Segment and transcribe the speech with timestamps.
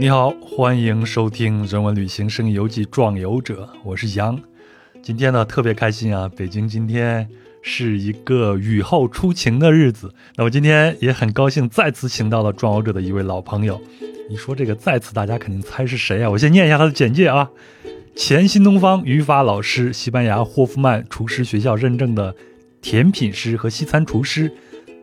[0.00, 4.40] 你好，欢迎收听《人文旅行声音游记·壮游者》，我是杨。
[5.02, 6.26] 今天呢，特别开心啊！
[6.34, 7.28] 北京今天
[7.60, 10.10] 是一个雨后初晴的日子。
[10.36, 13.78] 那我今天也很高兴，再次请到了《壮游者》的一位老朋友。
[14.30, 16.30] 你说这个再次，大家肯定猜是谁啊？
[16.30, 17.50] 我先念一下他的简介啊：
[18.16, 22.34] 前新东方语法老师，西班牙霍夫曼厨师学校认证的
[22.80, 24.50] 甜品师和西餐厨师，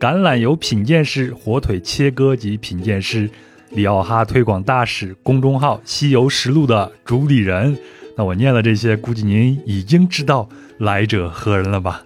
[0.00, 3.30] 橄榄油品鉴师，火腿切割及品鉴师。
[3.70, 7.76] 里奥哈推广大使公众号《西游实录》的主理人，
[8.16, 12.02] 那我念了这些，估计您已经知道来者何人了吧？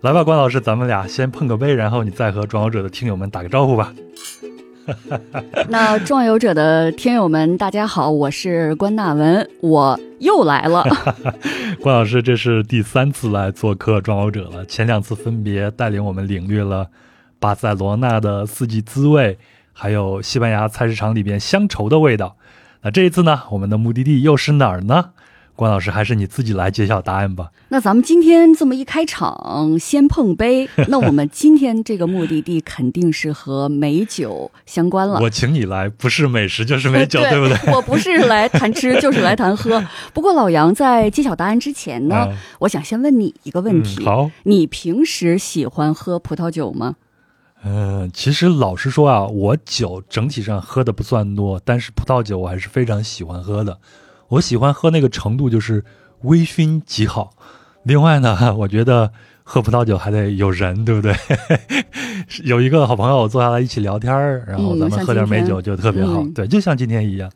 [0.00, 3.92] 来吧，关老师，咱们俩先碰个杯，然后你再和壮游者的听友们打个招呼吧。
[5.68, 10.84] 那壮游者的听友们，大家好，我是关大文，我又来了。
[11.80, 16.88] 关老师，这是第三次来做客壮游者了，前两次分别带领我们领略了
[17.38, 19.38] 巴塞罗那的四季滋味。
[19.78, 22.36] 还有西班牙菜市场里边乡愁的味道，
[22.80, 25.10] 那这一次呢，我们的目的地又是哪儿呢？
[25.54, 27.50] 关老师，还是你自己来揭晓答案吧。
[27.68, 35.20] 那咱们今天这么一开场，先碰杯， 那我们今天这个目的地肯定是和美酒相关了。
[35.20, 37.74] 我请你来，不是美食就是美酒， 对不对？
[37.74, 39.84] 我不是来谈吃，就是来谈喝。
[40.14, 46.96] 不过老杨在揭晓答案之前呢，我想先问你一个问题：好，你平时喜欢喝葡萄酒吗？
[47.68, 53.76] 嗯，其实老实说啊，我酒整体上喝的不算多，但是葡萄酒我还是非常喜欢喝的。
[54.28, 55.84] 我喜欢喝那个程度就是
[56.22, 57.32] 微醺极好。
[57.82, 59.10] 另外呢， 我觉得
[59.42, 61.12] 喝葡萄酒还得有人，对不对？
[62.44, 64.12] 有一个好朋友坐下来一起聊天
[64.46, 66.24] 然后咱们喝点美酒就特别好。
[66.36, 67.28] 对，就像今天一样。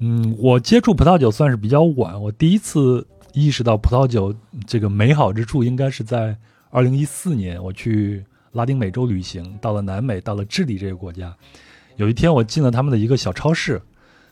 [0.00, 4.34] 嗯，我接触葡萄酒算是比较晚，我第一次意识到葡萄酒
[4.66, 6.36] 这个美好之处，应该是在
[6.68, 8.22] 二零一四年我去。
[8.56, 11.32] 拉丁美洲旅行，到了南美，到了智利这个国家。
[11.96, 13.80] 有一天，我进了他们的一个小超市。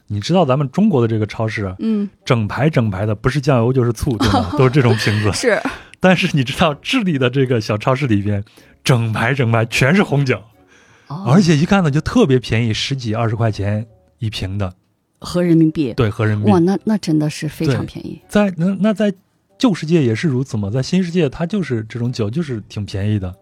[0.06, 4.50] 你知道咱们中国的这个超市，嗯，整排整排的，不是酱油就是醋，对吗？
[4.58, 5.32] 都是这种瓶子。
[5.36, 5.60] 是。
[6.00, 8.44] 但是你知道，智利的这个小超市里边，
[8.82, 10.42] 整排整排全是红酒，
[11.26, 13.86] 而且一看呢就特别便宜，十几二十块钱
[14.18, 14.74] 一瓶的，
[15.18, 15.94] 合人民币。
[15.94, 16.52] 对，合人民币。
[16.52, 18.20] 哇，那那真的是非常便宜。
[18.28, 19.10] 在那那在
[19.56, 23.34] 旧世界也是如此嘛，在新世界它就是这种酒就是挺便宜的。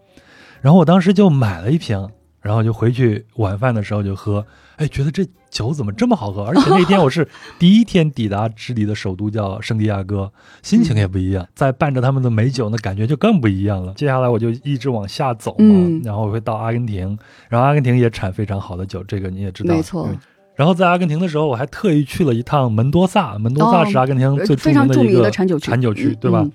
[0.62, 2.08] 然后我当时就买了一瓶，
[2.40, 4.46] 然后就回去晚饭的时候就喝，
[4.76, 6.44] 哎，觉得这酒怎么这么好喝？
[6.44, 7.28] 而且 那天我是
[7.58, 13.92] 第一天抵达智利的首都叫圣地亚哥，心情也不一样，在伴着他们的美酒，那感觉就更不一样了。
[13.94, 17.18] 接下来我就一直往下走嘛，然后我会到阿根廷，
[17.48, 19.74] 然后阿根廷也产非常好的酒，这个你也知道。
[19.74, 20.08] 没错。
[20.54, 26.46] 然后在阿根廷的时候，我还特意去了一趟门多萨，门多萨是阿根廷最著名的产酒产酒区，对吧？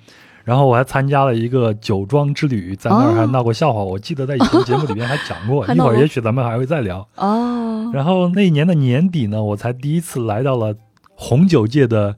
[0.48, 3.84] 然后我还参加了一个酒庄之旅，在那儿还闹过笑话。
[3.84, 7.06] 我记得在以前节目里面还讲 过，一会儿也许咱们还会再聊。
[7.16, 7.92] 哦。
[7.94, 10.74] 然后那一年的年底呢，我才第一次来到了
[11.16, 12.16] 红酒界的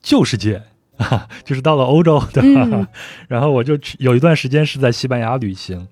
[0.00, 0.62] 旧世界，
[1.42, 2.86] 就是到了欧洲，对吧？
[3.26, 5.88] 然后我就去有一段时间是在西班牙旅行，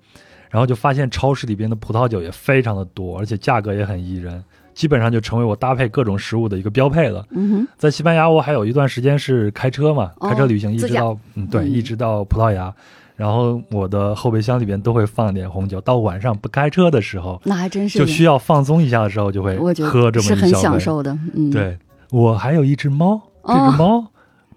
[0.49, 4.41] 然后就发现超市里边的葡萄酒也非常的多，而且价格也很宜人。
[4.73, 7.25] 基本上就成为我搭配各种食物的一个标配了。
[7.31, 12.73] 嗯哼，在西班牙，我还有一段时间是开车嘛，开车旅行，一直到嗯对，一直到葡萄牙。
[13.15, 15.79] 然后我的后备箱里边都会放点红酒。
[15.81, 21.15] 到晚上不开车的时候，那还真是就需要放松一下的时候，就会喝这么一是很享受的。
[21.35, 21.77] 嗯，对
[22.09, 24.03] 我还有一只猫，这只猫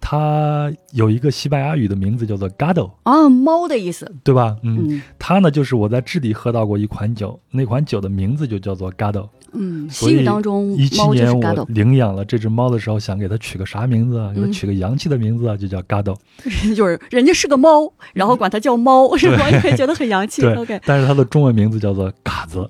[0.00, 4.56] 它有一个西班牙语的名字叫做 Gado 啊，猫的意思，对吧？
[4.62, 9.28] 嗯，它呢就是我在智利喝到过一款酒，那款酒的名字就叫做 Gado。
[9.58, 14.30] 嗯，西语当中，一七年我领养了这只猫的时候，想给它取个啥名字啊？
[14.34, 16.14] 给它取个洋气的名字啊，就叫嘎豆。
[16.76, 19.50] 就是人家是个猫，然后管它叫猫， 是吧？
[19.76, 20.44] 觉得很洋气。
[20.44, 22.68] OK，，但是它的中文名字叫做嘎子。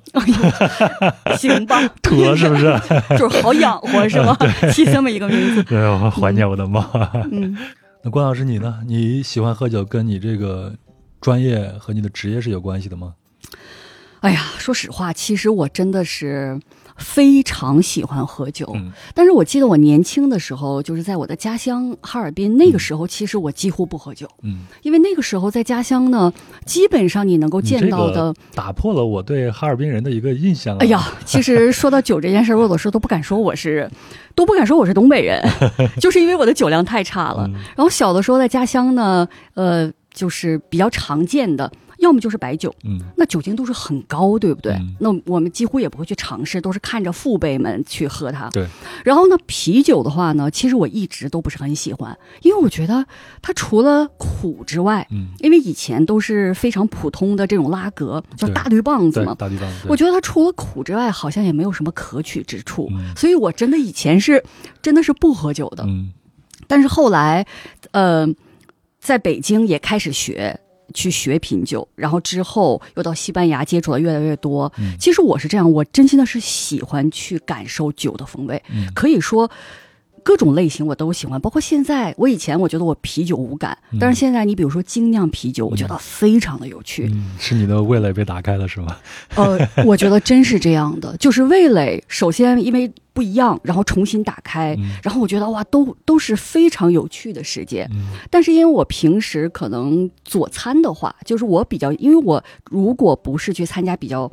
[1.38, 2.72] 行吧，妥是不是？
[3.19, 4.37] 就是好养活是吧？
[4.72, 5.62] 起这么一个名字。
[5.65, 6.84] 对，我怀念我的猫。
[7.32, 7.56] 嗯，
[8.06, 8.84] 那关老师你呢？
[8.87, 10.73] 你喜欢喝酒，跟你这个
[11.20, 13.17] 专业和你的职业是有关系的吗？
[14.20, 16.56] 哎呀，说实话，其实我真的是
[16.96, 18.70] 非常喜欢喝酒。
[18.75, 24.26] 嗯，但是我记得我年轻的时候，就是在我的家乡哈尔滨，那个时候其实我几乎不喝酒。
[24.43, 26.32] 嗯，因为那个时候在家乡呢，
[26.64, 30.76] 基本上你能够见到的，打破了我对哈尔滨人的一个印象。
[30.78, 33.90] 哎呀，其实说到酒这件事儿，我有时候都不敢说我是，
[34.34, 35.42] 都不敢说我是东北人，
[36.00, 37.49] 就是因为我的酒量太差了。
[37.76, 41.70] 然后小的时候在家乡呢，呃，就是比较常见的。
[42.06, 44.73] 要么就是白酒，嗯那酒精度数很高，对不对？
[44.75, 48.49] 嗯那我们几乎也不会去尝试，都是看着父辈们去喝它。
[48.50, 48.67] 对。
[49.05, 53.05] 然后呢，啤酒的话呢，其实我一直都不是很喜欢，因为我觉得
[53.43, 59.35] 它除了苦之外，嗯，因为以前都是非常普通的这种拉格，叫大绿棒子，嘛。
[59.35, 64.44] 大绿棒子我觉得它除了苦之外，好像也没有什么可取之处，嗯所以我真的以前是
[64.81, 65.85] 真的是不喝酒的。
[65.87, 66.12] 嗯
[66.69, 67.47] 但是后来，
[67.93, 68.26] 呃，
[68.99, 70.59] 在北京也开始学。
[70.94, 74.73] 去学品酒，然后之后又到西班牙接触的越来越多。
[74.79, 79.50] 嗯其实我是这样，我真心的是喜欢去感受酒的风味，嗯可以说
[80.23, 82.15] 各种类型我都喜欢，包括现在。
[82.19, 87.09] 我以前我觉得我啤酒无感，嗯但是现在你比如说精酿啤酒，我觉得非常的有趣。
[87.12, 88.97] 嗯，是你的味蕾被打开了是吗？
[89.37, 97.88] 呃，我觉得真是这样的，就是味蕾首先因为不一样，然后重新打开，嗯然后我觉得哇，都都是非常有趣的世界。
[97.90, 104.30] 嗯但是因为我平时可能佐餐的话，就是我比较，因为我如果不是去参加比较。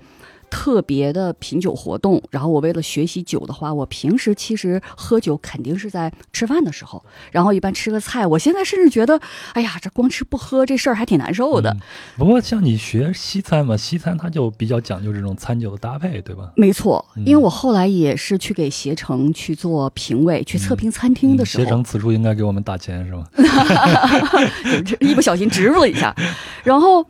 [0.54, 8.28] 特别的品酒活动，然后我为了学习酒的话，我平时其实喝酒肯定是在吃饭的时候，然后一般吃个菜。
[8.28, 9.20] 我现在甚至觉得，
[9.54, 11.72] 哎呀，这光吃不喝这事儿还挺难受的。
[11.72, 11.80] 嗯
[12.18, 16.52] 不过像你学西餐嘛，西餐它就比较讲究这种餐酒的搭配，对吧？
[16.56, 23.26] 没错，嗯因为我后来也是去给携程去做评委，去测评餐厅的时候，嗯携程此处应该给我们打钱是吗？
[25.02, 26.16] 一不小心植入了一下，
[26.64, 27.04] 然后。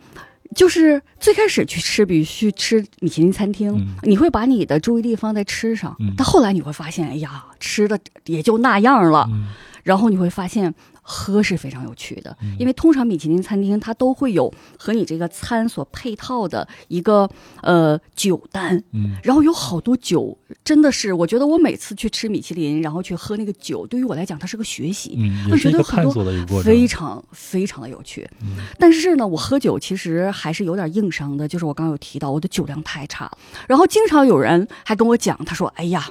[0.53, 3.95] 就是最开始去吃，比如去吃米其林餐厅，嗯。
[4.03, 6.13] 你会把你的注意力放在吃上，嗯。
[6.17, 9.27] 但后来你会发现，哎呀，吃的也就那样了。
[9.31, 9.47] 嗯。
[9.83, 10.73] 然后你会发现，
[11.03, 12.55] 喝是非常有趣的，嗯。
[12.57, 17.29] 因为通常米其林餐厅它都会有和你这个餐所配套的一个
[17.61, 19.15] 呃酒单，嗯。
[19.23, 25.15] 然后有好多酒，真的是我觉得我每次去吃米其林，然后去喝那个酒，对于我来讲，它是个学习。
[25.19, 26.23] 嗯，我觉得很多。
[26.63, 28.55] 非常非常的有趣，嗯。
[28.79, 33.25] 但是呢，我喝酒其实还是有点硬伤的，就是我刚刚有提到我的酒量太差。
[33.25, 36.09] 了，然后经常有人还跟我讲，他说：“哎呀，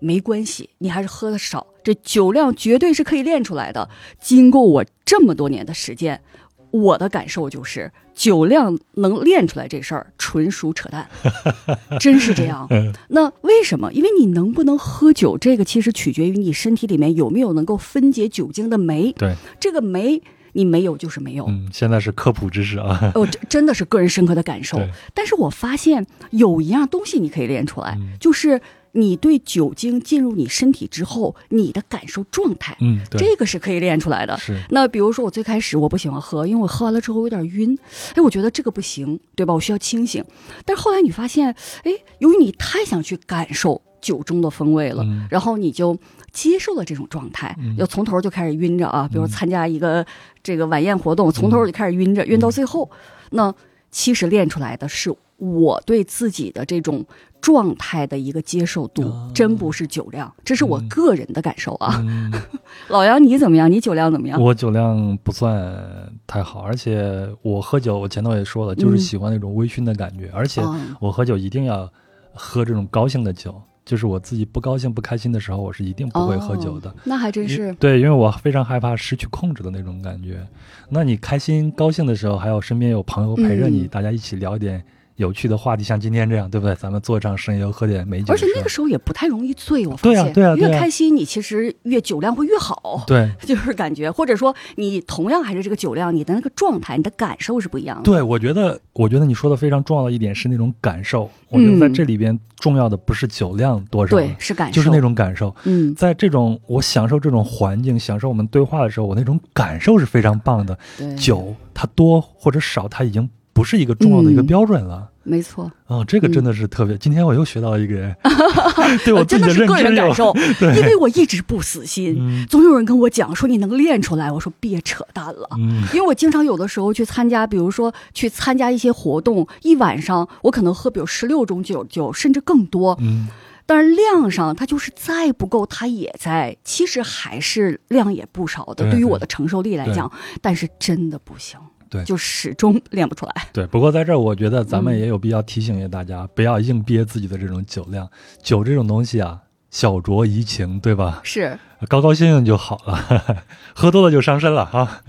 [0.00, 3.88] 没关系，你还是喝的少，这酒量绝对是可以练出来的。”
[4.18, 6.22] 经过我这么多年的实践，
[6.70, 11.08] 我的感受就是酒量能练出来这事儿纯属扯淡，
[12.00, 12.68] 真是这样。
[13.08, 13.92] 那为什么？
[13.92, 19.12] 因为你能不能喝酒，这个其实取决于你身体里面有没有能够分解酒精的酶。
[19.12, 20.22] 对，这个酶
[20.52, 21.46] 你没有就是没有。
[21.46, 23.12] 嗯，现在是科普知识啊。
[23.16, 24.80] 哦，这真的是个人深刻的感受。
[25.12, 28.60] 但是我发现有一样东西你可以练出来，嗯就是
[28.96, 34.36] 你对酒精进入你身体之后，你的感受状态，嗯，对，这个是可以练出来的。
[34.38, 37.76] 是那比如说，我最开始我不喜欢喝，因为我喝完了之后有点晕，
[38.14, 39.52] 哎，我觉得这个不行，对吧？
[39.52, 40.24] 我需要清醒。
[40.64, 45.98] 但是后来你发现，哎，由于你太想去感受酒中的风味了，嗯然后你就
[46.32, 49.08] 接受了这种状态，嗯就从头就开始晕着啊。
[49.10, 50.06] 比如参加一个
[50.42, 52.88] 这个晚宴活动，从头就开始晕着，晕到最后，
[53.30, 53.52] 那
[53.90, 57.04] 其实练出来的是我对自己的这种
[57.44, 62.02] 状态的一个接受度，哦真不是酒量，这是我个人的感受啊。
[62.02, 62.32] 嗯，
[62.88, 63.70] 老杨，你怎么样？
[63.70, 64.40] 你酒量怎么样？
[64.40, 71.86] 我酒量不算太好，而且我喝酒，我前头也说了，就是嗯喜欢那种微醺的感觉，而且嗯我喝酒一定要
[72.32, 73.54] 喝这种高兴的酒，
[73.84, 76.88] 就是我自己不高兴、不开心的时候，我是一定不会喝酒的。
[76.88, 77.74] 哦那还真是。
[77.74, 80.40] 对，因为我非常害怕失去控制的那种感觉。
[80.88, 84.82] 那你开心、高兴的时候，还有身边有朋友陪着你，嗯大家一起聊点
[85.16, 86.74] 有趣的话题，像今天这样，对不对？
[86.74, 98.02] 咱们做场生意，喝点美酒，而且那个时候也不太容易醉，我发对啊现，对啊对啊越开心你其实越酒量会越好，对 就是感觉，或者说你同样还是这个酒量，你的那个状态、你的感受是不一样的。
[98.02, 101.30] 对，我觉得，我觉得你说的非常重要的一点是那种感受。
[101.48, 105.54] 我觉得在嗯这里边重要的不是酒量多少，对，是感受，就是那种感受。
[105.62, 110.76] 嗯，在这种我享受这种环境、享受我们对话的时候，我那种感受是非常棒的。
[110.98, 115.08] 对，酒它多或者少，它已经不是一个重要的一个嗯标准了。
[115.22, 116.98] 没错，哦，这个真的是特别。
[116.98, 118.14] 今天我又学到一个，
[119.06, 125.48] 对我真的是个人感受， 对因为我一直不死心，嗯总有人跟我讲说你能练出来，我说别扯淡了。
[125.56, 132.94] 嗯因为我经常有的时候去参加，比如说去参加一些活动，一晚上我可能喝比如十六种酒酒，甚至更多。
[133.00, 133.28] 嗯，
[133.64, 138.84] 但是量上它就是再不够，它也在，其实还是量也不少的。
[138.84, 141.58] 对对于我的承受力来讲，但是真的不行，
[141.94, 143.32] 对就始终练不出来。
[143.52, 143.66] 对。
[143.68, 148.08] 不过在这儿，我觉得咱们嗯也有必要提醒一下大家，不要硬憋自己的这种酒量。
[148.42, 149.38] 酒这种东西啊，
[149.70, 151.20] 小酌怡情，对吧？
[151.22, 151.58] 是，
[151.88, 153.24] 高高兴兴就好了，
[153.74, 155.02] 喝多了就伤身了哈。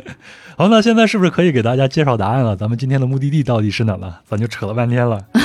[0.57, 2.55] 好，那现在是不是可以给大家介绍答案了？
[2.55, 4.21] 咱们今天的目的地到底是哪了？
[4.25, 5.25] 咱就扯了半天了。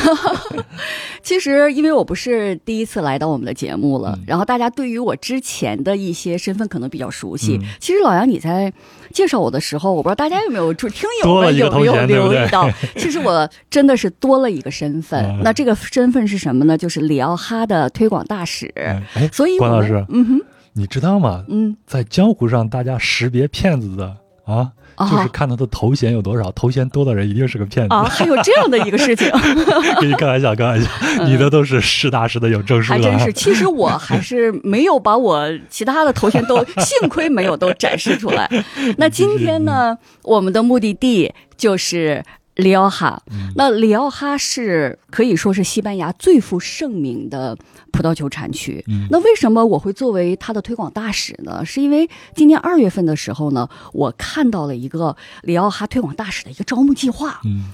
[1.23, 7.59] 其实，因为我不是第一次来到我们的节目了，嗯然后大家对于我之前的一些身份可能比较熟悉。
[7.61, 8.73] 嗯其实老杨你在
[9.13, 15.25] 介绍我的时候，我不知道大家有没有注听有没有留意到， 其实我真的是多了一个身份。
[15.25, 16.79] 嗯那这个身份是什么呢？
[16.79, 18.73] 就是里奥哈的推广大使。
[18.77, 20.41] 哎，哎所以关老师，嗯哼，
[20.75, 21.45] 你知道吗？
[21.49, 24.73] 嗯在江湖上，大家识别骗子的啊，啊
[25.09, 27.95] 就是看他的头衔有多少，头衔多的人一定是个骗子。
[27.95, 29.31] 啊，还有这样的一个事情。
[30.01, 30.89] 跟你开玩笑，开玩笑，
[31.25, 32.93] 你的都是实打实的有证书。
[32.93, 38.49] 还真是， 其实我还是没有把我其他的头衔都，幸亏没有都展示出来。
[38.99, 42.23] 那今天呢，我们的目的地就是
[42.57, 43.23] 里奥哈。
[43.31, 47.57] 嗯那里奥哈是可以说是西班牙最负盛名的
[47.93, 48.85] 葡萄酒产区。
[48.89, 51.65] 嗯那为什么我会作为它的推广大使呢？
[51.65, 57.41] 是因为今年二月份的时候呢，我看到了一个里奥哈推广大使的一个招募计划。
[57.45, 57.73] 嗯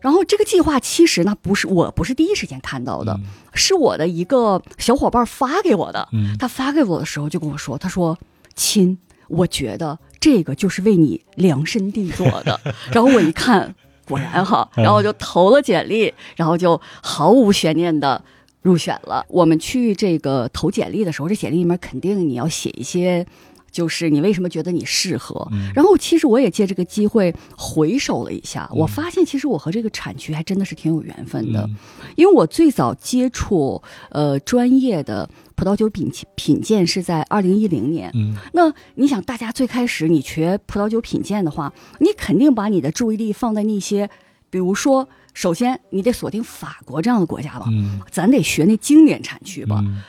[0.00, 3.24] 然后这个计划其实呢，不是我不是第一时间看到的，嗯
[3.54, 6.08] 是我的一个小伙伴发给我的。
[6.12, 8.18] 嗯他发给我的时候就跟我说：“他说，
[8.56, 8.98] 亲，
[9.28, 12.60] 我觉得这个就是为你量身定做的。
[12.90, 13.76] ”然后我一看，
[14.06, 18.22] 果然哈，嗯然后我就投了简历，然后就毫无悬念的
[18.62, 19.24] 入选了。
[19.28, 23.26] 我们去这个投简历的时候，这简历里面肯定你要写一些。
[23.72, 25.48] 就是你为什么觉得你适合？
[25.50, 31.62] 嗯然后其实我也借这个机会回首了一下，嗯我发现其实我和这个产区还真的是挺有缘分的。
[31.62, 31.76] 嗯
[32.14, 38.10] 因为我最早接触呃专业的葡萄酒品品鉴是在二零一零年。
[38.14, 44.10] 嗯那你想，大家最开始你学葡萄酒品鉴的话，你肯定把你的注意力放在那些，
[44.50, 49.80] 比如说，首先你得锁定法国这样的国家吧，嗯咱得学那经典产区吧。
[49.82, 50.02] 嗯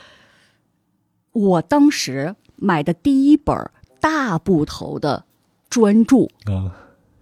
[1.32, 3.54] 我当时买的第一本
[4.00, 5.24] 大部头的
[5.68, 6.72] 专著，啊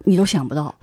[0.05, 0.75] 你都想不到，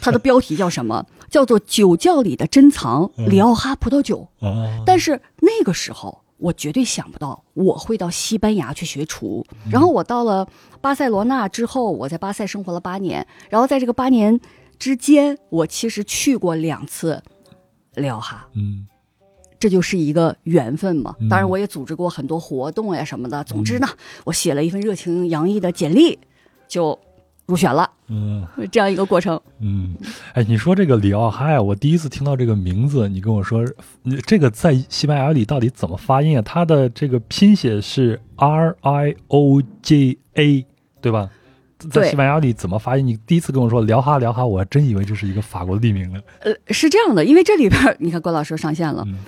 [0.00, 1.04] 它的标题叫什么？
[1.28, 4.26] 叫做《酒窖里的珍藏：里奥哈葡萄酒》。
[4.46, 4.82] 啊！
[4.86, 9.44] 但是那个时候，我绝对想不到我会到西班牙去学厨。
[9.70, 10.48] 然后我到了
[10.80, 13.26] 巴塞罗那之后，我在巴塞生活了八年。
[13.50, 14.40] 然后在这个八年
[14.78, 17.22] 之间，我其实去过两次
[17.94, 18.86] 里奥哈，嗯
[19.62, 21.28] 这就是一个缘分嘛嗯。
[21.28, 23.44] 当然，我也组织过很多活动呀什么的。
[23.44, 23.86] 总之呢，
[24.24, 26.18] 我写了一份热情洋溢的简历，
[26.66, 26.98] 就
[27.46, 29.40] 入选了，嗯这样一个过程。
[29.60, 29.94] 嗯，
[30.34, 33.64] 哎，你说这个里奥哈呀，我第一次听到这个名字，你跟我说，
[34.02, 36.42] 你这个在西班牙语里到底怎么发音啊？
[36.42, 40.66] 它的这个拼写是 R I O J A，
[41.00, 41.30] 对吧？
[41.90, 43.04] 在西班牙里怎么发音？
[43.04, 46.20] 你第一次跟我说聊哈聊哈，我还真以为这是一个法国地名呢。
[46.40, 49.18] 呃，是这样的，因为这里边你看关老师上线了，嗯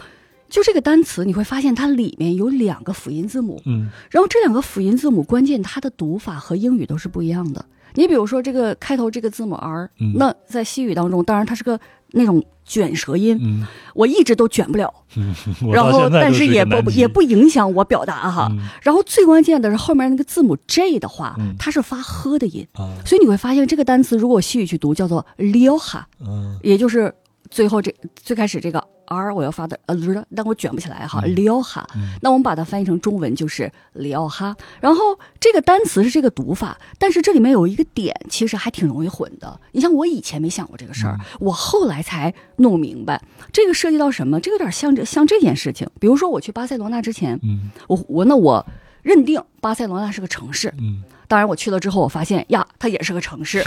[0.49, 3.89] 就这个单词，你会发现它里面有两个辅音字母，嗯。
[4.11, 7.65] 然后这两个辅音字母，关键它的读法和英语都是不一样的。
[7.95, 10.15] 你比如说这个开头这个字母 r，、嗯。
[10.17, 11.79] 那在西语当中，当然它是个
[12.11, 13.67] 那种卷舌音，嗯。
[13.95, 14.93] 我一直都卷不了。
[15.17, 15.33] 嗯，
[15.73, 18.49] 然后但是也不也不影响我表达哈。
[18.51, 18.59] 嗯。
[18.83, 21.55] 然后最关键的是后面那个字母 j 的话，嗯。
[21.59, 22.91] 它是发呵的音，啊。
[23.07, 26.59] 所以你会发现这个单词如果西语去读叫做 lioha，嗯。
[26.63, 27.15] 也就是
[27.49, 29.97] 最后这最开始这个 r 我要发的呃，
[30.35, 34.55] 但我卷不起来哈嗯 l i o h a 嗯那我们把它翻译成中文就是里奥哈。
[34.81, 39.61] 然后这个单词是这个读法，但是这里面有一个点，其实还挺容易混的。
[39.73, 43.21] 你像我以前没想过这个事儿，嗯我后来才弄明白，
[43.53, 44.41] 这个涉及到什么？
[44.41, 45.89] 这个有点像这像这件事情。
[46.01, 48.65] 比如说我去巴塞罗那之前，嗯我我那我
[49.03, 53.61] 认定巴塞罗那是个城市，嗯，当然我去了之后，我发现呀，它也是个城市。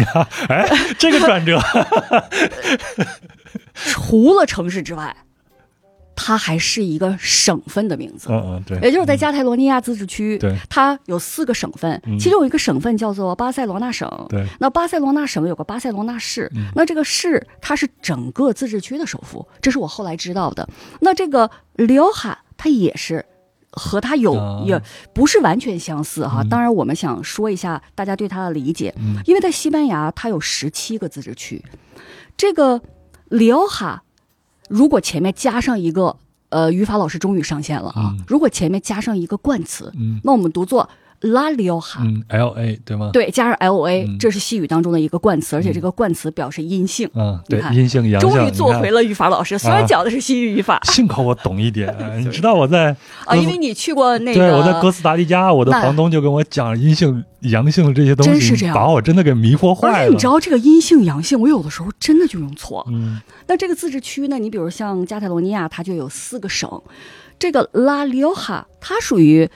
[0.49, 0.67] 哎，
[0.97, 1.59] 这个转折，
[3.75, 5.15] 除了城市之外，
[6.19, 8.27] 它还是一个省份的名字。
[8.29, 10.57] 嗯嗯对，也就是在加泰罗尼亚自治区，对。
[10.67, 12.17] 它有四个省份，嗯。
[12.17, 14.11] 其中有一个省份叫做巴塞罗那省。
[14.27, 14.45] 对。
[14.59, 16.65] 那巴塞罗那省有个巴塞罗那市，嗯。
[16.75, 20.67] 那这个市它是整个自治区的首府，这是我后来知道的。
[21.01, 23.23] 那这个里奥哈它也是。
[23.69, 24.63] 和它有、啊。
[24.65, 24.81] 也
[25.13, 26.49] 不是完全相似哈，嗯。
[26.49, 29.21] 当然我们想说一下大家对它的理解，嗯。
[29.25, 31.63] 因为在西班牙它有十七个自治区，
[32.35, 32.81] 这个
[33.25, 34.01] 里奥哈
[34.67, 36.15] 如果前面加上一个
[36.49, 38.15] 呃，语法老师终于上线了啊！
[38.17, 40.89] 嗯如果前面加上一个冠词，嗯那我们读作
[41.21, 43.09] 拉里奥哈，嗯 L A 对吗？
[43.11, 47.09] 对，加上 L A，、嗯这是西语当中的一个冠词，而且这个冠词表示阴性。
[47.15, 49.03] 嗯，对阴性阳性，终于做回了。
[49.03, 52.95] 语法老师，虽然讲的是西语语法、幸好我懂一点， 哎你知道我在
[53.25, 60.07] 啊，因为你去过那个，对我在哥斯达黎加，我的房东就跟我讲阴性、阳性这些东西，真是这样把我真的给迷惑坏了。
[60.07, 62.85] 且你知道这个阴性阳性，我有的时候真的就用错。
[62.89, 66.69] 嗯那这个自治区呢，你比如像加泰罗尼亚，它就有四个省，
[67.39, 69.49] 这个拉里奥哈它属于。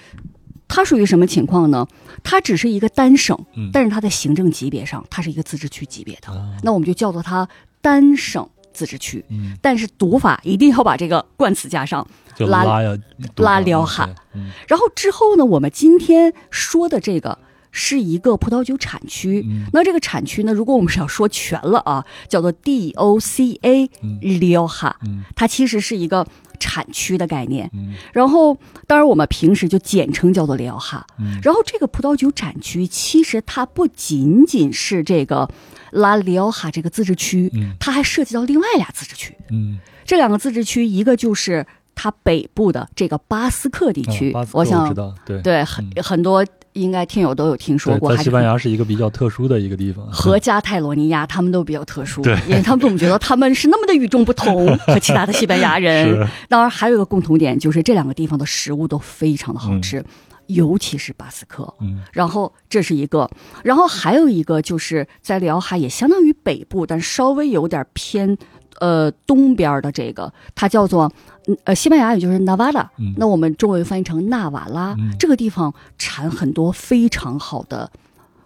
[0.74, 1.86] 它属于什么情况呢？
[2.24, 6.32] 它只是一个单省，嗯但是它在行政级别上，它是一个自治区级别的。
[6.32, 7.48] 啊那我们就叫做它
[7.82, 12.08] 单省自治区，嗯，但是读法一定要把这个冠词加上。
[12.40, 12.98] 拉拉呀，
[13.36, 17.38] 拉了辽哈，嗯然后之后呢，我们今天说的这个
[17.72, 19.46] 是一个葡萄酒产区。
[19.48, 19.66] 嗯。
[19.74, 24.20] 那这个产区呢，如果我们是要说全了啊，叫做 DOCA 嗯。
[24.22, 25.24] Rioja，嗯。
[25.36, 26.25] 它其实是一个
[26.60, 27.70] 产区的概念。
[27.74, 27.94] 嗯。
[28.13, 31.01] 然后，当然我们平时就简称叫做 Rioja。
[31.20, 31.40] 嗯。
[31.42, 35.50] 然后这个葡萄酒产区其实它不仅仅是这个
[35.92, 37.75] 拉里奥哈这个自治区，嗯。
[37.80, 39.36] 它还涉及到另外俩自治区。
[39.50, 45.42] 嗯，这两个自治区，一个就是它北部的这个巴斯克地区，我想知道，对。
[45.42, 52.34] 对很、很多应该听友都有听说，过，在西班牙是一个比较特殊的一个地方，和加泰罗尼亚他们都比较特殊，对。
[52.48, 56.28] 因为他们总觉得他们是那么的与众不同， 和其他的西班牙人。
[56.48, 60.04] 当然，还有一个共同点就是这两个地方的食物都非常的好吃，
[60.48, 61.74] 尤其是巴斯克。
[61.82, 62.01] 嗯。
[62.13, 63.30] 然后这是一个，
[63.63, 68.38] 然后还有一个就是在里奥哈也相当于北部，但稍微有点偏
[68.80, 71.12] 呃东边的这个，它叫做嗯
[71.64, 74.96] 呃西班牙语就是 Navarra，、嗯那我们中文翻译成纳瓦拉。
[75.00, 77.90] 嗯这个地方产很多非常好的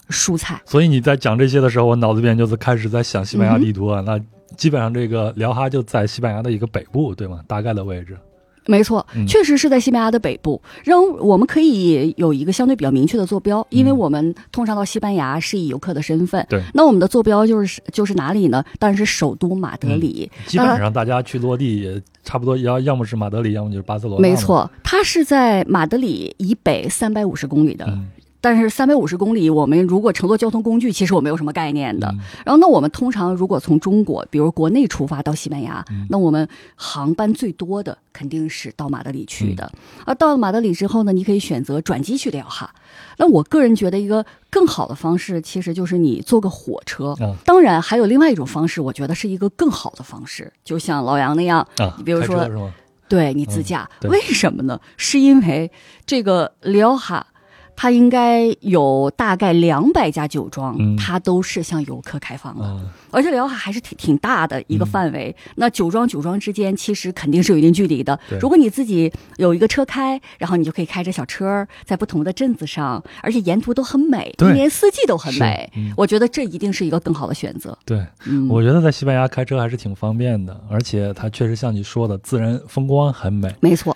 [0.09, 0.61] 蔬菜。
[0.65, 4.01] 所以你在讲这些的时候，我脑子里面就是开始在想西班牙地图啊。
[4.01, 4.19] 那
[4.55, 7.41] 基本上这个辽哈就在西班牙的一个北部，对吗？
[7.47, 8.17] 大概的位置。
[8.67, 10.61] 没错嗯，确实是在西班牙的北部。
[10.83, 16.41] 让我们可以有一个相对比较明确的坐标，因为我们通常到西班牙是以游客的身份。
[16.43, 18.63] 嗯对那我们的坐标就是就是哪里呢？
[18.79, 20.29] 当然是首都马德里。
[20.45, 24.21] 基本上大家去落地也差不多，要要么是马德里，要么就是巴塞罗那。
[24.21, 27.85] 没，错，它是在马德里以北三百五十公里的。
[27.87, 28.07] 嗯
[28.45, 32.07] 但是三百五十公里，我们如果乘坐交通工具，其实我没有什么概念的。
[32.09, 39.67] 嗯然后，那我们通常如果从中国，比如国内出发到西班牙，嗯那我们航班最多的肯定是到马德里去的。
[39.73, 42.71] 嗯而到了马德里之后呢，你可以选择转机去里奥哈。
[43.17, 47.15] 那我个人觉得一个更好的方式，其实就是你坐个火车。
[47.19, 52.71] 啊当然，还有另外一种方式，我觉得是一个更好的方式，就像老杨那样，你，比如说？
[53.07, 54.81] 对你自驾，对为什么呢？
[54.97, 55.71] 是因为
[56.07, 57.27] 这个里奥哈，
[57.75, 65.35] 它应该有大概两百家酒庄，嗯它都是向游客开放的，啊，而且辽海还是挺挺大的一个嗯范围。
[65.55, 68.19] 那酒庄酒庄之间其实肯定是有一定距离的。
[68.39, 75.69] 如果你自己有一个车开，然后你就可以开着小车在不同的镇子上，而且沿途都很美，一年四季都很美。
[75.75, 77.77] 嗯我觉得这一定是一个更好的选择。
[77.85, 83.53] 对，嗯，我觉得在西班牙开车还是挺方便的，而且它确实像你说的，自然风光很美。
[83.59, 83.95] 没错，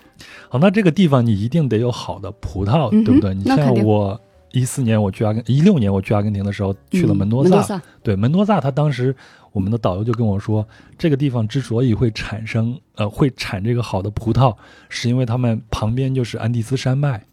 [0.50, 3.34] 好，那这个地方你一定得有好的葡萄，对不对？
[3.34, 4.20] 你我
[4.52, 9.16] 一四年我去阿根，一六年我去阿根廷的时候去了嗯门多萨，门多萨，对门多萨，他当时
[9.52, 14.56] 我们的导游就跟我说，这个地方之所以会产生呃会产这个好的葡萄，
[14.90, 17.24] 是因为他们旁边就是安第斯山脉，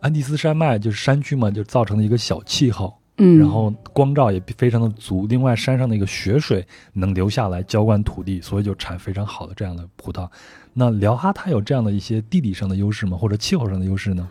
[0.00, 10.28] 安第斯山脉就是山区嘛，就造成了一个小气候，嗯，然后光照也非常的足，另外山上的一个雪水能流下来浇灌土地，所以就产非常好的这样的葡萄。
[10.74, 13.16] 那辽哈它有这样的一些地理上的优势吗？
[13.16, 14.28] 或者气候上的优势呢？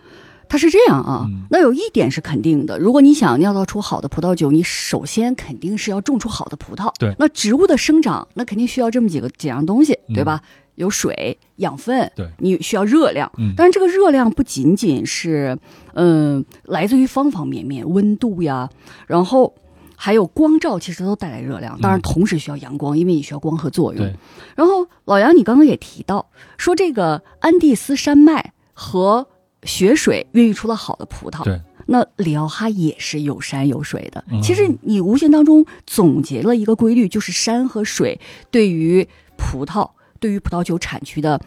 [0.47, 6.91] 它是这样啊，嗯那有一点是肯定的，如果你想酿造出好的葡萄酒，你首先肯定是要种出好的葡萄。
[6.99, 10.41] 对那植物的生长，那肯定需要这么几个几样东西，嗯对吧？
[10.75, 13.31] 有水、养分，对你需要热量。
[13.37, 15.57] 嗯但是这个热量不仅仅是，
[15.93, 18.69] 嗯、来自于方方面面，温度呀，
[19.07, 19.55] 然后
[19.95, 21.79] 还有光照，其实都带来热量。
[21.79, 24.03] 当然，嗯同时需要阳光，因为你需要光合作用。
[24.03, 24.13] 对，
[24.57, 29.27] 然后老杨，你刚刚也提到说，这个安第斯山脉和
[29.65, 31.43] 雪水孕育出了好的葡萄。
[31.43, 34.23] 对，那里奥哈也是有山有水的。
[34.31, 38.19] 嗯其实你无形当中总结了一个规律，就是山和水
[38.51, 41.41] 对于葡萄、对于葡萄酒产区的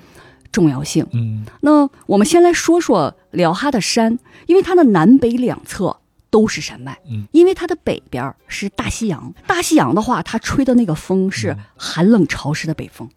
[0.52, 1.06] 重要性。
[1.12, 5.96] 嗯那我们先来说说里奥哈的山，因为它的南北两侧
[6.30, 13.08] 都是山脉，嗯，因为它的北边是大西洋，大西洋的话，它吹的那个风是嗯寒冷潮湿的北风。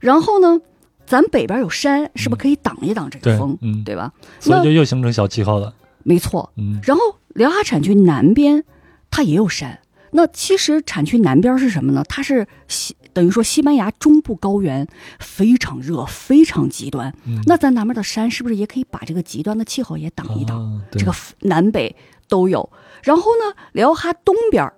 [0.00, 0.60] 然后呢，
[1.06, 4.12] 咱北边有山，是不是可以挡一挡这个风，，嗯，对吧？
[4.40, 5.72] 所以就又形成小气候了。
[6.02, 6.52] 没错。
[6.56, 7.02] 嗯然后
[7.34, 8.64] 辽哈产区南边
[9.10, 12.04] 它也有山，那其实产区南边是什么呢？
[12.08, 14.86] 它是西等于说西班牙中部高原
[15.18, 17.12] 非常热，非常极端。
[17.26, 20.60] 嗯，那咱南边的山是不是也可以把这个极端的气候也挡一挡？
[20.60, 21.96] 啊这个南北
[22.28, 22.68] 都有。
[23.02, 24.70] 然后呢，辽哈东边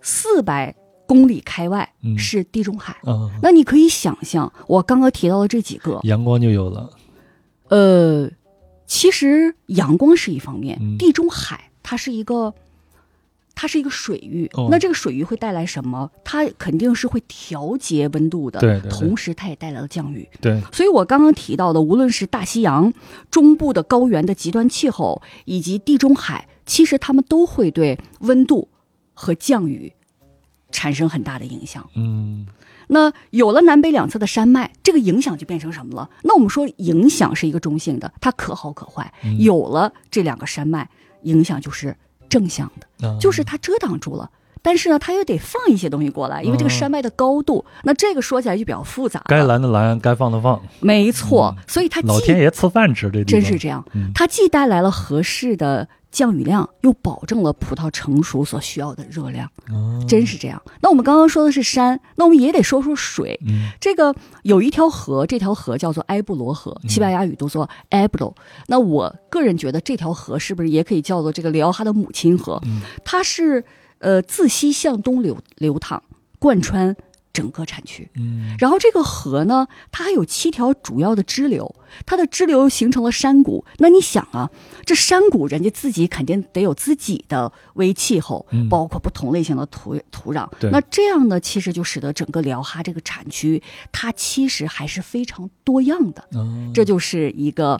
[0.00, 0.74] 四百
[1.06, 2.94] 公里开外嗯是地中海。
[3.04, 6.90] 啊，那你可以想象，我刚刚提到的这几个，阳光就有了。
[7.68, 8.30] 呃，
[8.86, 12.54] 其实阳光是一方面，嗯地中海它是一个，
[13.54, 14.48] 它是一个水域。
[14.54, 16.10] 哦那这个水域会带来什么？
[16.22, 20.28] 它肯定是会调节温度的，对对对同时它也带来了降雨。
[20.40, 22.92] 对，所以我刚刚提到的，无论是大西洋、
[23.30, 28.68] 中部的高原的极端气候，以及地中海，其实它们都会对温度
[29.14, 29.92] 和降雨
[30.70, 31.88] 产生很大的影响。
[31.94, 32.46] 嗯
[32.88, 36.08] 那有了南北两侧的山脉，这个影响就变成什么了？
[36.22, 39.12] 那我们说影响是一个中性的，它可好可坏。
[39.24, 40.88] 嗯有了这两个山脉，
[41.22, 41.96] 影响就是
[42.28, 44.30] 正向的，啊就是它遮挡住了。
[44.62, 49.22] 但是呢，它又得放一些东西过来，因为这个嗯山脉的高度，那这个说起来就比较复杂。
[49.26, 60.62] 该拦的拦，该放的放，没错，所以它老天爷赐饭吃，这真是这样嗯，它既带来了合适的降雨量，又保证了葡萄成熟所需要的热量，哦真是这样。
[60.80, 63.38] 那我们刚刚说的是山，那我们也得说说水。
[63.46, 68.34] 嗯这个有一条河，这条河叫做埃布罗河，西班牙语读作 Ebro。
[68.68, 72.58] 那我个人觉得这条河是不是也可以叫做这个里奥哈的母亲河？
[72.64, 73.62] 嗯它是
[73.98, 76.02] 呃自西向东流流淌，
[76.38, 76.96] 贯穿
[77.36, 78.08] 整个产区。
[78.14, 81.74] 嗯然后这个河呢，它还有七条主要的支流，
[82.06, 83.64] 它的支流形成了山谷。
[83.78, 84.50] 那你想啊，
[84.88, 90.48] 这山谷人家自己肯定得有自己的微气候，嗯包括不同类型的土土壤。
[90.58, 96.26] 对那这样呢，其实就使得整个辽哈这个产区，它其实还是非常多样的。
[96.32, 97.78] 嗯这就是一个。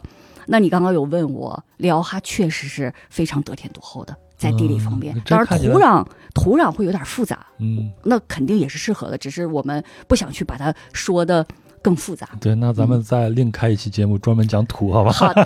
[0.49, 11.45] 那你刚刚有问我，辽哈确实是非常得天独厚的，在地理方面嗯，当然土壤土壤会有点复杂，嗯那肯定也是适合的，只是我们不想去把它说的
[11.81, 12.29] 更复杂。
[12.39, 15.11] 对，那咱们再另开一期节目专门讲土，好吧？
[15.11, 15.43] 好的，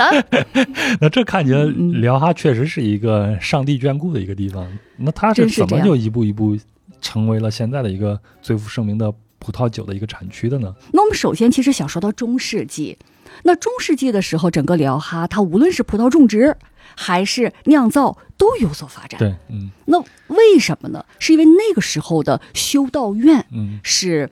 [1.00, 4.68] 那这看起来辽哈确实是一个上帝眷顾的一个地方。
[4.98, 6.58] 那它是怎么就一步一步
[7.00, 10.74] 成为了现在的一个最负盛名的葡萄酒的一个产区的呢？
[10.92, 12.98] 那我们首先其实想说到中世纪，
[13.44, 16.58] 那中世纪的时候，整个辽哈它无论是葡萄种植
[16.96, 19.20] 还是酿造都有所发展。
[19.20, 20.00] 对，嗯那
[20.40, 21.06] 为什么呢？
[21.20, 24.28] 是因为那个时候的修道院嗯是。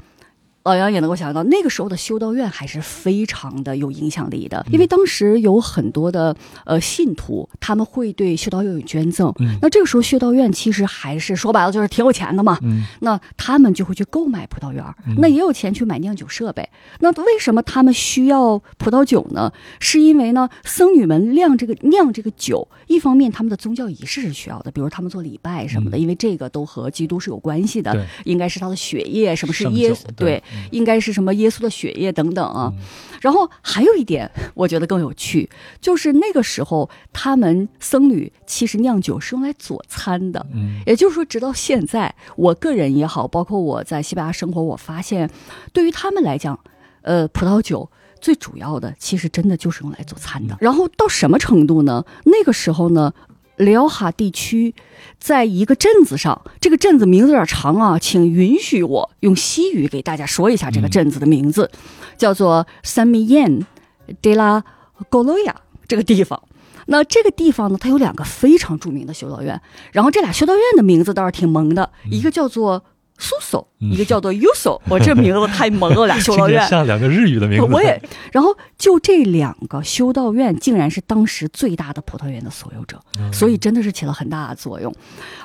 [0.64, 9.34] 老杨也能够想到，那个时候的修道院还是非常的有影响力的，因为当时有很多的呃信徒，他们会对修道院有捐赠。
[9.40, 16.68] 嗯那这个时候修道院其实还是说白了就是挺有钱的嘛，嗯那他们就会去购买葡萄园，嗯那也有钱去买酿酒设备。
[17.00, 19.52] 那为什么他们需要葡萄酒呢？
[19.80, 32.72] 是因为呢，僧侣们酿这个酿这个酒，一方面他们的宗教仪式是需要的，比如他们做礼拜什么的，因为这个都和基督是有关系的应该是他的血液，什么是耶稣对对，应该是什么耶稣的血液等等啊。
[32.76, 32.84] 嗯
[33.22, 35.50] 然后还有一点，我觉得更有趣，
[35.82, 40.46] 就是那个时候他们僧侣其实酿酒是用来佐餐的。
[40.54, 45.30] 嗯也就是说，直到现在，我个人也好，包括我在西班牙生活，我发现，
[45.74, 46.58] 对于他们来讲，
[47.02, 50.56] 呃，葡萄酒最主要的其实真的就是用来做餐的。
[50.62, 52.06] 然后到什么程度呢？
[52.24, 53.14] 那个时候呢，
[53.60, 54.74] 辽哈地区
[55.20, 61.70] 在一个镇子上，这个镇子名字有点长啊，请允许我用西语给大家说一下这个镇子的名字，
[62.18, 63.66] 叫做 San Miguel
[64.22, 64.64] de la
[65.10, 65.54] Goloya
[65.88, 66.42] 这个地方。
[66.88, 72.84] 那这个地方呢，它有两个非常著名的修道院，然后这俩修道院的名字倒是挺萌的，一个叫做
[73.20, 76.66] Suso，、嗯一个叫做 Uso， 我这名字太萌了，俩修道院。
[76.68, 77.66] 像两个日语的名字。
[77.66, 78.02] 我也，
[78.32, 84.94] 然后就这两个修道院，竟然是当时最大的葡萄园的所有者，嗯所以真的是起了很大的作用。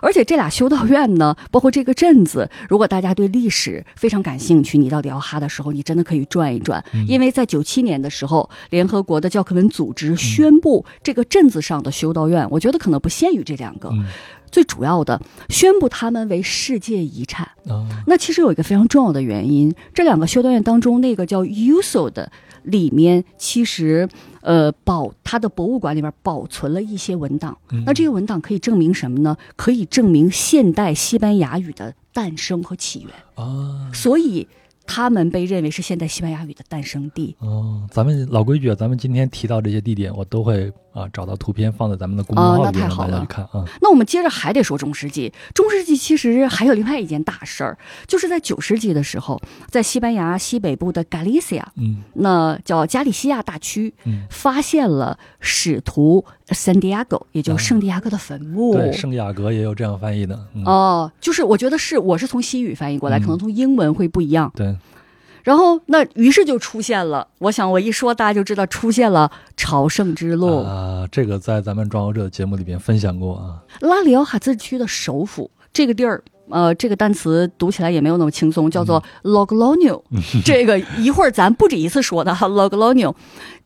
[0.01, 14.05] 而且这俩修道院呢， 包括这个镇子，如果大家对历史非常感兴趣，你到底要哈的时候，你真的可以转一转，嗯因为在九七年的时候，联合国的教科文组织宣布这个镇子上的修道院，我觉得可能不限于这两个，嗯
[14.55, 17.45] 最主要的宣布他们为世界遗产。
[17.67, 22.31] 啊那其实有一个非常重要的原因，这两个修道院当中，那个叫 Uso 的
[22.63, 24.09] 里面，其实
[24.43, 27.59] 呃保它的博物馆里面保存了一些文档。
[27.73, 29.37] 嗯那这些文档可以证明什么呢？
[29.57, 33.11] 可以证明现代西班牙语的诞生和起源，
[33.45, 34.47] 啊所以
[34.87, 37.35] 他们被认为是现代西班牙语的诞生地。
[37.41, 43.65] 哦，咱们老规矩啊，咱们今天提到这些地点，我都会啊找到图片放在咱们的公众啊号里面让大家去看啊。
[43.83, 45.33] 那我们接着还得说中世纪。
[45.53, 47.77] 中世纪其实还有另外一件大事儿，
[48.07, 58.73] 就是在九世纪的时候，在西班牙西北部的 Galicia，嗯那叫加利西亚大区，嗯，发现了使徒圣地亚哥，也就是圣地亚哥的坟墓。
[58.75, 60.39] 啊对，圣雅各也有这样翻译的。
[60.55, 64.53] 嗯，哦，就是我觉得是，我是从西语翻译过来，嗯可能从英文会不一样。
[64.55, 64.77] 对，
[65.45, 70.65] 然后那于是就出现了，我想我一说大家就知道出现了朝圣之路。
[70.65, 73.63] 啊，这个在咱们壮游者的节目里边分享过啊。
[73.81, 80.03] 拉里奥哈自治区的首府这个地儿，呃，这个单词读起来也没有那么轻松，叫做 Loglonio。
[80.45, 83.15] 这个一会儿咱不止一次说的哈，Loglonio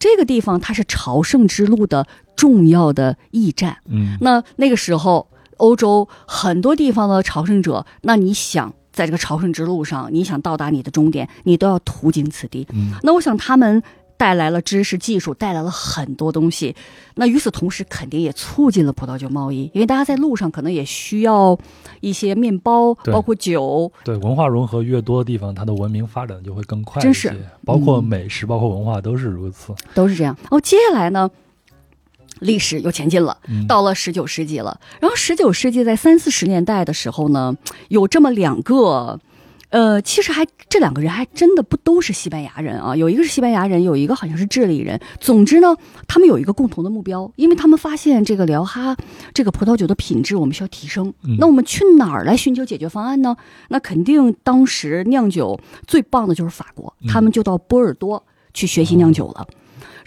[0.01, 3.77] 这个地方它是朝圣之路的重要的驿站。
[3.87, 12.67] 嗯那那个时候，欧洲很多地方的朝圣者，那你想在这个朝圣之路上，你想到达你的终点，你都要途经此地。
[12.73, 13.81] 嗯那我想他们
[14.17, 16.75] 带来了知识技术，带来了很多东西。
[17.15, 21.57] 那与此同时，肯定也促进了葡萄酒贸易，因为大家在路上可能也需要
[22.01, 23.93] 一些面包，包括酒。
[24.03, 27.33] 对文化融合越多的地方，它的文明发展就会更快一真是，
[27.65, 29.73] 包括嗯美食，包括文化都是如此。
[29.95, 30.37] 都是这样。
[30.43, 31.31] 然后接下来呢，
[32.41, 34.81] 历史又前进了，嗯到了十九世纪了。
[35.01, 37.57] 然后十九世纪在三四十年代的时候呢，
[37.89, 39.21] 有这么两个。
[39.71, 44.99] 呃，其实还这两个人还真的不都是西班牙人啊，有一个是西班牙人，有一个好像是智利人。
[45.21, 48.97] 总之呢，他们有一个共同的目标，因为他们发现这个辽哈
[49.35, 51.13] 这个葡萄酒的品质我们需要提升。
[51.23, 53.37] 嗯那我们去哪儿来寻求解决方案呢？
[53.69, 58.25] 那肯定当时酿酒最棒的就是法国，嗯他们就到波尔多
[58.55, 59.47] 去学习酿酒了。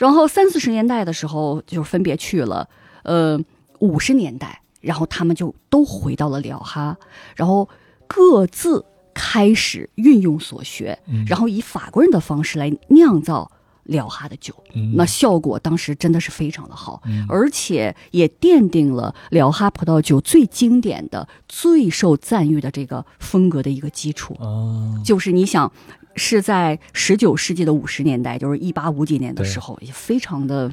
[0.02, 2.68] 然后三四十年代的时候，就分别去了，
[3.04, 3.40] 呃，
[3.82, 6.98] 五十年代，然后他们就都回到了辽哈，
[7.36, 7.70] 然后
[8.08, 8.84] 各自
[9.14, 13.52] 开始运用所学，嗯然后以法国人的方式来酿造
[13.84, 14.56] 辽哈的酒。
[14.74, 24.34] 嗯那效果当时真的是非常的好，嗯而且也奠定了辽哈葡萄酒最经典的、最受赞誉的这个风格的一个基础。
[24.40, 25.72] 啊，就是你想，
[26.16, 30.72] 是在十九世纪的五十年代，就是一八五几年的时候，也非常的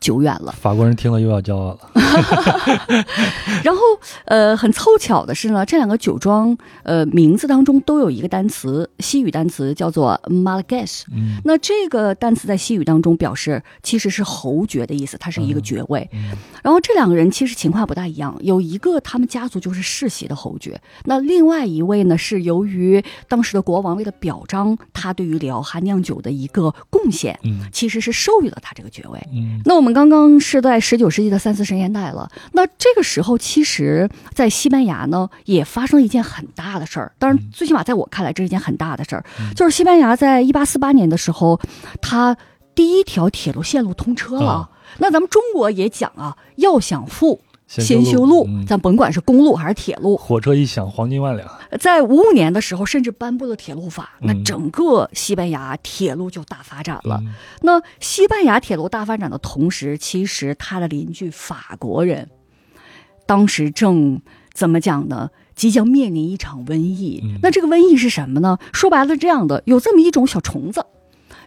[0.00, 0.52] 久远了。
[0.52, 1.78] 法国人听了又要骄傲了。
[3.64, 3.80] 然后，
[4.26, 10.18] 呃，很凑巧的是呢，这两个酒庄，呃，名字当中都有一个单词，西语单词叫做。
[11.12, 16.08] 嗯那这个单词在西语当中表示其实是侯爵的意思，它是一个爵位。
[16.12, 16.30] 嗯
[16.62, 29.20] 然后这两个人其实情况不大一样，有一个他们家族就是世袭的侯爵，那另外一位呢是由于当时的国王为了表彰他对于辽哈酿酒的一个贡献，嗯其实是授予了他这个爵位。
[29.32, 37.12] 嗯那我们刚刚是在十九世纪的三四十年代了，那这个时候其实，在西班牙呢也发生了一件很大的事儿。
[37.18, 41.60] 当然，最起码在我看来，这是一件很大的事儿，就是西班牙在一八四八年的时候，
[42.00, 42.36] 它
[42.74, 44.50] 第一条铁路线路通车了。
[44.50, 51.48] 啊那咱们中国也讲啊，要想富，先先修路，嗯咱甭管是公路还是铁路，火车一响，黄金万两。
[51.80, 57.20] 在五五年的时候，甚至颁布了铁路法，那嗯整个西班牙铁路就大发展了。
[57.22, 62.28] 嗯那西班牙铁路大发展的同时，其实他的邻居法国人，
[63.26, 64.22] 当时正
[64.54, 65.30] 怎么讲呢？
[65.56, 67.20] 即将面临一场瘟疫。
[67.24, 68.58] 嗯那这个瘟疫是什么呢？
[68.72, 70.86] 说白了这样的，有这么一种小虫子，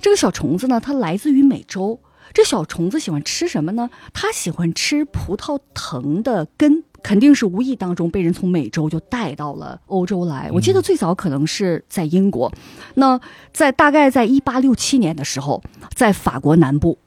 [0.02, 2.02] 这个小虫子呢，它来自于美洲。
[2.34, 3.90] 这小虫子喜欢吃什么呢？
[4.14, 10.50] 它喜欢吃葡萄藤的根，肯定是无意当中被人从美洲就带到了欧洲来。
[10.54, 12.52] 我记得最早可能是在英国，
[12.96, 13.20] 那
[13.54, 15.62] 在大概在一八六七年的时候，
[15.96, 16.98] 在法国南部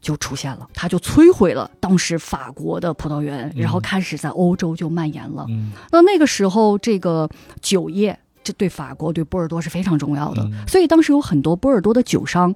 [0.00, 5.44] 就出现了，它就摧毁了当时法国的葡萄园，然后开始在欧洲就蔓延了。
[5.50, 7.28] 嗯那那个时候，这个
[7.60, 12.54] 酒业这对法国、对波尔多是非常重要的，嗯所以当时有很多波尔多的酒商，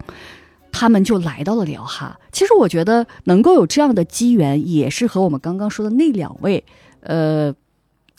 [0.74, 2.18] 他们就来到了辽哈。
[2.32, 6.64] 其实我觉得能够有这样的机缘，也是和我们刚刚说的那两位，
[7.00, 7.54] 呃。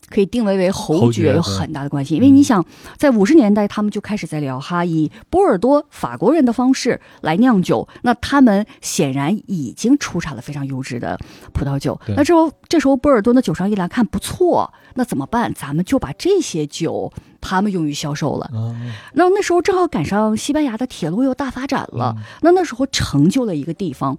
[0.07, 2.63] 可以定位为侯侯爵有很大的关系，因为你想，
[2.95, 11.17] 在五十年代，他们就开始在辽哈以波尔多法国人的方式来酿酒，那他们显然已经出产了非常优质的
[11.53, 11.99] 葡萄酒。
[12.09, 15.51] 那这时候，这时候波尔多的酒商一来看不错，那怎么办？
[15.55, 17.11] 咱们就把这些酒
[17.47, 18.45] 他们用于销售了。
[18.53, 18.73] 啊
[19.13, 24.17] 那那时候正好赶上西班牙的铁路又大发展了，那那时候成就了一个地方，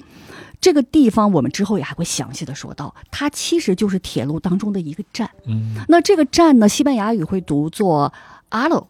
[0.61, 5.29] 这个地方我们之后也还会详细的说到，它其实就是铁路当中的一个站。
[5.47, 8.13] 嗯那这个站呢，西班牙语会读作
[8.51, 8.89] 阿罗，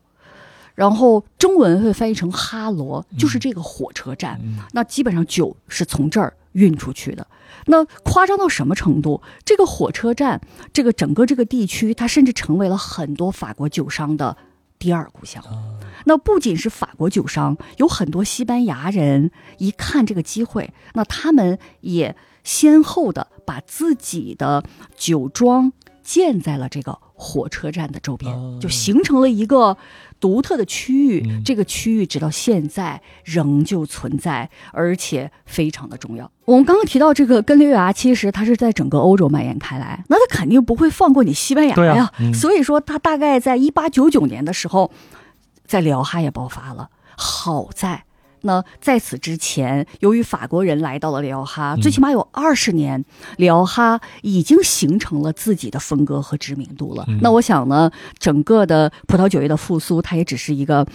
[0.75, 4.39] 然后中文会翻译成哈罗，就是这个火车站。
[4.43, 7.27] 嗯那基本上酒是从这儿运出去的。
[7.67, 9.23] 那夸张到什么程度？
[9.45, 10.41] 这个火车站，
[10.73, 14.37] 这个整个这个地区，它甚至成为了很多法国酒商的
[14.79, 15.43] 第二故乡。
[16.05, 24.65] 那不仅是法国酒商，有很多西班牙人一看这个机会，那他们也先后的把自己的
[24.97, 29.77] 酒庄建在了这个火车站的周边，哦就形成了一个
[30.21, 31.25] 独特的区域。
[31.27, 36.31] 嗯这个区域直到现在仍旧存在，而且非常的重要。
[36.45, 42.13] 我们刚刚提到这个根瘤芽，其实它是在整个欧洲蔓延开来，那它肯定不会放过你西班牙呀。
[42.21, 44.91] 嗯所以说，它大概在一八九九年的时候，
[45.67, 46.91] 在辽哈也爆发了。
[47.17, 48.06] 好在。
[48.47, 53.05] 那在此之前，由于法国人来到了里奥哈，最起码有二十年，
[53.37, 57.05] 里奥哈已经形成了自己的风格和知名度了。
[57.09, 60.87] 嗯那我想呢，整个的葡萄酒业的复苏，它也只是一个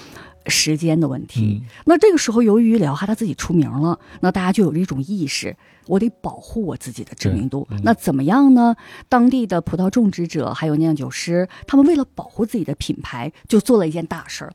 [0.47, 1.61] 时间的问题。
[1.61, 5.55] 嗯那这个时候，由于里奥哈他自己出名了，那大家就有了一种意识，
[5.87, 7.67] 我得保护我自己的知名度。
[7.69, 8.75] 嗯那怎么样呢？
[9.09, 14.53] 当地的葡萄种植者还有酿酒师，他们为了保护自己的品牌，就做了一件大事儿。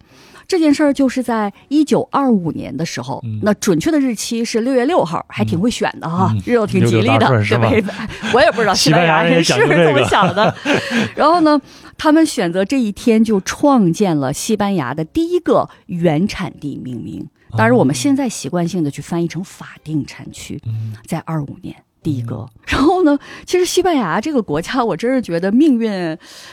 [0.49, 7.93] 这件事儿就是在一九二五年的时候，嗯那准确的日期是六月六号，还挺会选的哈，嗯日子挺吉利的，对吧？
[8.33, 10.55] 我也不知道西班牙人是西班牙人也讲究这么想的。
[11.17, 11.61] 然后呢，
[11.99, 17.27] 他们选择这一天就创建了西班牙的第一个原产地命名。
[17.57, 21.75] 当然，我们现在习惯性的去翻译成法定产区，嗯在二五年。
[22.07, 23.19] 第一个， 然后呢？
[23.45, 25.91] 其实西班牙这个国家，我真是觉得命运，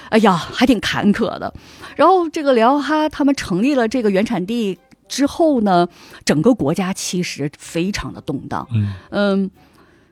[0.10, 1.54] 哎呀，还挺坎坷的。
[1.96, 5.88] 然后这个辽哈他们成立了这个原产地之后呢，
[6.26, 8.68] 整个国家其实非常的动荡。
[8.74, 9.52] 嗯嗯，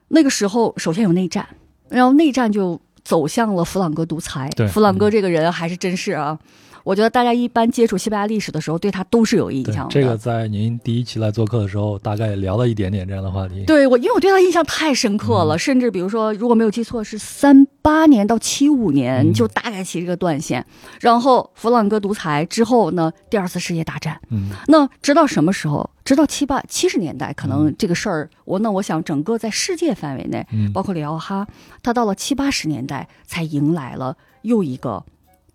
[0.09, 1.47] 那个时候首先有内战，
[1.89, 4.67] 然后内战就走向了弗朗哥独裁对。
[4.67, 6.37] 弗朗哥这个人还是真是啊，
[6.83, 9.91] 我觉得大家一般接触西班牙历史的时候，对他都是有印象的。
[9.91, 13.63] 这个在您第一期来做客的时候，大概聊了一点点这样的话题。
[13.65, 20.65] 对我，因为我对他印象太深刻嗯了，甚至比如说，如果没有记错，是三八年到七五年，嗯就大概其这个断线。
[20.99, 24.19] 然后弗朗哥独裁之后呢，第二次世界大战。
[24.29, 25.89] 嗯那直到什么时候？
[26.03, 31.47] 直到七八七十年代，可能嗯这个事儿，我那我想整个在世界范围内，嗯包括里奥哈，
[31.83, 35.05] 他到了七八十年代才迎来了又一个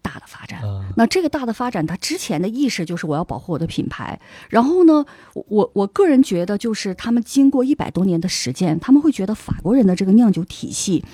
[0.07, 0.61] 大的发展。
[0.63, 4.19] 啊那这个大的发展，它之前的意识就是我要保护我的品牌。
[4.49, 11.05] 然后呢，我我我个人觉得，就是他们经过一百多年的实践，他们会觉得法国人的这个酿酒体系，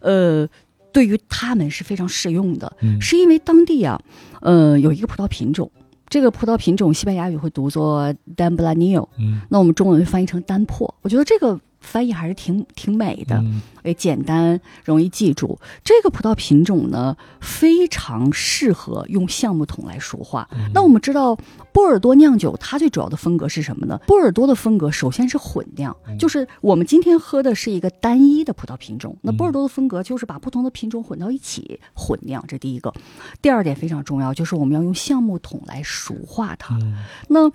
[0.00, 0.46] 呃，
[0.92, 4.00] 对于他们是非常适用的，嗯是因为当地啊，
[4.40, 5.70] 呃，有一个葡萄品种，
[6.08, 10.92] 这个葡萄品种西班牙语会读作 Dan Blanio，嗯那我们中文翻译成丹珀。
[11.02, 13.36] 我觉得这个翻译还是挺挺美的。
[13.36, 15.58] 嗯也简单，容易记住。
[15.84, 20.48] 这个葡萄品种呢，非常适合用橡木桶来熟化。
[20.52, 21.36] 嗯那我们知道，
[21.70, 24.00] 波尔多酿酒它最主要的风格是什么呢？
[24.06, 29.14] 波尔多的风格首先是混酿，嗯就是我们今天喝的是一个单一的葡萄品种。
[29.20, 32.90] 那波尔多的风格就是把不同的品种混到一起混酿，这第一个。
[33.42, 36.74] 第二点非常重要，就是我们要用橡木桶来熟化它。
[36.80, 36.96] 嗯
[37.28, 37.50] 那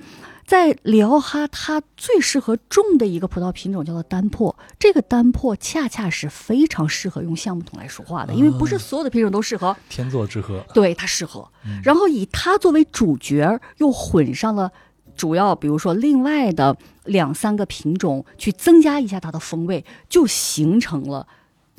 [0.49, 4.57] 在里奥哈，它最适合种的一个葡萄品种叫做丹珀。
[4.79, 10.65] 这个丹珀恰恰是非常适合用橡木桶来说话的，因为不是所有的品种都适合，天作之合。
[10.73, 11.47] 对它适合。
[11.83, 14.71] 然后以它作为主角，又混上了
[15.15, 21.27] 主要，比如说另外的两三个品种，去增加一下它的风味，就形成了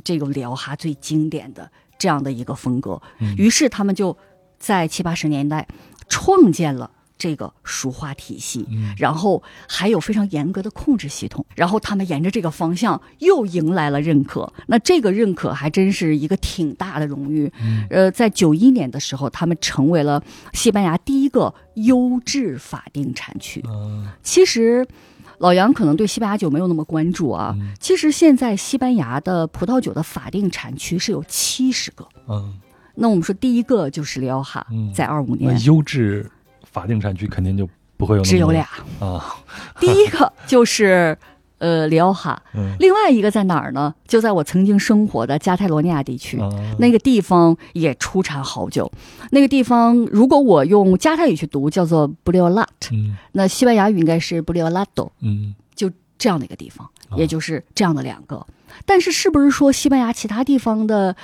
[0.04, 3.02] 这个里奥哈最经典的这样的一个风格。
[3.18, 4.16] 嗯于是他们就
[4.60, 5.66] 在七八十年代
[6.08, 6.88] 创建了
[7.20, 14.50] 这个熟化体系，嗯然后还有非常严格的控制系统，然后他们沿着这个方向又迎来了认可。
[14.66, 17.52] 那这个认可还真是一个挺大的荣誉。
[17.62, 20.22] 嗯呃，在九一年的时候，他们成为了
[20.54, 23.62] 西班牙第一个优质法定产区。
[23.68, 24.88] 嗯其实。
[25.40, 27.56] 老杨可能对西班牙酒没有那么关注啊。
[27.58, 32.06] 嗯其实现在西班牙的葡萄酒的法定产区是有七十个。
[32.28, 32.60] 嗯，
[32.96, 36.30] 那我们说第一个就是里奥哈，嗯在二五那年优质
[36.70, 38.66] 法定产区肯定就不会有只有俩，
[39.00, 39.36] 啊。
[39.78, 41.16] 第一个就是
[41.58, 42.74] 呃里奥哈，嗯。
[42.78, 43.94] 另外一个在哪儿呢？
[44.06, 46.38] 就在我曾经生活的加泰罗尼亚地区。
[46.40, 46.48] 啊。
[46.78, 48.90] 那个地方也出产好酒，
[49.30, 53.16] 那个地方如果我用加泰语去读，叫做 o l a t 嗯。
[53.32, 55.54] 那西班牙语应该是 o l a t o 嗯。
[55.74, 58.46] 就这样的一个地方，哦也就是这样的两个。
[58.86, 61.14] 但是，是不是说西班牙其他地方的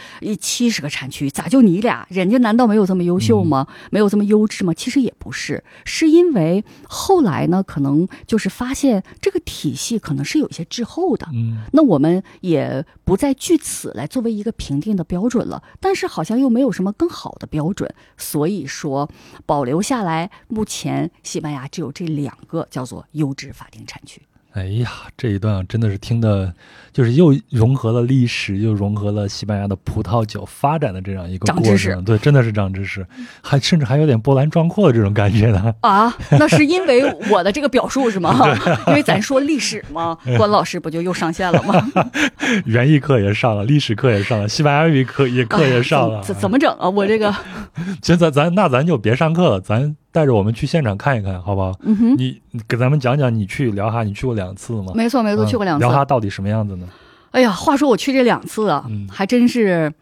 [0.40, 2.04] 七十个产区，咋就你俩？
[2.10, 3.68] 人家难道没有这么优秀吗？
[3.90, 4.74] 没有这么优质吗？
[4.74, 11.28] 其实也不是，是因为后来呢，可能就是发现这个体系可能是有一些滞后的。
[11.32, 19.08] 嗯那我们也不再据此来作为一个评定的标准了，但是好像又没有什么更好的标准，所以说
[19.46, 24.20] 保留下来，目前西班牙只有这两个叫做优质法定产区。
[24.56, 26.50] 哎呀，这一段啊真的是听的，
[26.90, 32.02] 就是又融合了历史，又融合了西班牙的葡萄酒发展的这样一个知识程。
[32.02, 33.06] 对，真的是长知识，
[33.42, 35.74] 还甚至还有点波澜壮阔的这种感觉呢。
[35.82, 38.34] 啊，那是因为我的这个表述是吗？
[38.88, 41.90] 因为咱说历史嘛， 关老师不就又上线了吗？
[42.64, 46.22] 园艺课也上了，历史课也上了，西班牙语课也课也上了。
[46.22, 46.88] 怎怎么整啊？
[46.88, 47.30] 我这个，
[48.00, 51.70] 其实咱咱那咱就别上课了，咱带着我们去现场看一看，好不好？
[51.82, 54.92] 嗯哼，你你给咱们讲讲，你去辽哈，你去过两次吗？
[54.94, 55.92] 没错没错，嗯去过两次辽。
[55.92, 56.88] 哈到底什么样子呢？
[57.32, 59.92] 哎呀，话说我去这两次啊，嗯还真是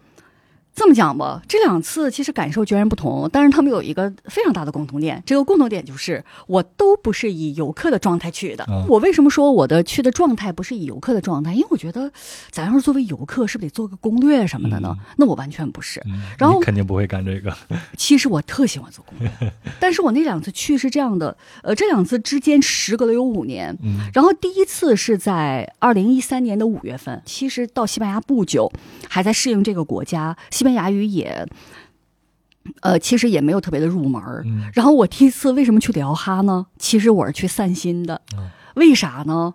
[0.74, 8.64] 这么讲吧，这两次其实感受截然不同，但是他们有一个非常大的共同点，这个共同点就是我都不是以游客的状态去的。
[8.68, 11.54] 嗯我为什么说我的去的状态不是以游客的状态？
[11.54, 12.10] 因为我觉得
[12.50, 14.94] 咱要是作为游客，是不是得做个攻略什么的呢？
[15.16, 16.00] 那我完全不是。
[16.06, 17.54] 嗯然后肯定不会干这个。
[17.96, 23.76] 其实我特喜欢做攻略， 但是我那两次去是这样的，呃，这两次之间时隔了有五年。
[23.82, 28.70] 嗯然后第一次是在二零一三年的五月份，其实到西班牙不久，
[29.08, 31.46] 还在适应这个国家，西班牙语也，
[32.80, 34.42] 呃，其实也没有特别的入门儿。
[34.46, 36.66] 嗯然后我第一次为什么去辽哈呢？
[36.78, 39.54] 其实我是去散心的嗯，为啥呢？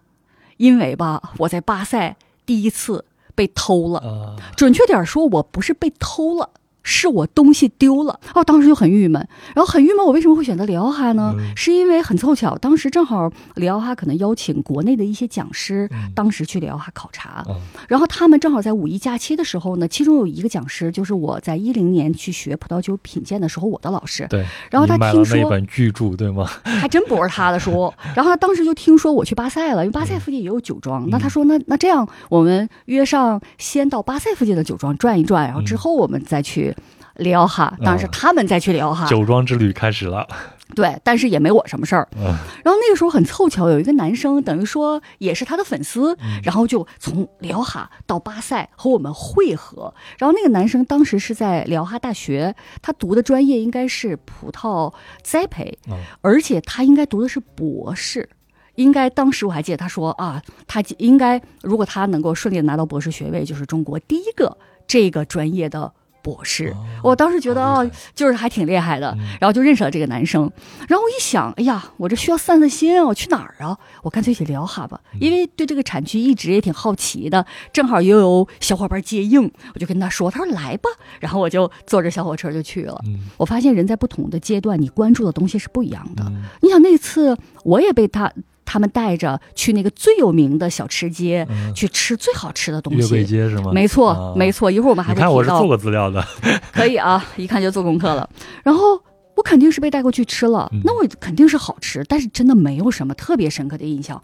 [0.58, 3.06] 因为吧，我在巴塞第一次
[3.36, 4.00] 被偷了。
[4.00, 6.50] 啊，准确点说，我不是被偷了，
[6.90, 8.20] 是我东西丢了。
[8.34, 9.26] 哦，当时就很郁闷，
[9.56, 10.06] 然后很郁闷。
[10.06, 11.34] 我为什么会选择里奥哈呢？
[11.38, 17.56] 嗯是因为很凑巧，当时正好里奥哈可能邀请国内的一些讲师，嗯当时去里奥哈考察，嗯
[17.88, 24.46] 然后他们正好在五一假期的时候呢，其中有一个讲师就是我在一零年去学葡萄酒品鉴的时候我的老师，对。
[24.72, 26.46] 然后他听说了那本巨著，对吗？
[26.64, 27.94] 还真不是他的书。
[28.16, 31.08] 然后他当时就听说我去巴塞了，因为巴塞附近也有酒庄。
[31.10, 36.74] 那他说，那那这样，我们约上先到巴塞附近的酒庄转一转，然后之后我们再去
[37.20, 37.74] 里奥哈。
[37.84, 39.06] 当然是他们再去里奥哈。
[39.06, 40.28] 酒庄之旅开始了。
[40.76, 42.08] 对，但是也没我什么事儿。
[42.16, 42.26] 嗯
[42.64, 49.92] 然后那个时候很凑巧，有一个男生，等于说也是他的粉丝，然后就从里奥哈到巴塞和我们会合。
[50.20, 54.94] 然后那个男生当时是在里奥哈大学，他读的专业应该是葡萄
[55.24, 58.30] 栽培，嗯而且他应该读的是博士。
[58.76, 64.56] 应该当时我还记得他说啊，他应该如果他能够顺利的拿到博士学位，就是中国第一个
[64.88, 65.92] 这个专业的
[66.22, 66.76] 博士。
[67.04, 70.52] 我当时觉得哦好厉害，就是还挺厉害的嗯，然后就认识了这个男生。
[70.88, 73.78] 然后我一想，哎呀，我这需要散散心啊，我去哪儿啊？
[74.04, 80.90] 我干脆去聊哈吧，因为对这个产区一直也挺好奇的，正好又有小伙伴接应，我就跟他说，他说来吧，
[81.20, 83.00] 然后我就坐着小火车就去了。
[83.06, 86.24] 嗯我发现人在不同的阶段，你关注的东西是不一样的。
[86.28, 88.32] 嗯你想那次我也被他
[88.72, 93.26] 他们带着去那个最有名的小吃街，嗯，去吃最好吃的东月桂西。
[93.26, 93.72] 街是吗？
[93.74, 94.70] 没错，啊没错。
[94.70, 95.66] 一会儿我们还会提到你看我是做。
[95.66, 96.24] 过资料的。
[96.72, 98.30] 可以啊，一看就做功课了。
[98.64, 99.02] 然后
[99.34, 104.22] 我肯定是被带过去吃了嗯，那我肯定是好吃，但是真的没有什么特别深刻的印象。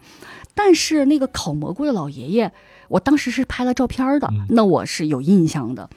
[0.54, 2.52] 但是那个烤蘑菇的老爷爷，
[2.86, 5.90] 我当时是拍了照片的嗯，那我是有印象的。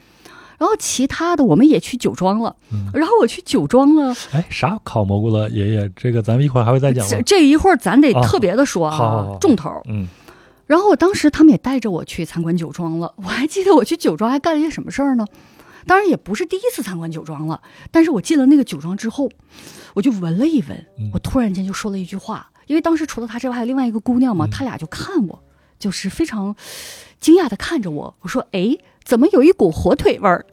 [0.60, 2.90] 然后其他的我们也去酒庄了，嗯。
[2.92, 5.90] 然后我去酒庄了，哎，啥烤蘑菇了，爷爷？
[5.96, 7.10] 这个咱们一会儿还会再讲吗？
[7.10, 7.22] 这？
[7.22, 8.20] 这一会儿咱得啊。
[8.22, 9.70] 特别的说啊，重头。
[9.88, 10.06] 嗯。
[10.66, 15.26] 然后我当时他们也带着我去参观酒庄了， 我还记得我去酒庄还干了一些什么事儿呢？
[15.86, 19.30] 当然也不是第一次参观酒庄了，但是我进了那个酒庄之后，
[19.94, 25.42] 我就闻了一闻嗯，我突然间就说了一句话，因为当时除了他之外还有另外一个姑娘嘛，他俩就看我，
[25.80, 26.54] 就是非常
[27.18, 30.46] 惊讶的看着我，我说：“哎，怎么有一股火腿味儿？”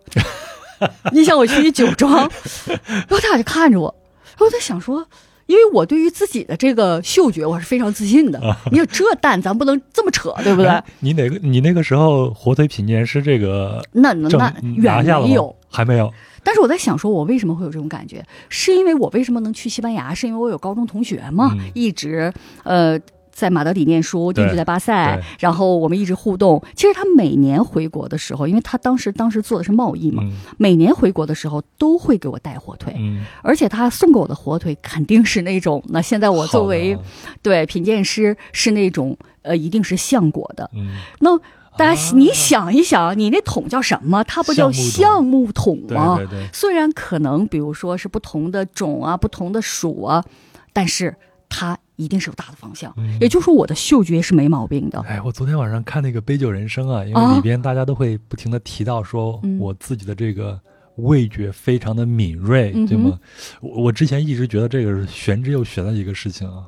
[1.13, 2.27] 你想我去一酒庄，
[2.65, 3.93] 然后他俩就看着我，
[4.29, 5.07] 然后我在想说。
[5.47, 8.37] 因为我对于自己的这个嗅觉我是非常自信的，
[8.69, 10.67] 你有这蛋咱不能这么扯，对不对？
[10.67, 11.39] 哎你哪个？
[11.41, 15.55] 你那个时候火腿品鉴是这个证那那那远没有。
[15.69, 16.13] 还没有。
[16.43, 18.21] 但是我在想，说我为什么会有这种感觉？
[18.49, 20.13] 是因为我为什么能去西班牙？
[20.13, 22.33] 是因为我有高中同学嘛，嗯一直
[22.65, 22.99] 呃
[23.37, 26.59] 在马德里念书，定居在巴塞，然后我们一直互动。
[26.75, 36.97] 其实他每年回国的时候，因为他当时当时做的是贸易嘛，嗯每年回国的时候都会给我带火腿，嗯，而且他送给我的火腿肯定是那种，那现在我作为
[37.43, 40.67] 对品鉴师是那种呃一定是橡果的。
[40.73, 41.37] 嗯，那
[41.77, 44.23] 大家啊你想一想，你那桶叫什么？
[44.23, 46.15] 它不叫橡橡木桶对吗？
[46.17, 50.25] 对对，虽然可能比如说是不同的种啊、不同的属啊，
[50.73, 51.15] 但是
[51.47, 52.93] 它一定是有大的方向。
[52.97, 54.99] 嗯也就是说，我的嗅觉是没毛病的。
[55.01, 60.59] 哎，我昨天晚上看那个《杯酒人生》啊，因为啊里边大家都会不停的提到说嗯我自己的这个
[60.95, 63.19] 味觉非常的敏锐，嗯对吗？
[63.61, 66.63] 我我之前一直觉得这个是玄之又玄的一个事情啊，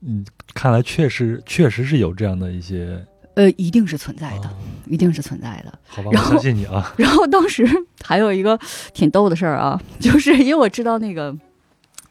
[0.00, 0.24] 嗯，
[0.54, 3.04] 看来确实确实是有这样的一些，
[3.34, 4.54] 呃，一定是存在的，啊
[4.86, 5.78] 一定是存在的。
[5.86, 7.64] 好吧，我相信你啊，然后当时
[8.02, 8.58] 还有一个
[8.94, 11.32] 挺逗的事儿啊，就是因为我知道那个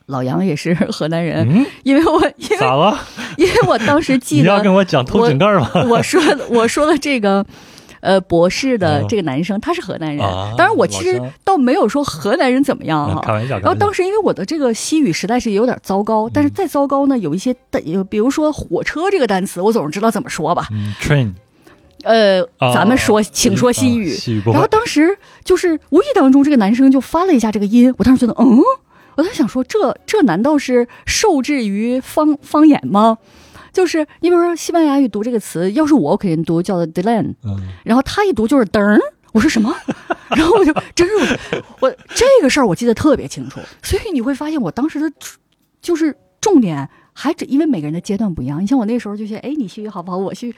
[0.07, 2.99] 老杨也是 河南人，嗯，因为我因为咋了？
[3.37, 5.69] 因为我当时记你要跟得我讲偷井盖吗？
[5.87, 7.45] 我说我说的这个。
[7.99, 10.23] 呃，博士的嗯这个男生，他是河南人。
[10.23, 20.67] 啊当然，我其实倒没有说河南人怎么样哈、啊开玩笑，然后当时时因为我的这个西语实在是有点糟糕，但是再糟糕呢，有一些的，比如说火车这个单词，我总是知道怎么说吧。
[20.71, 21.33] 嗯，train，
[22.03, 24.15] 呃，啊咱们说，啊请说西语啊。
[24.15, 28.59] 西语然后，当时就是无意当中，这个男生就发了一下这个音，我当时觉得，嗯，
[29.17, 33.17] 我在想说，这这难道是受制于方方言吗？
[33.73, 38.99] 就是你比如说西班牙语读这个词，要是我，我肯定读叫做 delan，嗯，然后他一读就是噔儿，
[39.33, 39.75] 我说什么？
[40.29, 41.37] 然后我就真是
[41.79, 45.11] 我这个事儿我记得特别清楚，所以你会发现我当时的
[45.81, 48.61] 就是重点还只因为每个人的阶段不一样。
[48.61, 50.17] 你像我那时候就觉得，哎，你去好不好？
[50.17, 50.55] 我去，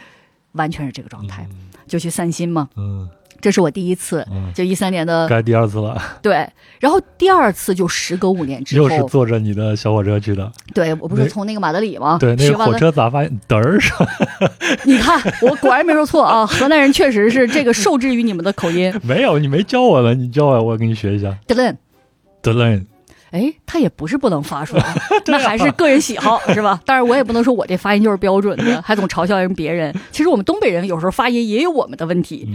[0.53, 1.47] 完全是这个状态，
[1.87, 2.69] 就去散心嘛。
[2.77, 3.09] 嗯，
[3.41, 6.01] 这是我第一次，就一三年的，该第二次了。
[6.21, 6.47] 对，
[6.79, 10.51] 然后第二次就时隔五年之后，又是坐着你的小火车去的。
[10.73, 12.17] 对，我不是从那个马德里吗？
[12.19, 13.97] 对，那个火车咋发现嘚儿上？
[14.83, 16.45] 你看，我果然没说错啊！
[16.45, 18.93] 河南人确实是这个受制于你们的口音。
[19.03, 21.37] 没有，你没教我了，你教我，我给你学一下。
[21.47, 21.77] 德伦，
[22.41, 22.85] 德伦。
[23.31, 24.83] 哎，他也不是不能发出来，
[25.27, 26.81] 那还是个人喜好，是吧？
[26.83, 29.93] 当然，我也不能说我这发音就是标准的，还总嘲笑人别人。
[30.11, 32.49] 其实我们东北人有时候发音也有我们的问题。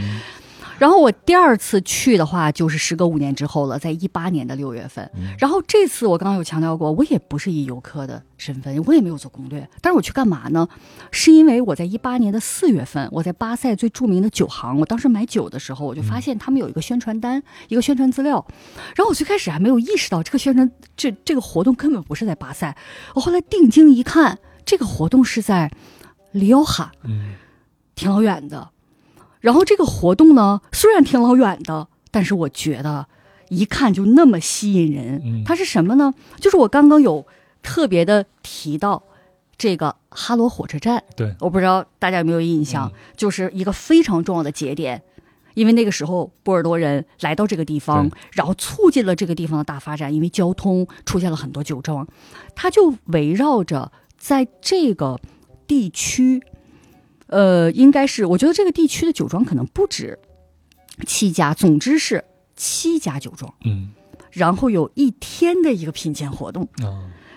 [0.79, 5.09] 然后我第二次去的话，就是时隔五年之后了，在一八年的六月份。
[5.39, 9.69] 然后这次我刚刚有强调过，我也不是以游客的身份，我也没有做攻略。
[9.81, 10.69] 但是我去干嘛呢？
[11.11, 18.45] 是因为我在一八年的四月份，我在巴塞最著名的酒行，我当时买酒的时候，我就发现他们有一个宣传单，一个宣传资料。
[18.97, 22.77] 然后我最开始还没有意识到这个宣传这这个活动根本不是在巴塞。
[23.15, 25.71] 我后来定睛一看，这个活动是在
[26.33, 27.35] 里奥哈，嗯，
[27.95, 28.71] 挺老远的。
[29.45, 33.07] 然后这个活动呢，虽然挺老远的，但是我觉得
[33.51, 35.45] 一看就那么吸引人。
[35.45, 36.15] 它是什么呢？
[36.41, 37.27] 就是我刚刚有
[37.63, 39.03] 特别的提到
[39.59, 41.05] 这个哈罗火车站。
[41.15, 45.03] 对，我不知道大家有没有印象，就是一个非常重要的节点，
[45.53, 52.09] 因为那个时候波尔多人来到这个地方，然后促进了这个地方的大发展，因为交通出现了很多酒庄，
[52.55, 55.21] 它就围绕着在这个
[55.67, 56.43] 地区。
[57.35, 60.17] 呃，应该是，我觉得这个地区的酒庄可能不止
[61.05, 62.25] 七家，总之是
[62.55, 63.53] 七家酒庄。
[63.65, 63.91] 嗯，
[64.31, 66.69] 然后有一天的一个品鉴活动。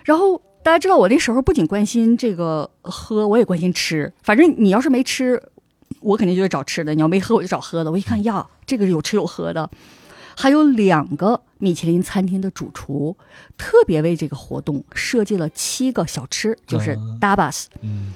[0.05, 4.13] 然后大家知道，我那时候不仅关心这个喝，我也关心吃。
[4.21, 5.41] 反正你要是没吃，
[6.01, 7.91] 我肯定就得找吃的；你要没喝，我就找喝的。
[7.91, 9.67] 我一看呀，这个是有吃有喝的，
[10.35, 13.17] 还有两个米其林餐厅的主厨
[13.57, 17.65] 特别为这个活动设计了七个小吃，就是 dabas。
[17.81, 18.13] 嗯。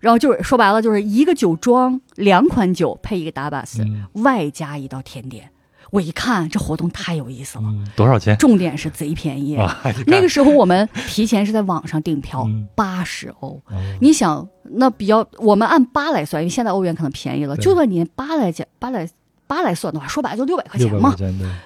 [0.00, 5.50] 然后就是说白了，就是一个酒庄两款酒配一个达巴斯，外加一道甜点。
[5.90, 7.64] 我一看这活动太有意思了，
[7.96, 8.36] 多少钱？
[8.36, 9.58] 重点是贼便宜。
[10.06, 13.58] 那个时候我们提前是在网上订票，八十欧。
[14.00, 17.56] 你想，那比较我们按八来算，因为现在欧元可能便宜了。
[17.56, 19.08] 就算你八来讲，八来
[19.46, 21.14] 八来算的话，说白了就六百块钱嘛，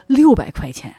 [0.07, 0.95] 六百块钱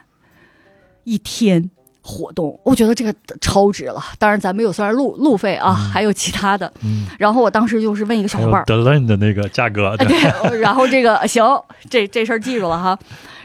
[1.04, 1.70] 一天。
[2.06, 4.00] 活动，我觉得这个超值了。
[4.18, 6.70] 当然，咱没有算路路费啊，还有其他的。
[6.82, 9.96] 嗯，然后我当时就是问一个小伙伴德伦的那个价格。
[9.98, 11.42] 对，然后这个行，
[11.88, 12.98] 这这事儿记住了哈。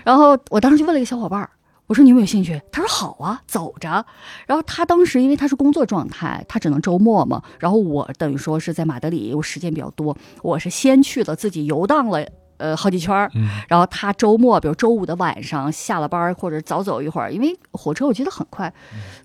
[0.03, 1.49] 然后我当时就问了一个小伙伴
[1.88, 2.62] 我说你有没有兴趣？
[2.72, 4.05] 他说好啊，走着。
[4.45, 7.41] 然后他当时因为他是工作状态，他只能周末嘛。
[7.60, 12.24] 然后我等于说是在马德里，我时间比较多，我是先去了自己游荡了。
[12.60, 13.32] 呃，好几圈儿，
[13.68, 18.72] 然后他周末，比如周五的晚上下了班或者早走一会儿，因为火车我记得很快，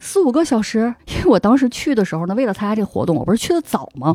[0.01, 0.95] 四五个小时。
[1.07, 4.15] 因为我当时去的时候呢，为了参加这个活动，我不是去的早吗？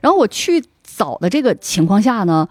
[0.00, 2.48] 然后我去早的这个情况下呢，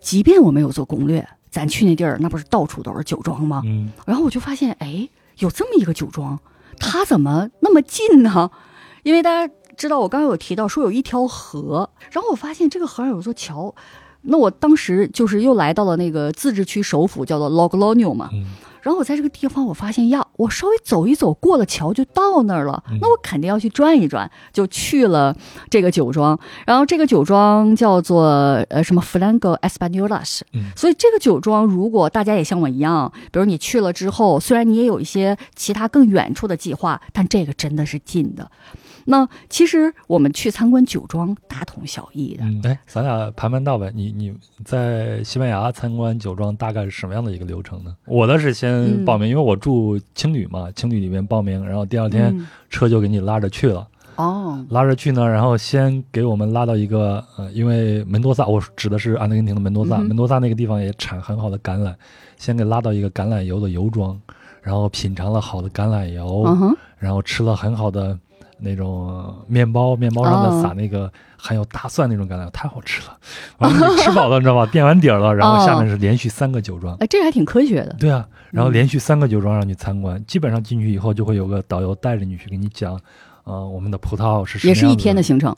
[0.00, 3.62] 即便我没有做攻略，咱去那地儿那不是到处都是酒庄吗？
[4.04, 6.38] 然后我就发现，哎，有这么一个酒庄，
[6.78, 8.50] 它怎么那么近呢？
[9.04, 13.74] 因为大家知道，我刚刚有提到说有一条河，然后我发现这个河上有座桥。
[14.22, 18.30] 那我当时就是又来到了那个自治区首府，叫做 Loglonio 嘛。
[18.82, 22.82] 然后我在这个地方，我发现呀，我稍微走一走，过了桥就到那儿了。
[23.00, 25.36] 那我肯定要去转一转，就去了
[25.70, 26.36] 这个酒庄。
[26.66, 28.24] 然后这个酒庄叫做
[28.70, 30.40] 呃什么 Flango Espanolas。
[30.74, 38.50] 所以这个酒庄，如果大家也像我一样，比如你去了之后，虽然你也有一些其他更远处的计划，但这个真的是近的。
[39.04, 42.44] 那其实我们去参观酒庄大同小异的。
[42.68, 43.90] 哎，咱俩盘盘道呗。
[43.94, 44.34] 你你
[44.64, 47.94] 在西班牙参观酒庄大概是什么样的一个流程呢？
[48.06, 53.86] 我的是先报名，因为我住青旅嘛，青旅里面报名，然后第二天车就给你拉着去了。
[54.16, 61.94] 哦，拉着去呢，然后先给我们拉到一个呃，因为门多萨，我指的是阿根廷的门多萨，门多萨那个地方也产很好的橄榄，
[62.36, 64.20] 先给拉到一个橄榄油的油庄，
[64.60, 68.18] 然后品尝了好的橄榄油，然后吃了很好的。
[68.62, 73.18] 那种面包，面包上面撒那个含有大蒜那种橄榄，太好吃了。
[73.58, 74.64] 完了，你吃饱了，你知道吧？
[74.66, 76.94] 垫完底儿了，然后下面是连续三个酒庄。
[76.96, 77.96] 哎，这还挺科学的。
[77.98, 82.98] 对啊，然后连续三个酒庄让你参观，基本上进去以后就会有个导游带着你去给你讲，
[83.44, 85.54] 呃，我们的葡萄是什么也是一天的行程。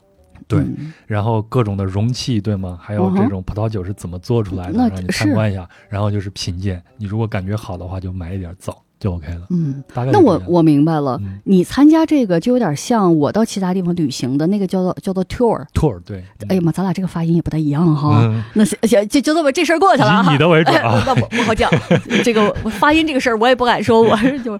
[0.47, 0.63] 对，
[1.07, 2.77] 然后各种的容器，对吗？
[2.81, 5.67] 还有这种葡萄酒是怎么做出来的，让你参观一下。
[5.89, 8.77] 然后就是品鉴，你如果感觉好的话，就买一点走。
[9.05, 9.45] 就 OK 了。
[9.51, 15.63] 嗯，大概那我我明白了，嗯你参加这个就有点像我到其他地方旅行的那个叫做叫做 tour。
[15.75, 18.23] tour 对，哎呀妈，咱俩这个发音也不太一样哈。
[18.23, 20.31] 嗯那行行，就就这么这事儿过去了哈。
[20.31, 21.03] 以你的为准哎啊。
[21.05, 21.69] 那不不好讲，
[22.25, 24.59] 这个我发音这个事儿我也不敢说，我是就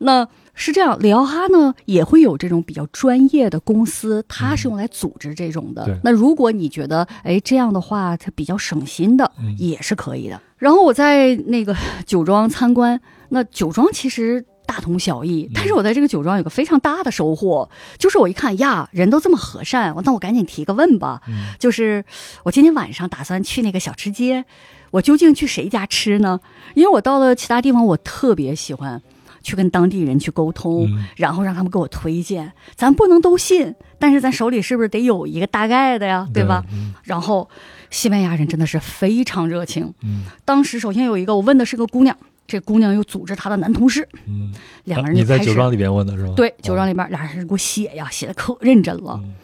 [0.00, 5.84] 那是这样，里奥哈呢也会有这种比较专业的公司，它是用来组织这种的。
[5.84, 10.40] 对那如果你觉得哎这样的话它比较省心的，嗯也是可以的。
[10.58, 13.00] 然后我在那个酒庄参观，
[13.30, 14.44] 那酒庄其实。
[14.68, 22.04] 大同小异，但是我在这个酒庄有个非常大的收获，就是我一看呀，人都这么和善，那我赶紧提个问吧，嗯就是
[22.42, 24.44] 我今天晚上打算去那个小吃街，
[24.90, 26.40] 我究竟去谁家吃呢？
[26.74, 29.00] 因为我到了其他地方，我特别喜欢
[29.40, 32.52] 去跟当地人去沟通，嗯然后让他们给我推荐。
[32.74, 36.28] 咱不能都信，但是咱手里是不是得有一个大概的呀？
[36.34, 36.64] 对吧？？
[36.72, 37.48] 嗯然后
[37.90, 39.92] 西班牙人真的是非常热情。
[40.02, 42.16] 嗯当时首先有一个，我问的是个姑娘，
[42.46, 44.52] 这姑娘又组织她的男同事，嗯，
[44.84, 46.32] 两个人就开始、在酒庄里边问的是吧？
[46.36, 49.20] 对酒庄里里边俩人给我写呀，写的可认真了。
[49.22, 49.34] 嗯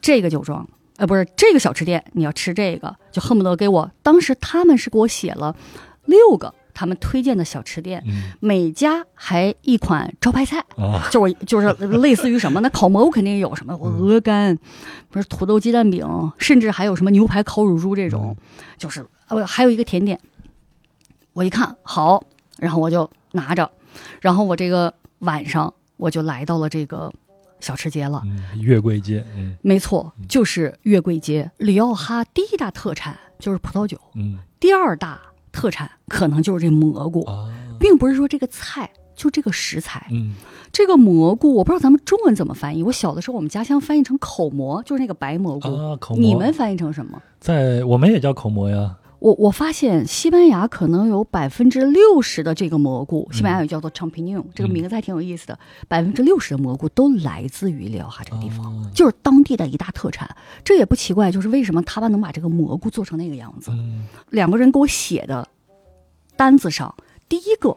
[0.00, 3.90] 这个酒庄，呃，不是这个小吃店，你要吃这个，就恨不得给我。
[4.00, 5.54] 当时他们是给我写了
[6.04, 12.68] 六个他们推荐的小吃店，嗯每家还一款招牌菜，啊，就我就是类似于什么那？
[12.68, 14.56] 烤蘑菇肯定有什么鹅肝，
[15.10, 16.06] 不是土豆鸡蛋饼，
[16.38, 18.36] 甚至还有什么牛排烤乳猪这种，
[18.76, 20.20] 就是呃还有一个甜点。
[21.32, 22.22] 我一看好，
[22.58, 23.68] 然后我就拿着，
[24.20, 27.12] 然后我这个晚上我就来到了这个
[27.58, 28.22] 小吃街了。
[28.24, 31.50] 嗯，月桂街，嗯没错，就是月桂街。
[31.56, 35.20] 里奥哈第一大特产就是葡萄酒，嗯第二大
[35.58, 37.50] 特产可能就是这蘑菇，啊，
[37.80, 40.06] 并不是说这个菜，就这个食材。
[40.12, 40.34] 嗯
[40.70, 42.82] 这个蘑菇，我不知道咱们中文怎么翻译。
[42.84, 45.66] 我小的时候，我们家乡翻译成口蘑，就是那个白蘑菇。
[45.74, 47.20] 啊，口蘑，你们翻译成什么？
[47.40, 55.58] 在我们也叫口蘑呀，我我发现西班牙可能有百分之六十的这个蘑菇，西班牙语叫做 champignon，、这个名字还挺有意思的。
[55.88, 58.66] 百分之六十的蘑菇都来自于里奥哈这个地方。
[58.66, 60.28] 哦就是当地的一大特产，
[60.64, 63.70] 这也不奇怪，就是为什么他们能把这个蘑菇做成那个样子。
[63.70, 65.46] 嗯两个人给我写的
[66.36, 66.94] 单子上，
[67.28, 67.76] 第一个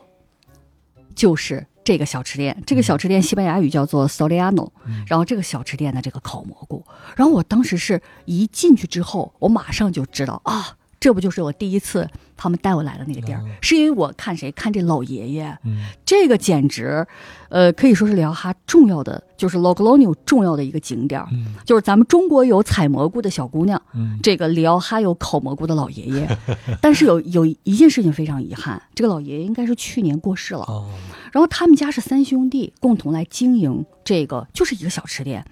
[1.16, 6.84] 就是这个小吃店，这个小吃店西班牙语叫做 Soliano，、嗯然后这个小吃店的这个烤蘑菇，
[7.16, 17.06] 然后我当时是一进去之后，我马上就知道啊，这不就是我第一次他们带我来的那个地儿，哦是因为我看谁看这老爷爷，嗯这个简直，
[17.50, 21.20] 呃，可以说是里奥哈重要的，就是 Logroño 重要的一个景点。
[21.34, 26.38] 嗯就是咱们中国有采蘑菇的小姑娘，嗯这个里奥哈有烤蘑菇的老爷爷，
[26.80, 30.62] 但是有有一件事情非常遗憾，这个老爷爷应该是去年过世了。
[30.68, 30.88] 哦，
[31.32, 35.44] 然后他们家是三兄弟共同来经营这个，就是一个小吃店。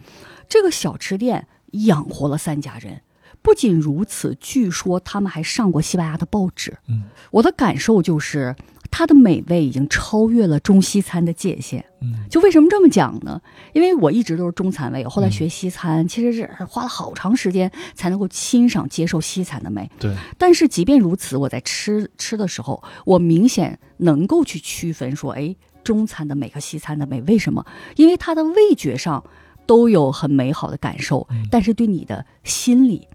[0.48, 3.02] 这个小吃店养活了三家人。
[3.50, 6.78] 不仅如此，据说他们还上过西班牙的报纸。
[6.88, 8.56] 嗯我的感受就是，
[8.92, 11.84] 它的美味已经超越了中西餐的界限。
[12.00, 13.42] 嗯就为什么这么讲呢？
[13.74, 19.90] 因为我一直都是中餐胃，后来嗯学西餐，其实是花了好长时间才能够欣赏、接受西餐的美。
[20.00, 27.66] 对，但是即便如此，我在吃吃的时候，我明显能够去区分说，哎，中餐的美和西餐的美，为什么？
[27.96, 29.24] 因为它的味觉上
[29.66, 33.08] 都有很美好的感受，嗯但是对你的心里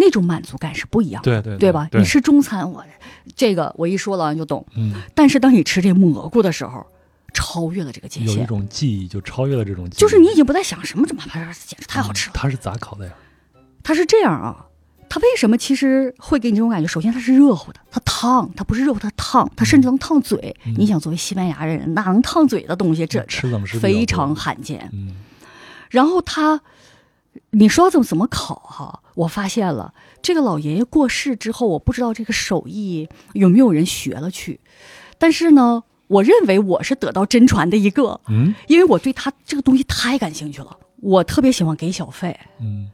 [0.00, 1.86] 那种满足感是不一样的，对对对吧？
[1.90, 2.84] 对你吃中餐，我
[3.36, 6.84] 这个我一说了你就懂，嗯，但是当你吃这蘑菇的时候，
[7.32, 8.46] 超越了这个界限有一限。
[8.46, 12.32] 种记忆就超越了这种记忆，就是你已经不再想什么这么玩意儿，简直太好吃了。
[12.32, 13.12] 嗯它是咋烤的呀？
[13.84, 14.66] 它是这样啊，
[15.08, 16.88] 它为什么其实会给你这种感觉？
[16.88, 20.56] 首先它是热乎的，它烫，它不是热乎，它烫，它甚至能烫嘴。
[20.64, 24.88] 嗯你想，作为西班牙人，哪能烫嘴的东西，这吃怎么是比较多非常罕见。
[24.92, 25.14] 嗯
[25.90, 26.60] 然后它，
[27.50, 29.02] 你说怎么怎么烤哈？
[29.14, 34.60] 我发现了，这个老爷爷过世之后，我不知道这个手艺有没有人学了去，
[35.18, 42.38] 但是呢，我认为我是得到真传的一个，嗯因为我对他这个东西太感兴趣了，我特别喜欢给小费。
[42.60, 42.90] 嗯，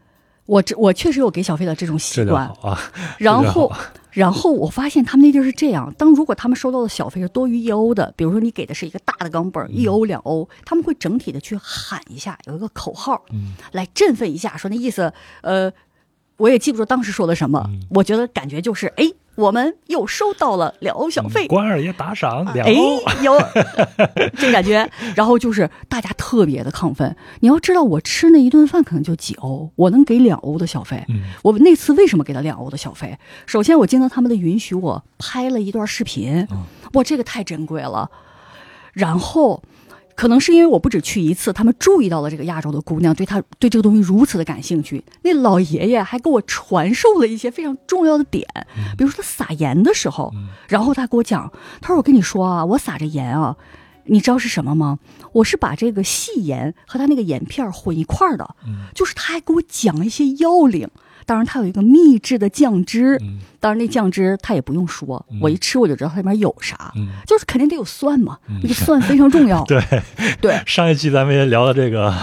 [0.47, 2.79] 我这我确实有给小费的这种习惯，啊，
[3.19, 3.71] 然后
[4.13, 15.71] 然后我发现他们那地儿是这样：当如果他们收到的小费是多于一欧的，比如说你给的是一个大的钢本儿，一欧两欧，他们会整体的去喊一下，有一个口号，嗯来振奋一下，说那意思，呃，
[16.39, 17.81] 我也记不住当时说的什么，嗯。
[17.91, 19.05] 我觉得感觉就是，哎，
[19.37, 23.39] 我们又收到了两欧小费，关二爷打赏两哎欧，，有
[24.37, 27.15] 这感觉，然后就是大家特别的亢奋。
[27.41, 31.05] 你要知道，我吃那一顿饭可能就几欧，我能给两欧的小费。
[31.09, 33.17] 嗯我那次为什么给他两欧的小费？
[33.47, 36.65] 首先，我经过他们的允许，我拍了一段视频嗯，
[36.95, 38.11] 哇，这个太珍贵了。
[38.93, 39.63] 然后，
[40.17, 45.05] 可能是因为我不止去一次，他们注意到了这个亚洲的姑娘对她对这个东西如此的感兴趣。
[45.23, 48.47] 那老爷爷还给我传授了一些非常重要的点，
[48.97, 51.53] 比如说他撒盐的时候，嗯然后他给我讲，
[51.83, 53.57] 他说：“我跟你说啊，我撒这盐啊，
[54.07, 54.99] 你知道是什么吗？
[55.33, 60.89] 我是把这个细盐和他那个盐片儿混一块儿的，嗯就是他还给我讲一些要领。
[61.27, 63.41] 当然，它有一个秘制的酱汁，嗯。
[63.59, 65.41] 当然那酱汁它也不用说，嗯。
[65.43, 68.61] 我一吃我就知道它里面有啥，嗯，就是肯定得有蒜嘛，嗯。
[68.63, 69.83] 这个蒜非常重要， 对，
[70.41, 70.63] 对。
[70.65, 72.15] 上一期咱们也聊了这个，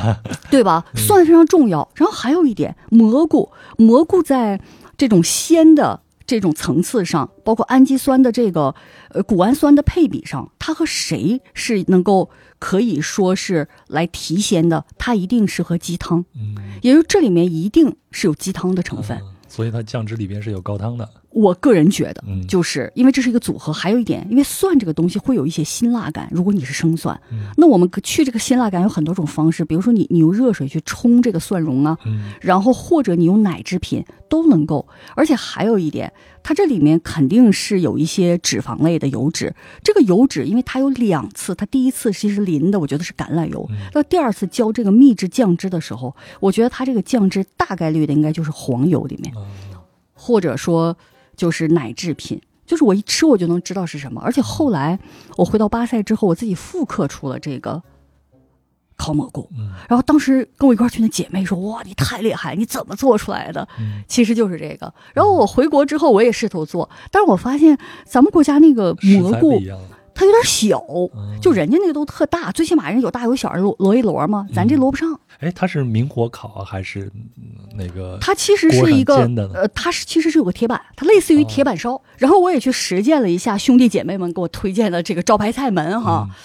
[0.50, 0.86] 对吧？
[0.96, 1.02] 嗯。
[1.02, 1.88] 蒜非常重要。
[1.96, 4.62] 然后还有一点，蘑菇，蘑菇在
[4.96, 8.76] 这种鲜的这种层次上，包括氨基酸的这个
[9.10, 14.86] 呃谷氨酸的配比上，它和谁是能够可以说是来提鲜的？
[14.98, 19.18] 它一定是和鸡汤，嗯，也就是这里面一定是有鸡汤的成分。
[19.18, 26.30] 嗯所以它酱汁里边是有高汤的，我个人觉得，嗯就是因为这是一个组合，还有一点，因为蒜这个东西会有一些辛辣感。
[26.32, 34.88] 如果你是生蒜，嗯那我们去这个辛辣感有很多种方式，比如说你你用热水去冲这个蒜蓉啊，嗯然后或者你用奶制品都能够。
[35.16, 36.14] 而且还有一点，
[36.44, 39.54] 它这里面肯定是有一些脂肪类的油脂。
[39.84, 49.34] 这个油脂，因为它有两次，它第一次其实淋的我觉得是橄榄油，嗯那第二次浇这个秘制酱汁的时候，我觉得它这个酱汁大概率的应该就是黄油里面。
[49.36, 49.42] 啊
[50.16, 50.96] 或者说
[51.44, 54.22] 就是奶制品，就是我一吃我就能知道是什么。
[54.24, 54.98] 而且后来
[55.36, 57.84] 我回到巴塞之后，我自己复刻出了这个
[58.96, 59.50] 烤蘑菇。
[59.58, 64.94] 嗯然后当时跟我一块去的姐妹说：“哇，你太厉害，你怎么做出来的？”嗯其实就是这个。
[65.14, 69.78] 然后我回国之后，我也试图做，但是我发现咱们国家那个蘑菇不一样，
[70.16, 70.80] 它有点小，
[71.16, 75.20] 嗯就人家那个都特大，最起码人有大有小，摞摞一摞嘛，咱这嗯摞不上。
[75.40, 77.44] 哎，它是明火烤啊，还是嗯
[77.76, 78.18] 那个？
[78.22, 79.18] 它其实是一个
[79.54, 82.02] 呃，它是其实是有个铁板，它类似于铁板烧。
[82.18, 86.28] 然后我也去实践了一下兄弟姐妹们给我推荐的这个招牌菜门哈。
[86.30, 86.36] 嗯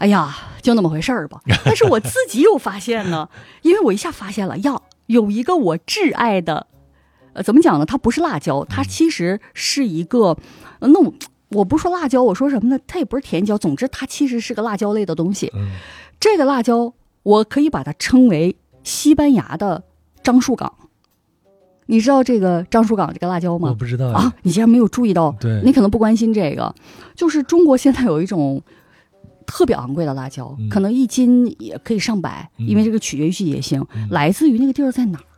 [0.00, 1.42] 哎呀，就那么回事儿吧。
[1.62, 3.28] 但是我自己又发现呢，
[3.60, 6.68] 因为我一下发现了，呀，有一个我挚爱的，
[7.34, 7.84] 呃，怎么讲呢？
[7.84, 10.38] 它不是辣椒，它其实是一个，
[10.78, 11.12] 呃那我
[11.50, 12.78] 我不说辣椒，我说什么呢？
[12.86, 15.50] 它也不是甜椒，总之它其实是个辣椒类的东西。
[15.54, 15.70] 嗯
[16.18, 16.92] 这个辣椒，
[17.22, 19.82] 我可以把它称为西班牙的
[20.22, 20.72] 樟树港。
[21.86, 23.76] 你知道这个樟树港这个辣椒吗我吗？
[23.78, 25.34] 不知道啊，你竟然没有注意到？
[25.40, 26.72] 对你可能不关心这个。
[27.16, 28.62] 就是中国现在有一种
[29.46, 35.29] 特别昂贵的辣椒，嗯可能一斤也可以上百，嗯因为这个取决于季节性，嗯来自于那个地儿在哪儿啊？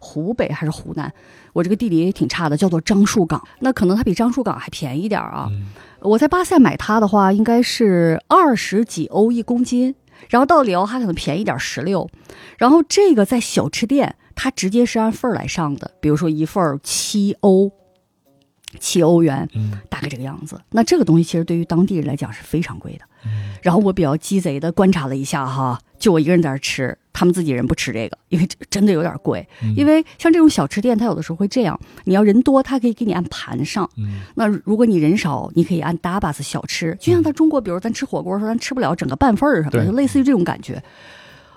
[0.00, 1.12] 湖北还是湖南？
[1.52, 3.40] 我这个地理也挺差的，叫做樟树港。
[3.60, 5.46] 那可能它比樟树港还便宜点儿啊。
[5.52, 5.68] 嗯
[6.00, 9.94] 我在巴塞买它的话，应该是二十几欧一公斤，
[10.30, 12.08] 然后到里奥它可能便宜点，十六。
[12.56, 17.70] 然后这个在小吃店，它直接是按份儿来上的，比如说一份儿七欧，
[18.78, 20.58] 七欧元，嗯大概这个样子。
[20.70, 23.04] 那这个东西其实对于当地人来讲是非常贵的。
[23.26, 29.46] 嗯然后我比较鸡贼的观察了一下哈，就我一个人在这儿吃，他们自己人不吃这个，因为这真的有点贵。
[29.62, 33.86] 嗯因为像这种小吃店，它有的时候会这样，你要人多，它可以给你按盘上。
[33.98, 40.82] 嗯那如果你人少，你可以按 dabas 小吃，就像在中国，比如咱吃火锅的时候，咱吃不了整个半份儿什么的，就类似于这种感觉。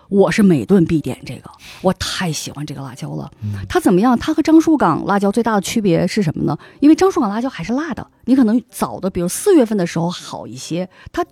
[0.10, 1.50] 我是每顿必点这个，
[1.82, 3.32] 我太喜欢这个辣椒了。
[3.42, 4.20] 嗯它怎么样？
[4.20, 6.58] 它和樟树港辣椒最大的区别是什么呢？
[6.82, 11.30] 因为樟树港辣椒还是辣的，你可能早的，比如四月份的时候好一些，它它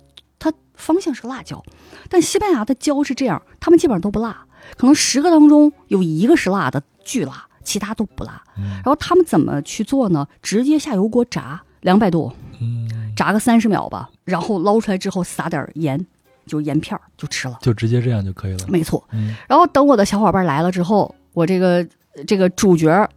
[0.82, 1.62] 方向是辣椒，
[2.10, 4.44] 但西班牙的椒是这样，他们基本上都不辣，
[4.76, 8.42] 可能十个当中有一个是辣的，巨辣，其他都不辣。
[8.58, 10.26] 嗯然后他们怎么去做呢？
[10.42, 16.04] 直接下油锅炸两百度，嗯，炸个三十秒吧，然后捞出来之后撒点盐，
[16.46, 17.58] 就是盐片儿就吃了。
[17.62, 18.66] 就直接这样就可以了。
[18.68, 19.02] 没错。
[19.12, 21.86] 嗯然后等我的小伙伴来了之后，我这个
[22.26, 23.08] 这个主角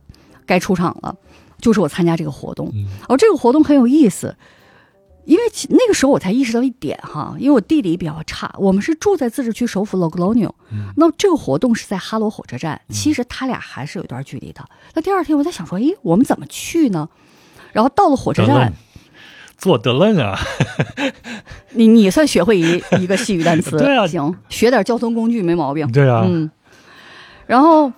[0.45, 1.15] 该出场了，
[1.59, 2.69] 就是我参加这个活动。
[2.73, 4.35] 嗯哦，这个活动很有意思，
[5.25, 10.93] 因为那个时候我才意识到一点哈，因为我地理比较差，我们是住在自治区首府 Logroño，嗯。
[10.97, 14.63] 那这个活动是在哈罗火车站，其实他俩还是有一段距离的。
[14.93, 17.09] 那第二天我在想说，诶，我们怎么去呢？
[17.73, 18.73] 然后到了火车站德楞，
[19.57, 20.39] 做德楞啊，
[21.73, 24.05] 你你算学会一一个西语单词， 对啊。
[24.05, 25.91] 行，学点交通工具没毛病。
[25.91, 26.49] 对啊，嗯，
[27.47, 27.91] 然后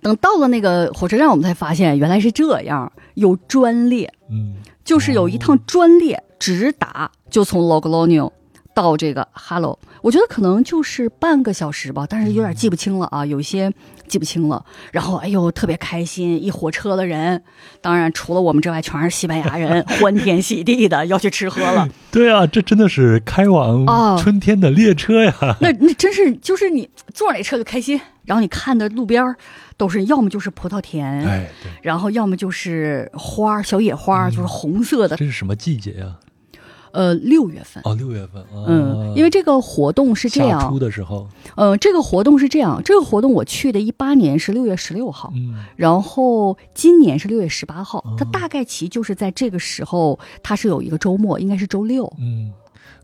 [0.00, 4.56] 等到了那个火车站，我们才发现原来是这样，有专列，嗯。
[4.82, 8.32] 就是有一趟专列直达，就从 Logroño
[8.74, 13.70] 到这个 Halo，我觉得可能就是半个小时吧，但是有点记不清了啊，有一些
[14.08, 14.64] 记不清了。
[14.92, 17.42] 然后哎呦，特别开心，一火车的人，
[17.82, 21.88] 当然除了我们之外，全是西班牙人，欢天喜地的要去吃喝了。
[22.10, 25.34] 对啊，这真的是开往哦春天的列车呀。
[25.60, 29.34] 那那真是就是你坐哪车就开心，然后你看的路边
[29.76, 31.48] 都是要么就是葡萄田，
[31.82, 35.16] 然后要么就是花儿小野花儿，就是红色的。
[35.16, 36.16] 这是什么季节呀？
[36.92, 38.42] 呃，六月份，哦，六月份。
[38.52, 52.12] 哦嗯，因为这个活动是这样初，的时候，呃，这个活动是这样，这个活动我去的一八年是六月十六号，嗯然后今年是六月十八号，它哦大概其就是在这个时候，它是有一个周末，应该是周六。
[52.18, 52.52] 嗯，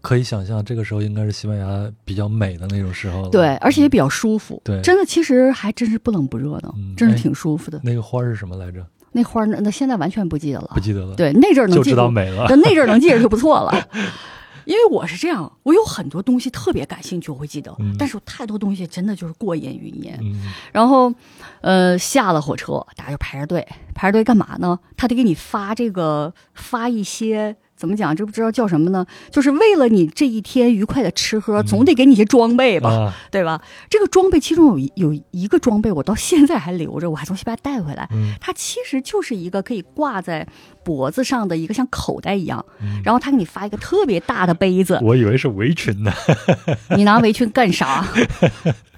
[0.01, 3.31] 可以想象，这个时候应该是西班牙比较美的那种时候了。
[3.31, 4.61] 对，而且也比较舒服。
[4.65, 7.81] 对真的其实还真是不冷不热的，嗯真是哎挺舒服的。
[7.85, 8.85] 那个花儿是什么来着？
[9.13, 12.47] 那花儿那那现在完全不记得了不，记得了。，对，那阵儿能就知记住，道美了。
[12.49, 13.73] 那那阵儿能记着就不错了。
[14.67, 20.19] 因为我是这样，我有很多东西特别感兴趣，我会记得，嗯但是有太多东西真的就是过眼云烟。
[20.21, 21.15] 嗯然后，
[21.61, 24.77] 呃，下了火车，大家就排着队，排着队干嘛呢？
[24.97, 28.17] 他得给你发这个发一些怎么讲？
[28.17, 29.07] 这不知道叫什么呢？
[29.31, 33.61] 就是为了你这一天愉快的吃喝，总得给你一些装备吧，啊，对吧？
[33.91, 38.09] 这个装备其中有一有一个装备，我到现在还留着，我还从西班牙带回来。
[38.13, 40.47] 嗯它其实就是一个可以挂在
[40.85, 46.13] 脖子上的一个像口袋一样，嗯然后他给你发一个特别大的杯子，我以为是围裙呢。
[46.97, 48.07] 你拿围裙干啥？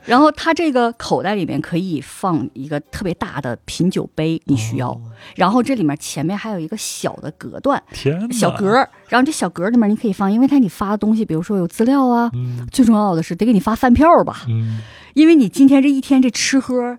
[0.09, 4.91] 然后它这个口袋里面可以放一个特别大的品酒杯，你需要。
[4.91, 5.01] 哦
[5.35, 8.89] 然后这里面前面还有一个小的隔断，天，小格儿。
[9.09, 14.81] 然后这小格儿里面你可以放，因为它你发的东西，比如说有资料啊，嗯最重要的是得给你发饭票吧，嗯
[15.15, 16.99] 因为你今天这一天这吃喝，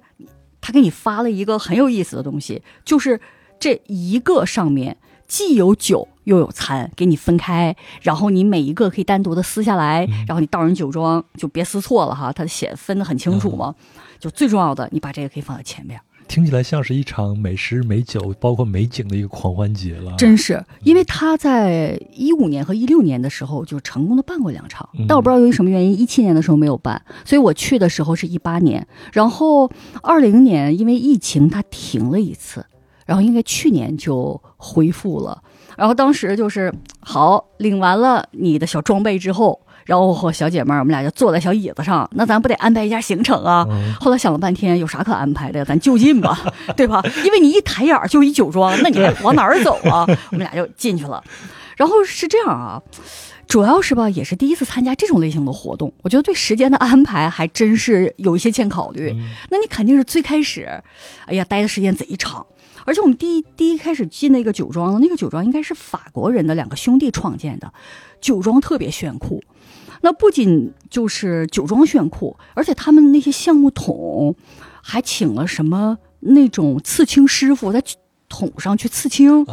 [0.59, 3.19] 他给你发了一个很有意思的东西，就是
[3.57, 10.25] 这一个上面既有酒又有餐，给你分开，然后你每一个可以单独的撕下来，嗯。
[10.27, 13.73] 然后你倒人酒庄就别撕错了哈，它写分的很清楚嘛。
[14.19, 20.13] 就最重要的，你把这个可以放在前面，听起来像是一场美食、美酒，包括美景的一个狂欢节了。
[20.17, 25.05] 真是，因为他在一五年和一六年的时候就成功的办过两场，嗯。
[25.07, 29.71] 但我不知道由于什么原因，一七年的时候没有办，所以我去的时候是一八年，然后
[30.03, 32.63] 二零年因为疫情它停了一次，
[33.07, 35.41] 然后应该去年就恢复了，
[35.79, 43.65] 然后当时就是好领完了你的小装备之后，然后我和小姐妹儿我们俩就坐在小椅子上，那咱不得安排一下行程啊？
[43.71, 45.63] 嗯后来想了半天，有啥可安排的呀？
[45.65, 46.37] 咱就近吧，
[46.75, 47.01] 对吧？
[47.23, 50.05] 因为你一抬眼儿就一酒庄，那你还往哪儿走啊？
[50.31, 51.23] 我们俩就进去了。
[51.77, 52.81] 然后是这样啊，
[53.47, 59.11] 主要是吧，也是第一次参加这种类型的活动，我觉得对时间的安排还真是有一些欠考虑。
[59.15, 60.67] 嗯那你肯定是最开始，
[61.25, 62.45] 哎呀，待的时间贼长。
[62.89, 67.71] 而且我们第一第一开始进那个酒庄，那个酒庄应该是法国人的两个兄弟创建的，
[68.19, 69.43] 酒庄特别炫酷。
[70.01, 74.33] 那不仅就是酒庄炫酷，而且他们那些橡木桶
[74.81, 77.83] 还请了什么那种刺青师傅在
[78.27, 79.45] 桶上去刺青，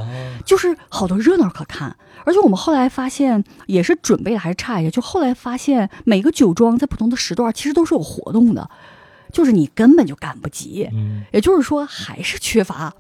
[0.47, 1.95] 就是好多热闹可看。
[2.25, 4.91] 而且我们后来发现，也是准备的还是差一些。
[4.91, 8.71] 就后来发现，每个酒庄在不同的时段其实都是有活动的，
[9.31, 10.89] 就是你根本就赶不及。
[11.33, 12.95] 也就是说，还是缺乏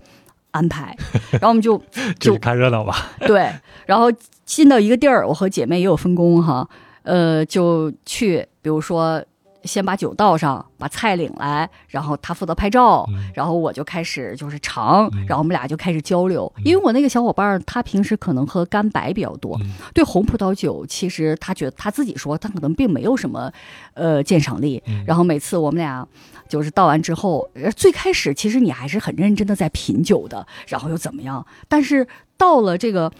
[0.56, 0.96] 安排。
[1.32, 1.80] 然后我们就
[2.18, 3.12] 就看热闹吧。
[3.26, 3.50] 对，
[3.86, 4.10] 然后
[4.44, 6.68] 进到一个地儿，我和姐妹也有分工哈，
[7.02, 9.22] 呃，就去，比如说
[9.66, 13.30] 先把酒倒上，把菜领来，然后他负责拍照，嗯。
[13.34, 15.26] 然后我就开始就是尝，嗯。
[15.26, 19.72] 然后我们俩就开始交流，因为我那个小伙伴他平时可能喝干白比较多，嗯。
[19.92, 23.50] 对红葡萄酒其实他觉得他自己说他可能并没有什么
[23.94, 25.04] 呃鉴赏力，嗯。
[25.06, 26.06] 然后每次我们俩
[26.48, 31.44] 就是倒完之后，呃最开始其实你还是很认真的在品酒的，然后又怎么样？
[31.68, 32.06] 但是
[32.36, 33.10] 到了这个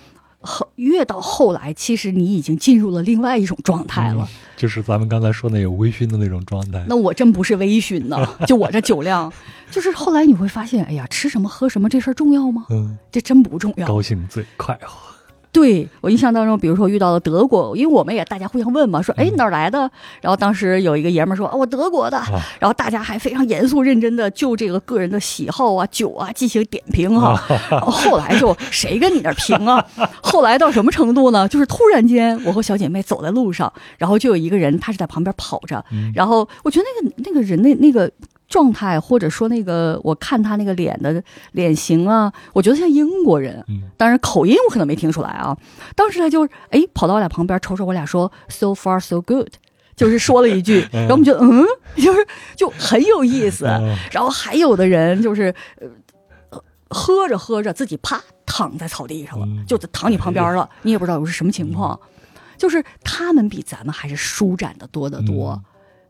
[0.47, 4.27] 后越到后来，其实你已经进入了另外一种状态了。
[4.57, 6.85] 就是咱们刚才说那有微醺的那种状态。
[6.89, 8.17] 那我真不是微醺呢，
[8.47, 9.31] 就我这酒量，
[9.71, 12.67] 就是后来你会发现，哎呀，吃什么喝什么这事儿重要吗？
[12.71, 13.87] 嗯，这真不重要。
[13.87, 15.16] 高兴最快活。
[15.57, 19.91] 对我印象当中，比如说遇到了德国，因为我们也大家互相问嘛，说哎哪儿来的？
[20.21, 22.19] 然后当时有一个爷们儿说，哦，我德国的。
[22.19, 22.27] 啊
[22.61, 27.41] 然后大家还非常严肃认真的就这个个人的喜好啊、酒啊进行点评哈。
[27.71, 29.83] 然后后来就谁跟你那儿评啊？
[30.23, 31.49] 后来到什么程度呢？
[31.49, 38.11] 就是突然间，我和小姐妹走在路上，然后就有一个人他是在旁边跑着，嗯然后我觉得那个那个人那那个
[38.49, 41.23] 状态，或者说那个我看他那个脸的
[41.53, 43.65] 脸型啊，我觉得像英国人。
[43.69, 45.57] 嗯当然口音我可能没听出来啊。
[45.95, 49.49] 当时他就哎跑到我俩旁边，瞅瞅我俩说 “so far so good”，
[49.97, 51.65] 就是说了一句， 然后我们觉得嗯，
[51.97, 53.67] 就是就很有意思。
[53.67, 55.89] 嗯然后还有的人就是呃
[56.51, 61.99] 呃喝着喝着自己啪躺在草地上了，嗯就躺你旁边了，你也不知道是什么情况。
[62.59, 65.53] 就是他们比咱们还是舒展的多得多。
[65.53, 65.65] 嗯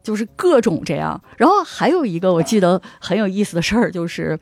[0.07, 4.39] 就是各种这样，然后还有一个我记得很有意思的事儿，就是，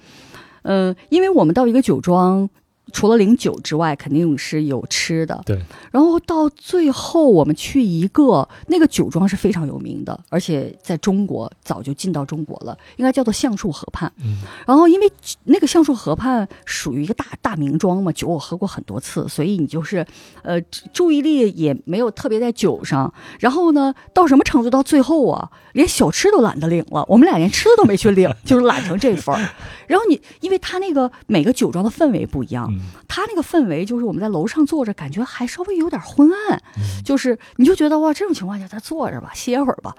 [0.64, 2.50] 嗯、因为我们到一个酒庄，
[2.92, 5.40] 除了领酒之外，肯定是有吃的。
[5.44, 5.60] 对，
[5.90, 14.12] 然后到最后，我们去一个那个酒庄是非常有名的，而且在中国早就进到中国了，应该叫做橡树河畔。
[14.22, 15.10] 嗯然后因为
[15.44, 20.06] 那个橡树河畔属于一个大大名庄嘛，酒我喝过很多次，所以你就是
[20.42, 20.60] 呃
[20.92, 23.12] 注意力也没有特别在酒上。
[23.40, 24.70] 然后呢，到什么程度？
[24.70, 29.54] 到最后啊，连小吃都懒得领了，我们俩连吃的都没去领，就是懒成这份儿。
[29.86, 39.94] 然后你因为他那个每个酒庄的氛围不一样，嗯他那个氛围就是我们在楼上坐着，感觉还稍微有点昏暗，嗯就是你就觉得哇，这种情况下咱坐着吧，歇会儿吧。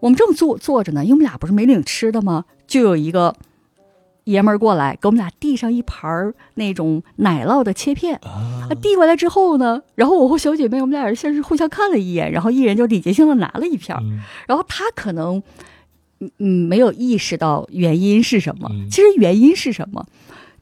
[0.00, 2.44] 我们正坐坐着呢，因为我们俩不是没领吃的吗？
[2.68, 3.34] 就有一个
[4.24, 8.20] 爷们儿过来给我们俩递上一盘儿那种奶酪的切片。
[8.82, 14.00] 递过来之后呢，然后我和小姐妹我们俩人先是互相看了一眼，然后一人就礼节性的拿了一片儿。
[14.04, 15.42] 嗯然后他可能
[16.20, 18.68] 嗯嗯没有意识到原因是什么。
[18.70, 20.06] 嗯其实原因是什么？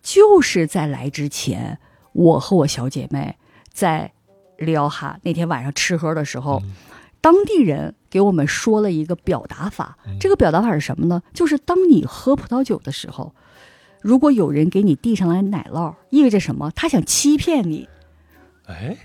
[0.06, 1.80] 就是在来之前，
[2.12, 3.36] 我和我小姐妹
[3.72, 4.12] 在
[4.56, 6.72] 里奥哈那天晚上吃喝的时候，嗯
[7.20, 9.98] 当地人给我们说了一个表达法。
[10.06, 11.20] 嗯这个表达法是什么呢？
[11.34, 13.34] 就是当你喝葡萄酒的时候，
[14.00, 16.70] 如果有人给你递上来奶酪，意味着什么？
[16.76, 17.88] 他想欺骗你。
[18.68, 18.96] 哎，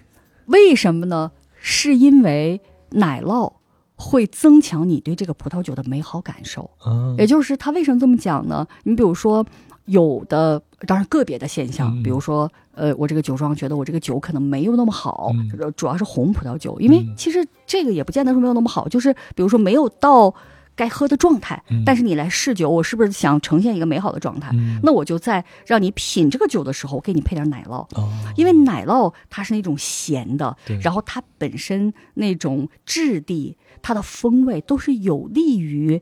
[0.45, 1.31] 为什么呢？
[1.57, 3.53] 是因为奶酪
[3.95, 6.69] 会增强你对这个葡萄酒的美好感受。
[6.85, 8.67] 嗯也就是他为什么这么讲呢？
[8.83, 9.43] 你比如说，
[9.85, 12.03] 有的当然个别的现象，嗯。
[12.03, 15.31] 比如说，呃，我这个酒庄觉得我这个酒可能没有那么好，
[15.75, 17.13] 主要是红葡萄酒，因为嗯。
[17.17, 20.33] 其实这个也不见得说没有那么好，就是比如说没有到
[20.75, 21.83] 该喝的状态，嗯。
[21.85, 24.51] 但是你来试酒，我是不是想呈现一个美好的状态？
[24.53, 24.79] 嗯。
[24.83, 28.09] 那我就在让你品这个酒的时候，我给你配点奶酪，哦。
[28.35, 36.01] 因为奶酪它是那种咸的，然后它本身那种质地、它的风味都是有利于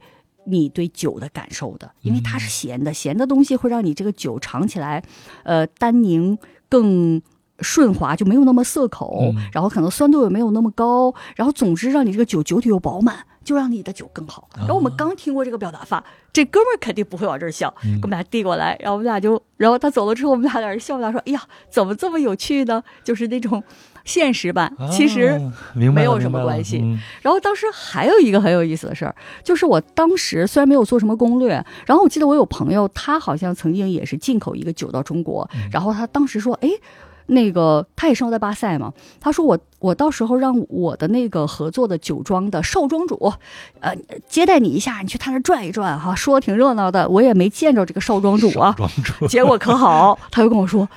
[0.52, 5.04] 你对酒的感受的，因为它是咸的，咸的东西会让你这个酒尝起来，
[5.44, 6.38] 呃，单宁
[6.68, 7.22] 更。
[7.62, 14.48] 顺滑就没有那么涩口，嗯然后可能酸度也没有那么高，然后总之让你这个酒酒体又饱满，就让你的酒更好。
[14.56, 23.62] 然后我们刚听过这个表达法，这哥们儿肯定不会往这儿笑，嗯给我们俩递过来，然后我们俩就，然后他走了之后，我们俩在那儿笑，我们俩说：“哎呀，怎么这么有趣呢？”就是那种
[24.10, 25.40] 现实版，其实
[25.76, 26.80] 没有什么关系。
[26.82, 27.00] 嗯。
[27.22, 36.70] 然后当时还有一个很有意思的事儿，就是我当时虽然没有做什么攻略，然后我记得我有朋友，他好像曾经也是进口一个酒到中国，然后他当时说，哎。
[37.32, 43.32] 那个他也生活在巴塞嘛，他说我我到时候让我的那个合作的酒庄的少庄主，
[43.82, 43.96] 呃，
[44.28, 48.76] 接待你一下，你去他那儿转一转哈，说的挺热闹的，我也没见着这个少庄主啊，
[49.30, 50.90] 结果可好，他就跟我说，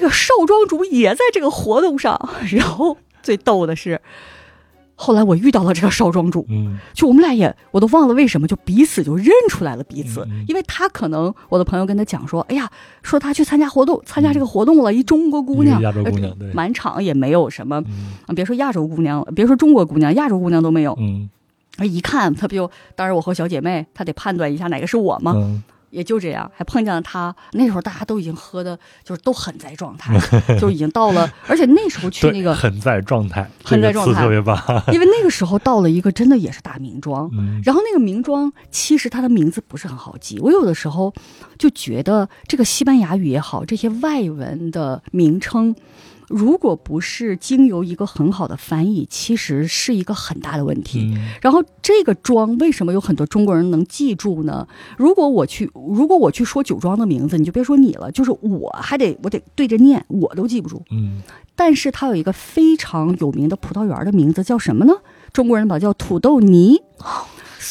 [0.00, 2.30] 这个少庄主也在这个活动上。
[2.50, 4.00] 然后最逗的是，
[4.94, 6.78] 后来我遇到了这个少庄主，嗯。
[6.94, 12.70] 就我们俩也我都忘了为什么，就彼此就认出来了彼此，因为他可能我的朋友跟他讲说，哎呀，
[13.02, 16.52] 说他去参加活动，参加这个活动了，一中国姑娘，亚洲姑娘呃对。
[16.52, 17.82] 满场也没有什么，
[18.34, 20.96] 别说亚洲姑娘，别说中国姑娘，亚洲姑娘都没有。
[20.98, 21.28] 嗯。
[21.80, 25.32] 一看他不就，当然我和小姐妹，她得判断一下哪个是我嘛。
[25.34, 25.62] 嗯
[25.92, 27.34] 也就这样，还碰见了他。
[27.52, 30.18] 那时候大家都已经喝的，就是都很在状态，
[30.58, 31.30] 就已经到了。
[31.46, 34.58] 而且那时候去那个，很在状态，很在状态特别棒。
[34.90, 40.38] 因为那个时候到了一个真的也是大名庄，嗯然后那个名庄其实它的名字不是很好记。
[40.40, 41.12] 我有的时候
[41.58, 45.76] 就觉得这个西班牙语也好，这些外文的名称。
[46.32, 51.12] 如果不是经由一个很好的翻译，其实是一个很大的问题。
[51.14, 54.66] 嗯然后这个庄为什么有很多中国人能记住呢？
[54.96, 60.82] 如果我去，如果我去说酒庄的名字，你就别说你了，就是我还得我得对着念，我都记不住。
[60.90, 61.20] 嗯
[61.54, 64.94] 但是它有一个非常有名的葡萄园的名字叫什么呢？
[65.34, 66.80] 中国人把它叫土豆泥。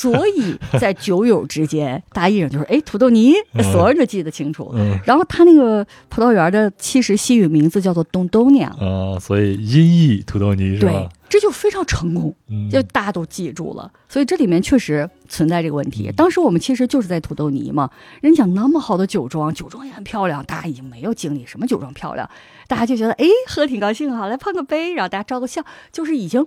[0.01, 3.33] 所以在酒友之间，大家一整就是哎土豆泥，
[3.71, 4.71] 所有人都记得清楚。
[4.75, 12.33] 嗯然后他那个葡萄园的其实西语名字叫做东东娘，啊，所以音译土豆泥是对吧？，这就非常成功。
[12.49, 16.07] 嗯就大家都记住了，所以这里面确实存在这个问题。
[16.09, 17.89] 嗯当时我们其实就是在土豆泥嘛，
[18.21, 22.29] 人讲那么好的酒庄，酒庄也很漂亮，大家已经没有经历什么酒庄漂亮，
[22.67, 26.45] 大家就觉得哎喝挺高兴哈，来碰个杯，然后大家照个相，就是已经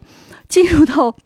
[0.48, 1.16] 进入到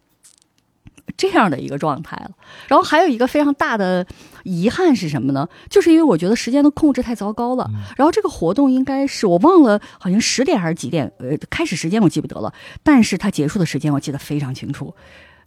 [1.19, 2.31] 这样的一个状态了。
[2.69, 4.07] 然后还有一个非常大的
[4.45, 5.47] 遗憾是什么呢？
[5.69, 7.69] 就是因为我觉得时间的控制太糟糕了。
[7.75, 11.13] 嗯然后这个活动应该是我忘了，好像十点还是几点？
[11.19, 14.95] 呃，开始时间我记不得了，但是它结束的时间我记得非常清楚，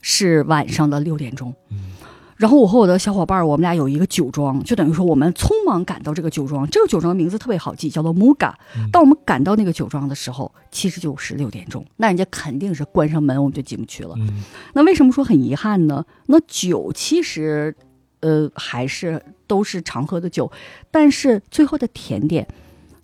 [0.02, 1.56] 是晚上的六点钟。
[1.72, 1.94] 嗯
[2.42, 6.68] 然后我和我的小伙伴儿，我们俩有一个酒庄，就等于说我们匆忙赶到这个酒庄。
[6.72, 8.52] 这个酒庄的名字特别好记，叫做 Muga。
[8.76, 14.16] 嗯当我们赶到那个酒庄的时候，其实就是六点钟，那人家肯定是关上门，我们就进不去了。
[14.18, 14.42] 嗯
[14.74, 16.04] 那为什么说很遗憾呢？
[16.26, 17.76] 那酒其实，
[18.22, 20.52] 呃，还是都是常喝的酒，
[20.90, 22.48] 但是最后的甜点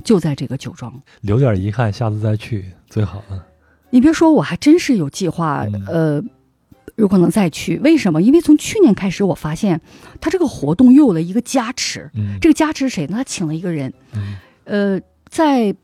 [0.04, 0.92] 就在这个酒庄。
[1.22, 3.46] 留点遗憾，下次再去最好了。
[3.92, 6.24] 你别说，我还真是有计划，嗯呃，
[6.96, 7.78] 有可能再去。
[7.80, 8.22] 为什么？
[8.22, 9.80] 因为从去年开始，我发现
[10.20, 12.10] 他这个活动又有了一个加持。
[12.16, 13.18] 嗯这个加持是谁呢？
[13.18, 15.76] 他请了一个人，嗯呃，在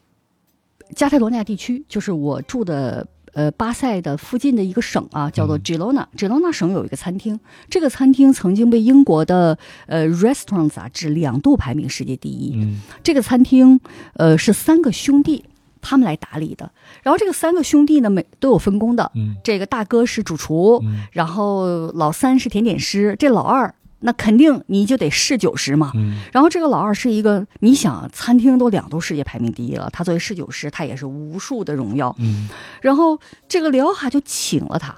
[0.95, 6.05] 加泰罗尼亚地区，就是我住的呃巴塞的附近的一个省啊，叫做 Girona。
[6.17, 7.39] Girona 省有一个餐厅，
[7.69, 12.55] 这个餐厅曾经被英国的呃 Restaurant 杂志两度排名世界第一。
[12.55, 13.79] 嗯这个餐厅
[14.15, 15.43] 呃是三个兄弟
[15.83, 16.71] 他们来打理的，
[17.03, 19.35] 然后这个三个兄弟呢每都有分工的，嗯。
[19.43, 21.03] 这个大哥是主厨，嗯。
[21.11, 25.91] 然后老三是甜点师，这老二那肯定你就得侍酒师嘛。
[25.93, 26.21] 嗯。
[26.31, 32.15] 然后这个老二是一个，你想餐厅都两度世界排名第一了，他作为侍酒师，他也是无数的荣耀。
[32.17, 32.49] 嗯。
[32.81, 34.95] 然后这个辽哈就请了他，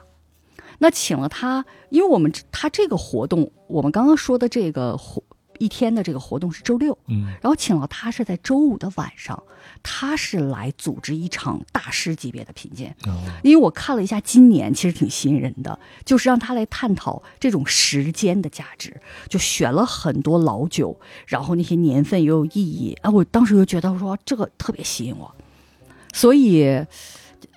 [0.79, 5.21] 那请了他，因为我们他这个活动，我们刚刚说的这个活
[5.60, 9.41] 一天的这个活动是周六，嗯然后请了他是在周五的晚上，
[9.84, 12.95] 他是来组织一场大师级别的品鉴。
[13.06, 18.99] 哦因为我看了一下今年，其实挺吸引人的，就是让他来探讨这种时间的价值，
[19.30, 22.97] 就选了很多老酒，然后那些年份也有意义。
[23.01, 25.34] 哎，我当时就觉得说这个特别吸引我，
[26.14, 26.64] 所以，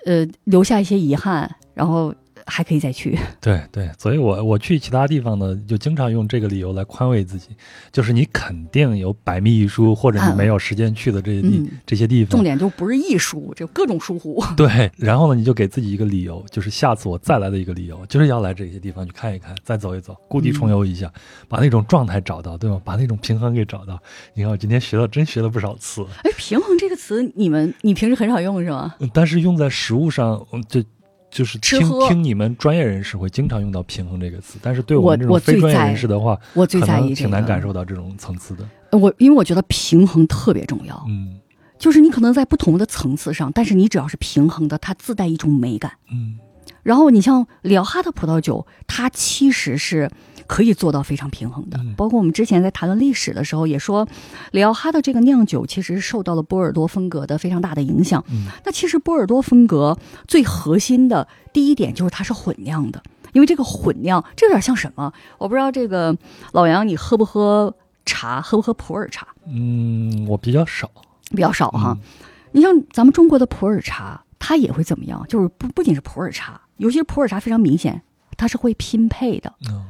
[0.05, 2.13] 呃，留下一些遗憾，然后
[2.49, 3.17] 还可以再去。
[3.39, 7.49] 对对，所以我我去其他地方呢，就经常用这个理由来宽慰自己，
[7.91, 12.31] 就是你肯定有百密一疏，或者你没有时间去的这些地、嗯这些地方。
[12.31, 14.43] 重点就不是一疏，就各种疏忽。
[14.57, 21.11] 对，然后呢，你就给自己一个理由，就是下次我再来的一个理由，就是要来这些地方去看一看，再走一走，故地重游一下，
[21.47, 22.81] 把那种状态找到，对吗？
[22.83, 24.01] 把那种平衡给找到。
[24.33, 28.95] 你看，我今天学了，真学了不少词，哎，平衡这个词，你们你平时很少用是吗？
[28.99, 30.83] 嗯但是用在食物上，嗯这
[31.29, 38.67] 就是听听你们专业人士会经常用到“平衡”这个词，但是对我们这种专业人士的话，我最可在意挺难感受到这种层次的。
[38.91, 41.05] 呃我因为我觉得平衡特别重要。
[41.07, 41.39] 嗯
[41.77, 45.93] 就是你可能在不同的层次上，但是你只要是平衡的，它自带一种美感。
[46.11, 46.37] 嗯
[46.81, 50.09] 然后你像辽哈的葡萄酒，它其实是
[50.49, 51.77] 可以做到非常平衡的。
[51.77, 54.07] 嗯包括我们之前在谈论历史的时候也说，
[54.51, 58.25] 里奥哈的这个酿酒其实受到了波尔多风格的非常大的影响。
[58.31, 59.95] 嗯那其实波尔多风格
[60.27, 63.01] 最核心的第一点就是它是混酿的，
[63.33, 65.13] 因为这个混酿这有点像什么？
[65.37, 66.17] 我不知道这个
[66.53, 67.75] 老杨你喝不喝
[68.05, 69.27] 茶，喝不喝普洱茶？
[69.45, 70.89] 嗯，我比较少
[71.29, 71.95] 比较少哈。
[71.95, 72.03] 嗯
[72.51, 75.23] 你像咱们中国的普洱茶，它也会怎么样？
[75.29, 78.01] 就是不不仅是普洱茶，尤其是普洱茶非常明显，
[78.35, 79.53] 它是会拼配的。
[79.69, 79.85] 嗯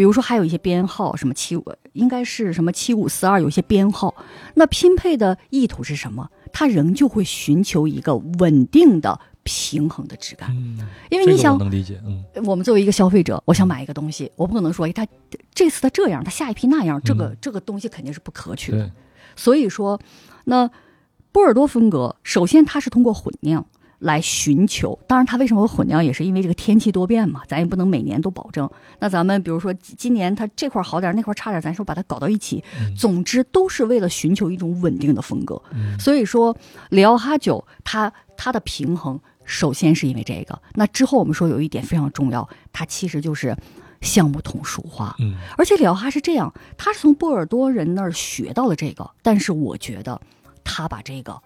[0.00, 4.14] 比如说还有一些编号，什么七五，应该是什么七五四二，有一些编号。
[4.54, 6.26] 那拼配的意图是什么？
[6.54, 10.56] 它仍旧会寻求一个稳定的、平衡的质感。
[10.56, 15.06] 嗯，因为你想这个我，能理解，嗯我们作为一个消费者，我想买一个东西，我不可能说，哎，他
[15.52, 18.90] 这次他这样，他下一批那样，这个、嗯这个东西肯定是不可取的。
[19.36, 20.00] 所以说，
[20.44, 20.70] 那
[21.30, 23.66] 波尔多风格，首先它是通过混酿
[24.00, 28.68] 来寻求，当然它为什么会混酿，也是因为这个天气多变嘛，咱也不能每年都保证。
[28.98, 35.60] 那咱们比如说今今年它这块好点，那块差点，咱说把它搞到一起，嗯总之都是为了寻求一种稳定的风格。
[35.72, 36.56] 嗯所以说，
[36.90, 40.60] 里奥哈酒它它的平衡，首先是因为这个。
[40.74, 43.54] 那之后我们说有一点非常重要，它其实就是
[44.00, 45.14] 橡木桶熟化。
[45.18, 50.18] 嗯而且里奥哈是这样，他是从波尔多人那儿学到了这个，但是我觉得
[50.64, 51.38] 他把这个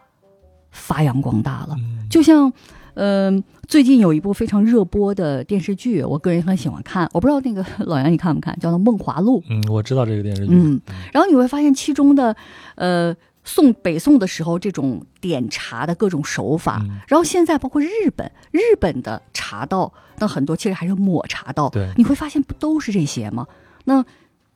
[0.75, 1.75] 发扬光大了。
[1.79, 2.53] 嗯就像，
[2.95, 7.09] 嗯、最近有一部非常热播的电视剧，我个人很喜欢看。
[7.13, 9.41] 我不知道那个 老杨你看不看，叫做《梦华录》。
[9.51, 10.81] 嗯，我知道这个电视剧，嗯，
[11.13, 12.37] 然后你会发现其中的，
[12.77, 23.47] 呃，宋北宋的时候这种点茶的各种手法，嗯然后现在包括日本，日本的茶道，那很多其实还是抹茶道，对你会发现不都是这些吗？
[23.87, 24.05] 那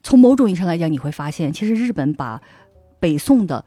[0.05, 2.41] 从某种意义上来讲，你会发现其实日本把
[3.01, 3.65] 北宋的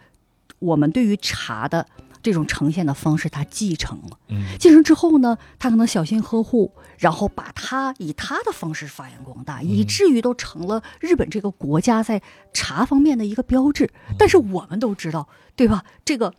[0.59, 1.85] 我们对于茶的
[2.21, 4.17] 这种呈现的方式，他继承了。
[4.29, 12.21] 嗯继承之后呢，他可能小心呵护，然后把它以他的方式发扬光大，以至于都成了日本这个国家在
[12.53, 13.89] 茶方面的一个标志。
[14.17, 15.83] 但是我们都知道，对吧？
[16.05, 16.33] 这个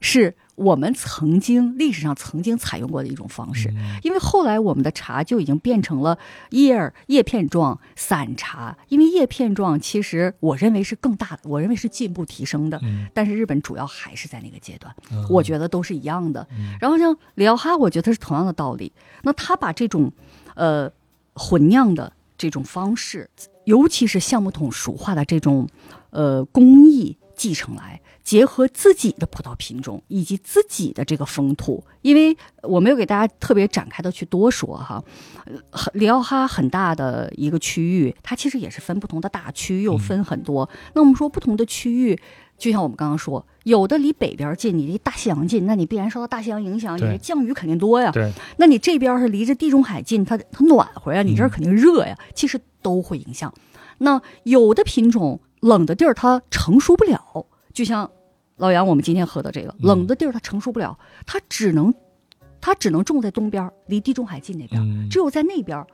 [0.00, 3.70] 是我们曾经历史上曾经采用过的一种方式。
[3.70, 6.18] 嗯因为后来我们的茶就已经变成了
[6.50, 12.78] 叶儿叶片状散茶，因为叶片状其实我认为是更大的，我认为是进步提升的。
[12.82, 16.46] 嗯但是日本主要还是在那个阶段，嗯我觉得都是一样的。
[16.52, 18.92] 嗯然后像里奥哈，我觉得是同样的道理。
[19.22, 20.12] 那他把这种
[20.54, 20.90] 呃
[21.34, 23.30] 混酿的这种方式，
[23.64, 25.66] 尤其是橡木桶熟化的这种
[26.10, 35.02] 呃工艺继承来，结合自己的葡萄品种以及自己的这个风土，因为我没有给大家特别展开的去多说哈。
[35.94, 40.68] 里奥哈很大的一个区域，它其实也是分不同的大区，又分很多。
[40.94, 42.18] 那我们说不同的区域。
[42.58, 48.10] 就像我们刚刚说，有的离北边近，你离大西洋近，那你必然受到大西洋影响，你对的降雨肯定多呀。
[48.10, 53.50] 对，那你这边是离着地中海近，它它暖和呀，你这儿嗯肯定热呀，其实都会影响。
[53.96, 58.10] 那有的品种冷的地儿它成熟不了，就像
[58.56, 61.92] 老杨我们今天喝的这个，嗯冷的地儿它成熟不了，它只能
[62.60, 65.84] 它只能种在东边，离地中海近那边，嗯只有在那边，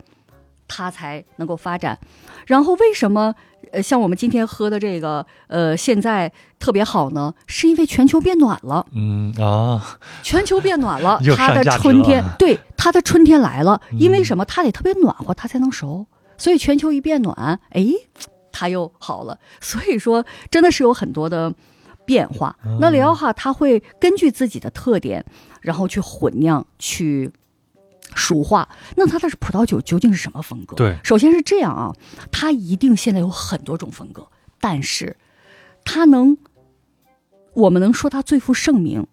[0.66, 1.98] 它才能够发展。
[2.46, 3.34] 然后为什么
[3.72, 7.32] 呃像我们今天喝的这个呃现在特别好呢？
[7.46, 14.44] 是因为全球变暖了，嗯啊，全球变暖了， 它的春天对它的春天来了，因为嗯什么？
[14.44, 16.06] 它得特别暖和，它才能熟。
[16.38, 17.86] 所以全球一变暖，哎，
[18.56, 19.38] 它又好了。
[19.60, 21.54] 所以说，真的是有很多的
[22.06, 22.56] 变化。
[22.64, 25.22] 嗯那里奥哈他会根据自己的特点，
[25.60, 27.30] 然后去混酿、去
[28.14, 28.66] 熟化。
[28.96, 30.74] 那它的葡萄酒究竟是什么风格？
[30.76, 31.92] 对首先是这样啊，
[32.32, 34.26] 它一定现在有很多种风格，
[34.58, 35.16] 但是
[35.84, 36.38] 它能，
[37.52, 39.06] 我们能说它最负盛名。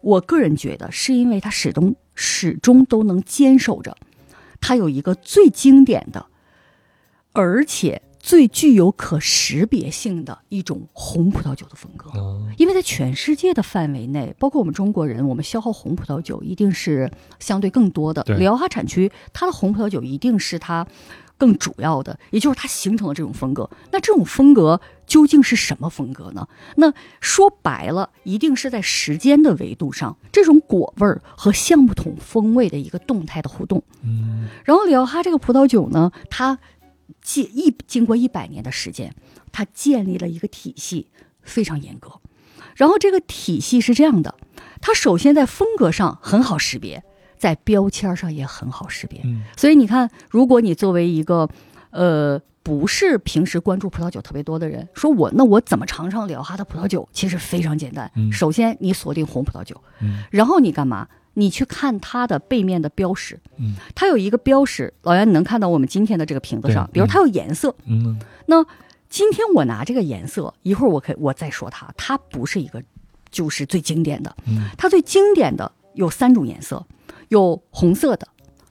[0.00, 3.96] 我个人觉得，是因为它始终始终都能坚守着，
[4.60, 6.26] 它有一个最经典的，
[7.32, 12.10] 而且最具有可识别性的一种红葡萄酒的风格。
[12.18, 18.22] 哦因为在全世界的范围内，包括我们中国人，我们消耗红葡萄酒一定是相对更多的。
[18.24, 20.84] 对里奥哈产区，它的红葡萄酒一定是它
[21.36, 23.70] 更主要的，也就是它形成了这种风格。
[23.92, 26.48] 那这种风格究竟是什么风格呢？
[26.76, 33.84] 那说白了，一定是在时间的维度上，这种果味儿和橡木桶风味的一个动态的互动。
[34.02, 36.58] 嗯然后里奥哈这个葡萄酒呢，它
[37.28, 39.14] 经一经过一百年的时间，
[39.52, 41.08] 它建立了一个体系，
[41.42, 42.20] 非常严格。
[42.74, 44.34] 然后这个体系是这样的，
[44.80, 47.04] 它首先在风格上很好识别，
[47.36, 49.20] 在标签上也很好识别。
[49.24, 51.46] 嗯所以你看，如果你作为一个
[51.90, 57.06] 呃不是平时关注葡萄酒特别多的人，说我那我怎么尝尝里奥哈的葡萄酒？
[57.12, 61.06] 其实非常简单，嗯首先你锁定红葡萄酒，嗯然后你干嘛？
[61.38, 63.74] 你去看它的背面的标识，嗯。
[63.94, 67.72] 它有一个标识，老杨你能看到我们今天的这个瓶子上，对比如它有颜色。
[67.86, 68.18] 嗯。
[68.46, 68.64] 那
[69.08, 72.82] 今天我拿这个颜色，一会儿我可以我再说它，它不是一个
[73.30, 74.68] 就是最经典的，嗯。
[74.76, 76.84] 它最经典的有三种颜色，
[77.28, 78.26] 有红色的、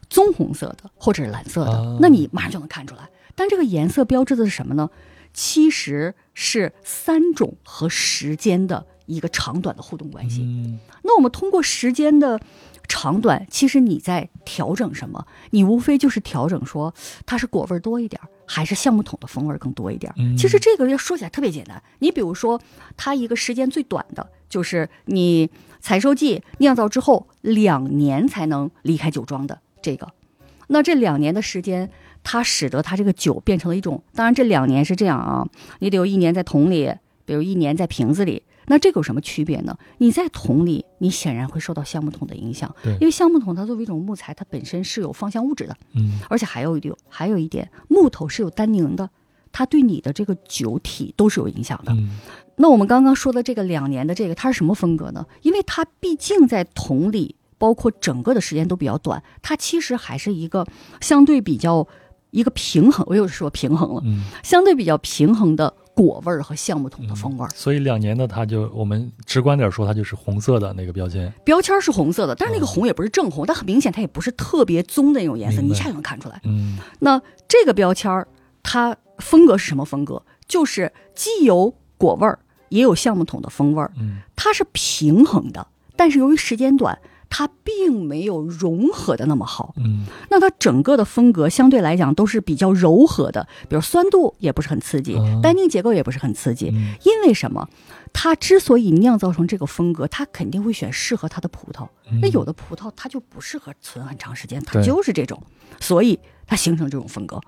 [0.10, 1.98] 棕红色的或者是蓝色的，啊。
[2.02, 3.10] 那你马上就能看出来。
[3.34, 4.90] 但这个颜色标志的是什么呢？
[5.34, 10.42] 其实是三种和时间的一个长短的互动关系。
[10.42, 12.40] 嗯那我们通过时间的
[12.88, 15.26] 长短，其实你在调整什么？
[15.52, 16.94] 你无非就是调整说
[17.26, 21.82] 它是果味儿多一点儿，还是橡木桶的风味儿更多一点其实这个要说起来特别简单。
[22.00, 22.62] 你比如说，
[22.98, 30.12] 它一个时间最短的，就是你采收季酿造之后两年才能离开酒庄的这个。
[30.68, 31.90] 那这两年的时间，
[32.24, 35.48] 它使得它这个酒变成了一种，当然这两年是这样啊，
[35.80, 36.94] 你得有一年在桶里，
[37.26, 38.44] 比如一年在瓶子里。
[38.68, 39.78] 那这个有什么区别呢？
[39.98, 49.10] 你在桶里，你显然会受到橡木桶的影响，对因为橡木桶它作为一种木材，它本身是有芳香物质的，嗯而且还有一点，还有一点，木头是有单宁的，
[49.52, 51.94] 它对你的这个酒体都是有影响的。
[51.94, 52.20] 嗯
[52.60, 55.26] 那我们刚刚说的这个两年的这个，它是什么风格呢？
[55.44, 60.66] 因为它毕竟在桶里，包括整个的时间都比较短，它其实还是一个
[61.00, 61.88] 相对比较
[62.38, 67.50] 一个平衡，我又说平衡了，嗯，相对比较平衡的果味儿和橡木桶的风味儿。
[67.56, 71.34] 所以两年的它就我们直观点说，它就是红色的那个标签。
[71.44, 76.40] 标签是红色的，但是那个红也不是正红，但很明显它也不是特别棕的那种颜色，你一下就能看出来。
[76.44, 78.28] 嗯那这个标签儿
[78.62, 80.22] 它风格是什么风格？
[80.48, 82.38] 就是既有果味儿，
[82.70, 85.66] 也有橡木桶的风味儿，嗯它是平衡的，
[85.96, 89.74] 但是由于时间短，它并没有融合的那么好。
[89.78, 96.70] 嗯那它整个的风格相对来讲都是比较柔和的，比如酸度也不是很刺激，哦单宁结构也不是很刺激。
[96.74, 97.68] 嗯因为什么？
[98.14, 101.88] 它之所以酿造成这个风格，它肯定会选适合它的葡萄。
[102.12, 105.42] 嗯那有的葡萄它就不适合存很长时间，它就是这种，
[105.80, 107.40] 所以它形成这种风格。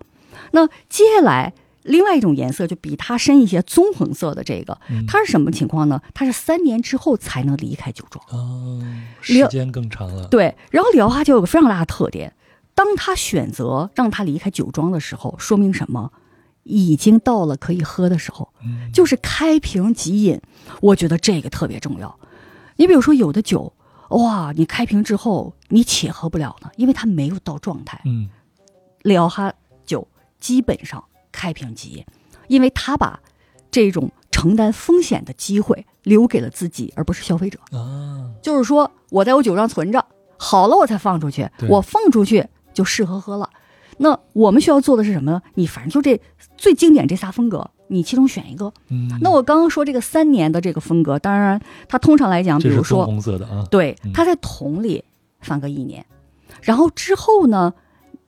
[0.51, 1.53] 那接下来
[1.89, 5.99] 另外一种颜色就比它深一些，棕红色的这个，嗯它是什么情况呢？
[6.13, 8.23] 它是三年之后才能离开酒庄。
[8.29, 8.81] 哦，
[9.21, 10.27] 时间更长了。
[10.27, 12.33] 对，然后里奥哈就有个非常大的特点，
[12.75, 16.11] 当他选择让他离开酒庄的时候，说明什么？
[16.63, 20.39] 已经到了可以喝的时候，嗯就是开瓶即饮。
[20.81, 22.19] 我觉得这个特别重要。
[22.75, 23.73] 你比如说，有的酒，
[24.09, 27.99] 哇，你开瓶之后你且喝不了呢，因为它没有到状态。
[28.05, 28.29] 嗯
[29.01, 29.51] 里奥哈
[29.85, 30.07] 酒
[30.39, 31.03] 基本上
[31.39, 32.05] 开瓶即饮，
[32.49, 33.21] 因为他把
[33.71, 37.57] 这种承担风险的机会留给了自己，而不是消费者。
[37.71, 40.05] 啊，就是说我在我酒庄存着，
[40.35, 43.49] 好了我才放出去，我放出去就适合喝了。
[43.99, 45.41] 那我们需要做的是什么呢？
[45.53, 46.21] 你反正就这
[46.57, 48.73] 最经典这仨风格，你其中选一个。
[48.89, 53.65] 嗯，那我刚刚说这个三年的这个风格，当然它通常来讲，比如说红色的啊。
[53.71, 55.05] 对嗯，它在桶里
[55.39, 56.05] 放个一年，
[56.61, 57.73] 然后之后呢，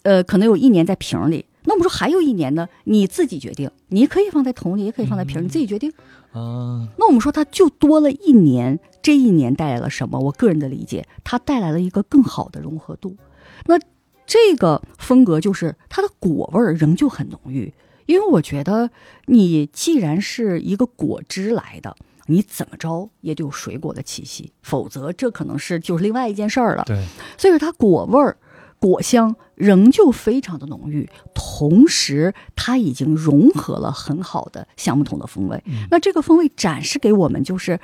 [0.03, 1.45] 呃，可能有一年在瓶里。
[1.63, 5.91] 那我们说还有一年呢，你自己决定，你可以放在桶里，也可以放在瓶里，嗯你自己决定。
[6.31, 10.19] 啊，那我们说它就多了一年这一年带来了什么？
[10.19, 13.17] 我个人的理解，它带来了一个更好的融合度。
[13.65, 13.77] 那
[14.25, 17.73] 这个风格就是它的果味儿仍旧很浓郁，
[18.05, 18.89] 因为我觉得
[19.25, 21.95] 你既然是一个果汁来的，
[22.27, 26.83] 你怎么着也得有水果的气息，否则这可能是就是另外一件事儿了。
[26.87, 27.05] 对，
[27.37, 28.37] 所以说它果味儿、
[28.79, 35.63] 果香仍旧非常的浓郁，同时它已经融合了很好的橡木桶的风味。
[35.65, 37.79] 嗯那这个风味展示给我们就是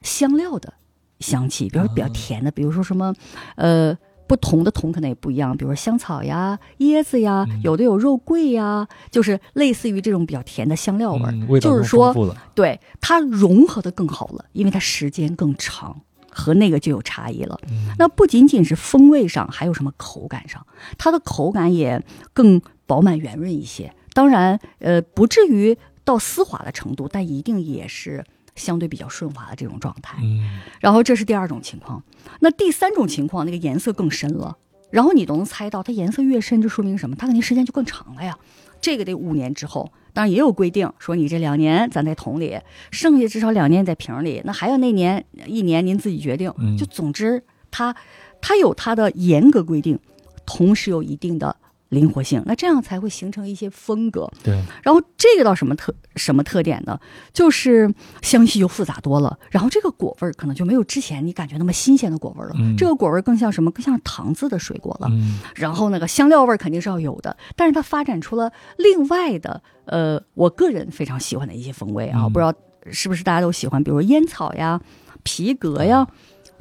[0.00, 0.74] 香料的
[1.18, 3.14] 香气，比如说比较啊甜的，比如说什么，
[3.56, 3.98] 呃。
[4.28, 11.60] 不同的桶可能也不一样，比如说香草呀、椰子呀，嗯有的有肉桂呀，就是类似于这种比较甜的香料味儿。
[11.60, 12.14] 就是说。
[12.54, 16.00] 对它融合的更好了，因为它时间更长，
[16.32, 17.60] 和那个就有差异了。
[17.70, 20.66] 嗯那不仅仅是风味上，还有什么口感上，
[20.98, 22.02] 它的口感也
[22.32, 23.94] 更饱满圆润一些。
[24.14, 28.24] 当然，呃，不至于到丝滑的程度，但一定也是
[28.56, 30.18] 相对比较顺滑的这种状态。
[30.22, 32.02] 嗯然后这是第二种情况，
[32.40, 34.56] 那第三种情况，那个颜色更深了，
[34.92, 37.16] 然后你都能猜到，它颜色越深，就说明什么？
[37.16, 38.38] 它肯定时间就更长了呀。
[38.80, 42.58] 这个得五年之后，当然也有规定，说你这两年咱在桶里，
[42.90, 46.52] 剩下至少两年在瓶里，那还有那年一年您自己决定。
[46.58, 47.96] 嗯就总之，它
[48.40, 49.98] 它有它的严格规定，
[50.44, 51.56] 同时有一定的
[51.92, 54.26] 灵活性，那这样才会形成一些风格。
[54.42, 56.98] 对，然后这个到什么特什么特点呢？
[57.34, 57.92] 就是
[58.22, 62.54] 香气就复杂多了，然后这个果味儿可能就没有之前你感觉那么新鲜的果味儿了。
[62.58, 63.70] 嗯这个果味儿更像什么？
[63.70, 65.06] 更像糖渍的水果了。
[65.10, 72.54] 嗯然后那个香料味儿肯定是要有的，但是它发展出了另外的，呃，我个人非常喜欢的一些风味啊，嗯不知道
[72.90, 74.80] 是不是大家都喜欢，比如烟草呀、
[75.22, 76.08] 皮革呀，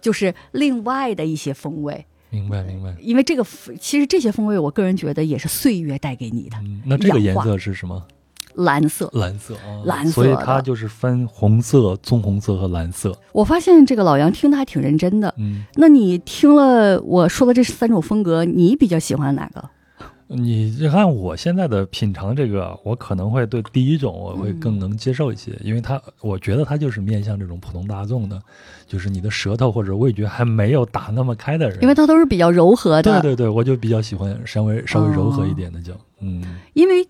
[0.01, 2.05] 就是另外的一些风味。
[2.31, 2.95] 明白明白。
[2.99, 3.45] 因为这个
[3.79, 6.57] 其实这些风味，我个人觉得也是岁月带给你的。
[6.63, 8.03] 嗯，那这个颜色是什么？
[8.55, 13.17] 蓝色，蓝色啊，蓝色所以它就是分红色、棕红色和蓝色。
[13.31, 15.33] 我发现这个老杨听的还挺认真的。
[15.37, 19.69] 嗯，那你听了我说的这三种风格，你比较喜欢哪个？
[20.33, 28.41] 你就按我现在的品尝这个，我可能会对第一种我会嗯更能接受一些，因为它我觉得它就是面向这种普通大众的，
[28.87, 31.77] 就是你的舌头或者味觉还没有打那么开的人。
[31.81, 33.21] 因为它都是比较柔和的。
[33.21, 35.93] 对对对，我就比较喜欢稍微稍微柔和一点的酒。
[36.19, 36.41] 嗯
[36.73, 37.05] 因为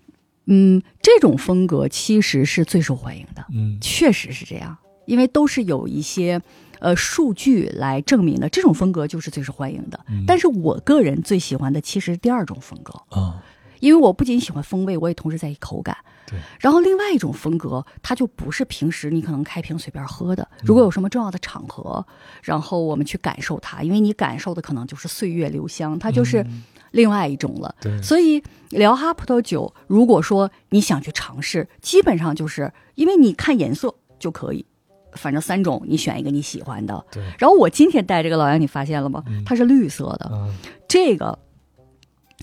[0.46, 4.76] 嗯，这种风格其实是最受欢迎的，嗯确实是这样，
[5.06, 6.42] 因为都是有一些
[6.82, 9.98] 呃数据来证明的，这种风格就是最受欢迎的。
[10.08, 13.40] 嗯，但是我个人最喜欢的其实是第二种风格，啊，
[13.78, 15.96] 因为我不仅喜欢风味，我也同时在意口感。
[16.26, 20.46] 对，然后另外一种风格，它就不是平时你可能开瓶随便喝的。
[20.64, 22.04] 如果有什么重要的场合，
[22.42, 27.74] 然后我们去感受它，因为你感受的可能就是岁月留香，它就是嗯另外一种了。
[27.80, 34.64] 对，所以聊哈葡萄酒，如果说你想去尝试，基本上就是因为你看颜色就可以，
[35.14, 37.04] 反正三种你选一个你喜欢的。
[37.10, 39.42] 对，然后我今天带这个老杨，你发现了吗嗯？
[39.44, 40.48] 它是绿色的，啊，
[40.88, 41.38] 这个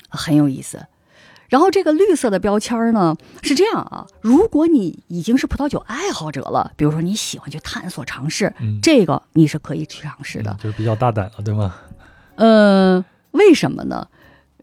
[0.09, 0.85] 很有意思。
[1.49, 10.57] 然后这个绿色的标签儿呢是这样啊，如果你已经是葡萄酒爱好者了，比如说你喜欢去探索尝试，嗯，这个你是可以去尝试的嗯。
[10.63, 11.75] 就是比较大胆了，对吗？
[12.35, 14.07] 呃，为什么呢？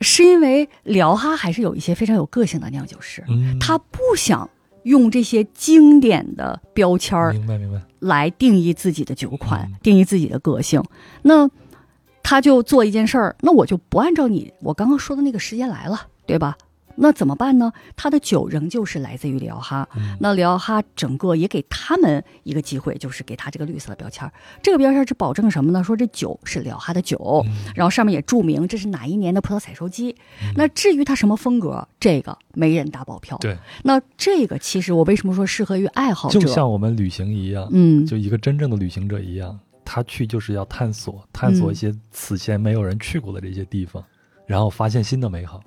[0.01, 4.49] 是因为辽哈还是有一些非常有个性的酿酒师，嗯，他不想
[4.87, 7.81] 用这些经典的标签儿明白明白。
[7.99, 10.83] 来定义自己的酒款，嗯定义自己的个性。
[11.23, 11.51] 那
[12.23, 16.57] 他就做一件事儿，那我就不按照你我刚刚说的那个时间来了，对吧？
[16.97, 17.73] 那怎么办呢？
[17.95, 24.31] 他的酒仍旧是来自于里奥哈，嗯那辽哈整个也给他们一个机会，就是给他这个绿色的标签。
[24.63, 25.85] 这个标签是保证什么呢？
[25.85, 30.17] 说这酒是里奥哈的酒，嗯然后上面也注明这是哪一年的葡萄采收机。
[30.55, 33.37] 那至于它什么风格，这个没人打保票。
[33.39, 36.41] 对，那这个其实我为什么说适合于爱好者？
[36.41, 44.03] 就像我们旅行一样，嗯，就一个真正的旅行者一样，他去就是要探索，探索一些此前没有人去过的这些地方，
[44.47, 45.61] 然后发现新的美好。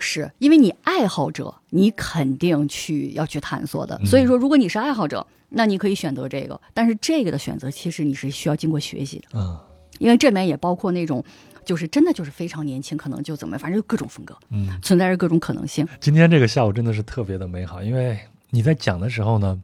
[0.00, 3.96] 是因为你爱好者，你肯定去要去探索的。
[4.02, 6.60] 嗯所以说，如果你是爱好者，那你可以选择这个。
[6.74, 9.58] 但是这个的选择其实你是需要经过学习的，嗯
[9.98, 11.22] 因为这里面也包括那种，
[11.62, 15.86] 就是真的就是非常年轻，可能就怎么，反正就各种风格，嗯，存在着各种可能性。
[16.00, 18.18] 今天这个下午真的是特别的美好，因为
[18.48, 19.62] 你在讲的时候呢，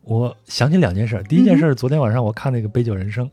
[0.00, 1.22] 我想起两件事儿。
[1.24, 3.26] 第一件事儿，昨天晚上我看那个《杯酒人生》，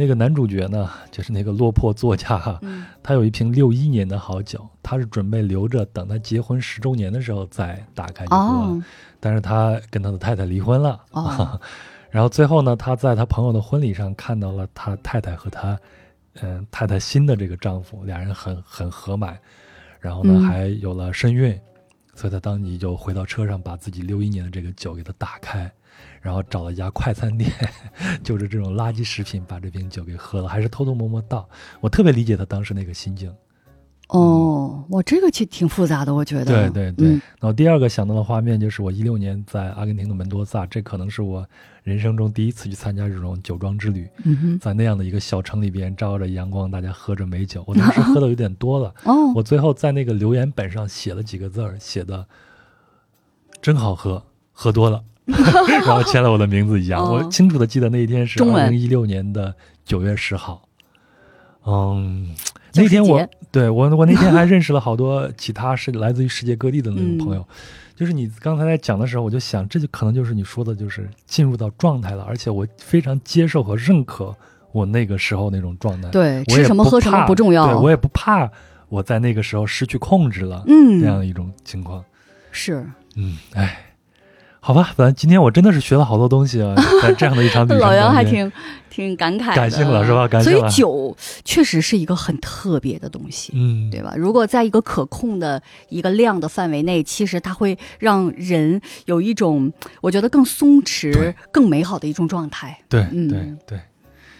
[0.00, 2.86] 那个男主角呢，就是那个落魄作家哈，嗯。
[3.02, 8.82] 他有一瓶六一年的好酒，他是准备留着等他结婚十周年的时候再打开去喝，哦
[9.20, 10.98] 但是他跟他的太太离婚了。
[11.10, 11.60] 哦。
[12.10, 15.78] 然后最后呢，他在他朋友的婚礼上看到了他太太和他，
[16.40, 19.38] 嗯、太太新的这个丈夫，俩人很很合满，
[20.00, 20.42] 然后呢、嗯。
[20.42, 21.56] 还有了身孕，
[22.14, 25.70] 所以他当即就回到车上，把自己六一年的这个酒给他打开，
[26.20, 27.50] 然后找了一家快餐店，
[28.24, 31.48] 就是这种垃圾食品，把这瓶酒给喝了，还是偷偷摸摸倒。
[31.80, 33.32] 我特别理解他当时那个心境。
[34.08, 36.68] 哦，哇，这个其实挺复杂的，我觉得。
[36.68, 37.08] 对对对。
[37.10, 41.46] 嗯然后第二个想到的画面就是我一六年在阿根廷的门多萨，这可能是我
[41.84, 44.08] 人生中第一次去参加这种酒庄之旅，
[44.60, 47.62] 在那样的一个小城里边，照着阳光，大家喝着美酒。
[47.68, 52.26] 我当时喝的有点多了， 哦，我最后在那个留言本上写了几个字儿，写的
[53.62, 54.20] 真好喝，
[54.52, 55.02] 喝多了，
[55.68, 57.02] 然后签了我的名字一样。
[57.02, 59.54] 哦我清楚的记得那一天是二零一六年的
[59.84, 60.62] 九月十号。
[61.66, 62.34] 嗯，
[62.74, 67.48] 那天我对我我那天还认识了好多其他是来自于世界各地的那种朋嗯友。
[67.96, 74.34] 就是你刚才在讲的时候，我就想，这就可能就是你说的，就是进入到状态了，而且我非常接受和认可
[74.72, 76.08] 我那个时候那种状态。
[76.08, 77.66] 对，吃什么不喝什么怕不重要。
[77.66, 78.50] 对我也不怕
[78.88, 82.02] 我在那个时候失去控制了，嗯，这样一种情况。
[82.50, 82.86] 是。
[83.16, 83.89] 嗯，哎，
[84.62, 88.52] 好吧，反正今天我真的是学了好多东西啊，在 这样的一场旅程老杨还挺
[88.90, 93.52] 挺感慨的，感性了是吧感性所以酒确实是一个很特别的东西。
[93.56, 94.12] 嗯，对吧？
[94.16, 99.72] 如果在一个可控的一个量的范围内，其实它会让人有一种
[100.02, 102.78] 我觉得更松弛、更美好的一种状态。
[102.88, 103.80] 对嗯对对，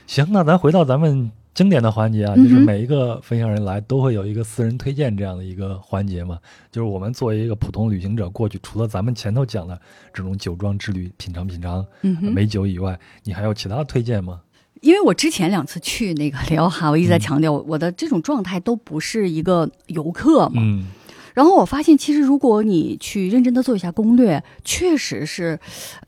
[0.06, 6.38] 行，那咱回到咱们经典的环节啊，就是每一个分享人来都会有一个私人推荐这样的一个环节嘛，
[6.70, 9.78] 就是我们作为一个普通旅行者过去，除了咱们前头讲的
[10.14, 14.40] 这种酒庄之旅品尝品尝嗯，美酒以外，你还有其他的推荐吗？
[14.80, 17.20] 因为我之前两次去那个里奥哈，我一直在嗯。
[17.20, 20.62] 强调我的这种状态都不是一个游客嘛。
[20.64, 20.86] 嗯
[21.34, 25.58] 然后我发现，其实如果你去认真的做一下攻略，确实是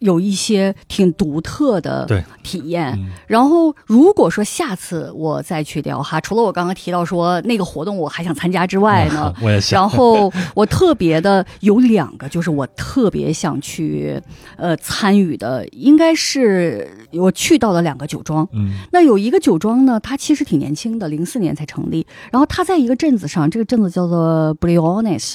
[0.01, 2.07] 有一些挺独特的
[2.43, 2.93] 体验。
[2.99, 14.21] 嗯然后，如果说下次我再去聊哈，除了我刚刚提到说那个活动我还想参加之外呢， 我也想，然后我特别的有两个，就是我特别想去
[14.57, 18.47] 呃参与的，应该是我去到了两个酒庄。
[18.53, 22.07] 嗯那有一个酒庄呢，它其实挺年轻的，零四年才成立。
[22.31, 24.53] 然后它在一个镇子上，这个镇子叫做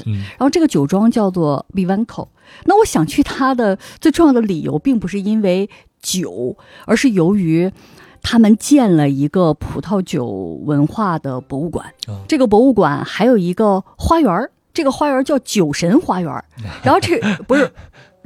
[0.06, 2.28] 嗯然后这个酒庄叫做 Vivanco。
[2.66, 5.70] 那我想去它的最重要的理由，并不是因为
[6.02, 6.56] 酒，
[6.86, 7.72] 而是由于
[8.22, 10.26] 他们建了一个葡萄酒
[10.66, 11.86] 文化的博物馆。
[12.08, 16.32] 啊这个博物馆还有一个花园儿，这个花园叫酒神花园。
[16.84, 17.72] 然后这不是。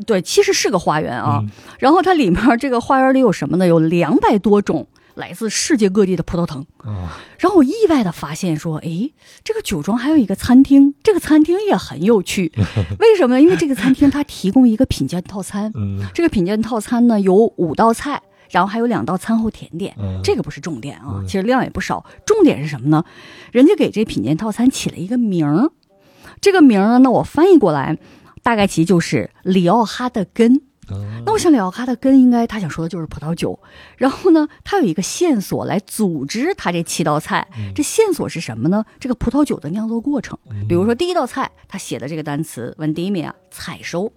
[0.07, 1.39] 对，其实是个花园啊。
[1.43, 3.67] 嗯然后它里面这个花园里有什么呢？
[3.67, 6.65] 有两百多种来自世界各地的葡萄藤。
[6.77, 9.13] 啊然后我意外的发现说，诶，
[9.43, 12.51] 这个酒庄还有一个餐厅，这个餐厅也很有趣。
[12.99, 13.41] 为什么呢？
[13.41, 18.21] 因为这个餐厅它提供一个品鉴套餐，嗯这个品鉴套餐呢有五道菜，
[18.51, 19.95] 然后还有两道餐后甜点。
[19.97, 22.05] 嗯，这个不是重点啊嗯，其实量也不少。
[22.25, 23.03] 重点是什么呢？
[23.51, 25.71] 人家给这品鉴套餐起了一个名儿，
[26.39, 27.97] 这个名儿呢，那我翻译过来，
[28.43, 30.61] 大概其就是里奥哈的根。
[30.93, 33.59] 嗯那我想里奥哈的根应该他想说的就是葡萄酒，
[33.97, 37.47] 然后呢，他有一个线索来组织他这七道菜。
[37.57, 38.83] 嗯这线索是什么呢？
[38.99, 40.37] 这个葡萄酒的酿造过程。
[40.49, 44.11] 嗯比如说第一道菜，他写的这个单词 vendimia 采收，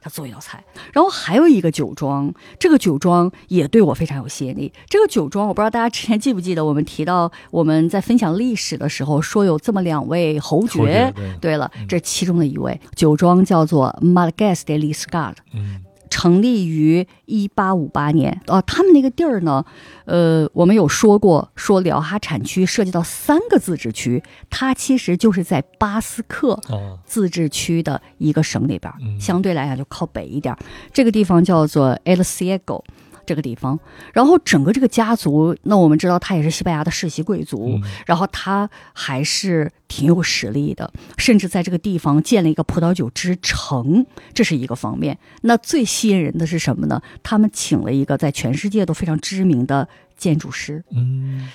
[0.00, 0.62] 他做一道菜。
[0.92, 4.72] 然后还有一个酒庄，这个酒庄也对我非常有吸引力。
[4.88, 11.12] 这个酒庄我不知道大家之前记不记得，我们提到我们在分享历史的时候说有这么两位侯爵。
[11.16, 15.36] 对对了，这其中的一位酒庄叫做 Malgas de Liscard。
[15.54, 18.42] 嗯成立于一八五八年。
[18.48, 19.64] 哦，他们那个地儿呢，
[20.04, 30.58] 呃，我们有说过，说辽哈产区涉及到三个自治区，它其实就是在巴斯克啊自治区的一个省里边相对来讲就靠北一点儿。
[30.92, 32.82] 这个地方叫做 El Ciego。
[33.30, 33.78] 这个地方，
[34.12, 44.04] 然后整个这个家族，那我们知道他也是西班牙的世袭贵族，嗯然后他还是挺有实力的，甚至在这个地方建了一个葡萄酒之城，
[44.34, 45.16] 这是一个方面。
[45.42, 47.00] 那最吸引人的是什么呢？
[47.22, 51.48] 他们请了一个在全世界都非常知名的建筑师，嗯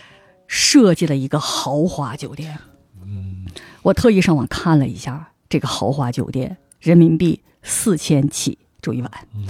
[0.48, 2.58] 设计了一个豪华酒店。
[3.04, 3.46] 嗯
[3.82, 9.46] 我特意上网看了一下这个豪华酒店，人民币四千起住一晚，嗯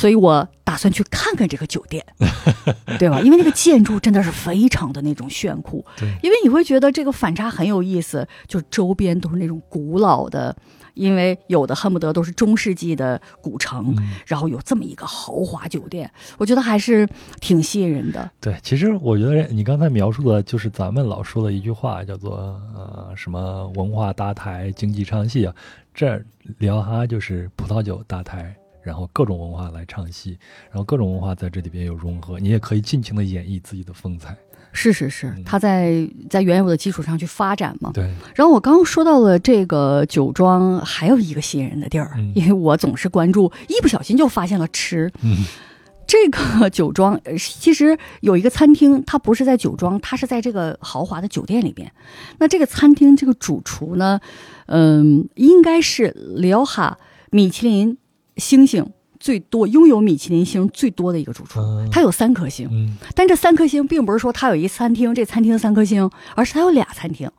[0.00, 2.02] 所以我打算去看看这个酒店，
[2.98, 3.20] 对吧？
[3.20, 10.56] 因为那个建筑真的是非常的那种炫酷，对因为你会觉得这个反差很有意思，就周边都是那种古老的，
[10.94, 17.06] 因为有的恨不得都是中世纪的古城，嗯然后有这么一个豪华酒店，我觉得还是
[17.38, 18.30] 挺吸引人的。
[18.40, 25.54] 对，其实我觉得你刚才描述的就是咱们老说的一句话，叫做呃什么文化搭台、经济唱戏啊。
[25.92, 26.22] 这
[26.58, 28.54] 里奥哈就是葡萄酒搭台，
[28.90, 30.36] 然后各种文化来唱戏，
[30.68, 34.36] 然后各种文化在这里边有融合，你也可以尽情的演绎自己的风采。
[34.72, 37.92] 是是是嗯，它在在原有的基础上去发展嘛。
[37.94, 38.04] 对，
[38.34, 45.08] 然后我刚刚说到了这个酒庄，还有一个吸引人的地儿，嗯 因为我总是关注，一不小心就发现了吃。
[45.22, 45.44] 嗯
[46.06, 51.92] 这个 酒庄呃其实有一个餐厅，它不是在酒庄，它是在这个豪华的酒店里边。
[52.38, 54.20] 那这个餐厅这个主厨呢，
[54.66, 56.98] 嗯，应该是辽哈
[57.30, 57.96] 米其林
[58.40, 58.90] 星星
[59.20, 62.66] 最多，拥有米其林星最多的一个主厨，嗯他有三颗星。
[62.72, 67.30] 嗯但这三颗星并不是说他有一餐厅，这餐厅三颗星，而是他有俩餐厅，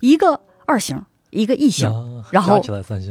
[0.00, 1.00] 一个二星，
[1.30, 1.88] 一个一星。
[1.88, 2.62] 啊然后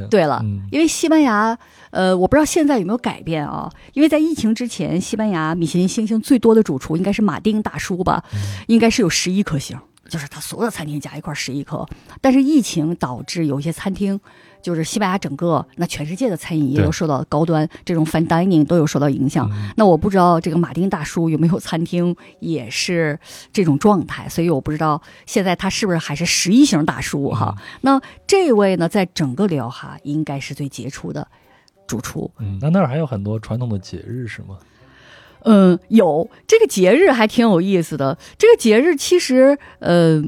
[0.10, 1.58] 对了，嗯因为西班牙，
[1.92, 3.70] 呃，我不知道现在有没有改变啊？
[3.94, 11.86] 因为在疫情之前，西班牙米其林星星最多的主厨应该是马丁大叔吧，嗯应该是有十一颗星，就是他所有的餐厅加一块十一颗。
[12.22, 14.20] 但是疫情导致有一些餐厅，
[14.62, 19.50] 就是西班牙整个那全世界的餐饮业都受到高端这种 fine dining 都有受到影响。
[19.52, 23.18] 嗯那我不知道这个马丁大叔有没有餐厅也是
[23.54, 27.56] 这种状态，所以我不知道现在他是不是还是十一型大叔哈。
[27.82, 31.28] 那这位呢，在整个里奥哈应该是最杰出的
[31.88, 32.30] 主厨。
[32.40, 34.58] 嗯，那那儿还有很多传统的节日是吗？
[35.44, 38.18] 嗯，有这个节日还挺有意思的。
[38.38, 40.22] 这个节日其实，呃，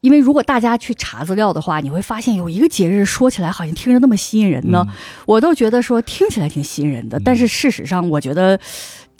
[0.00, 4.84] 因为如果大家去查资料的话，你会发现有一个节日说起来好像听着那么吸引人呢。
[4.88, 4.94] 嗯
[5.26, 8.58] 我都觉得说听起来挺吸引人的，但是事实上我觉得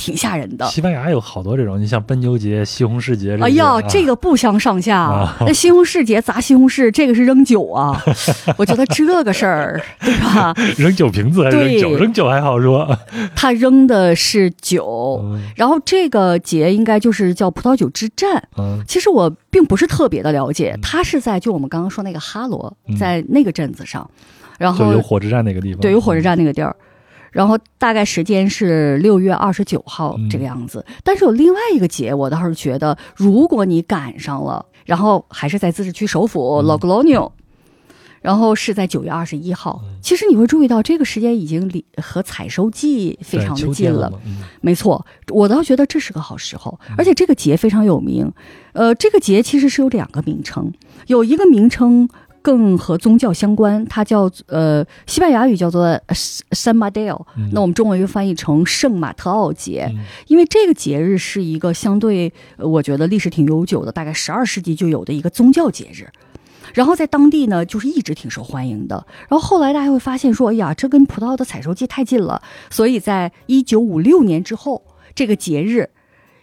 [0.00, 0.66] 挺吓人的。
[0.66, 8.02] 西班牙有好多这种，你像奔牛节、西红柿节哎呀，啊这个不相上下啊那西红柿节砸西红柿，这个是扔酒啊！
[8.56, 10.54] 我觉得这个事儿，对吧？
[10.78, 11.96] 扔酒瓶子还是扔酒？
[11.98, 12.88] 扔酒还好说，
[13.36, 18.42] 他扔的是酒，嗯然后这个节应该就是叫葡萄酒之战。
[18.56, 24.08] 嗯其实我并不是特别的了解嗯，它是在就我们刚刚说那个哈罗嗯，在那个镇子上，
[24.58, 26.74] 然就后有火车站那个地方，对，有火车站那个地儿。
[27.32, 36.66] 然后大概时间是六月二十九号嗯这个样子，但是有另外一个节，我倒是觉得，如果你赶上了，然后还是在自治区首府嗯。
[36.66, 37.30] Logroño，、
[38.20, 39.98] 然后是在九月二十一号，嗯。
[40.02, 44.12] 其实你会注意到这个时间已经离和采收季非常的近了，
[44.60, 48.32] 没错，我倒觉得这是个好时候，而且这个节非常有名。
[48.72, 50.72] 呃，这个节其实是有两个名称，
[51.06, 52.08] 有一个名称
[52.42, 55.86] 更和宗教相关，它叫呃西班牙语叫做
[56.50, 59.86] San Mateo，、嗯那我们中文又翻译成圣马特奥节。
[59.90, 66.08] 嗯因为这个节日是一个相对，呃我觉得历史挺悠久的，大概十二世纪就有的一个宗教节日。
[66.72, 69.04] 然后在当地呢，就是一直挺受欢迎的。
[69.28, 72.40] 然后后来大家会发现说，哎呀，这跟葡萄的采收季太近了，
[72.70, 74.84] 所以在一九五六年之后，
[75.14, 75.90] 这个节日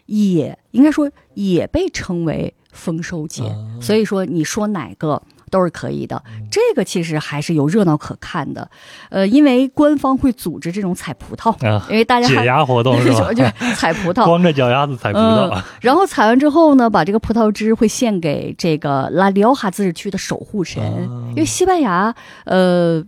[0.05, 3.43] 也应该说也被称为丰收节。
[3.43, 6.21] 啊所以说，你说哪个都是可以的。
[6.51, 8.69] 这个其实还是有热闹可看的，
[9.09, 13.33] 呃，因为官方会组织这种采葡萄，啊，因为大家解压活动 是吧？
[13.33, 13.43] 就
[13.75, 22.13] 采葡萄， 光着脚丫子采葡萄嗯，然后采完之后呢，把这个葡萄汁会献给这个拉里奥哈自治区的守护神，啊因为西班牙，
[22.45, 23.03] 呃。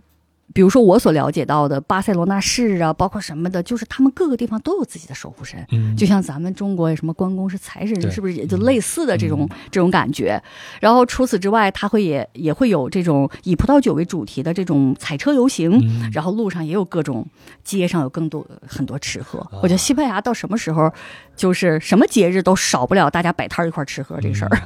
[0.52, 9.56] 比如说我所了解到的巴塞罗那市啊，包括什么的，就是他们各个地方都有自己的守护神，嗯，就像咱们中国什么关公是财神，是不是也就类似的这种、嗯。
[9.70, 10.42] 这种感觉？
[10.80, 16.10] 然后除此之外，他会也也会有这种以葡萄酒为主题的这种彩车游行，嗯。
[16.12, 17.26] 然后路上也有各种，
[17.62, 19.38] 街上有更多很多吃喝。
[19.40, 19.60] 啊。
[19.62, 20.92] 我觉得西班牙到什么时候，
[21.40, 24.60] 就是什么节日都少不了大家摆摊儿一块儿吃喝这事儿。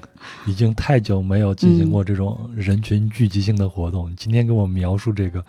[0.44, 4.12] 已经太久没有进行过嗯这种人群聚集性的活动。
[4.16, 5.44] 今天给我描述这个，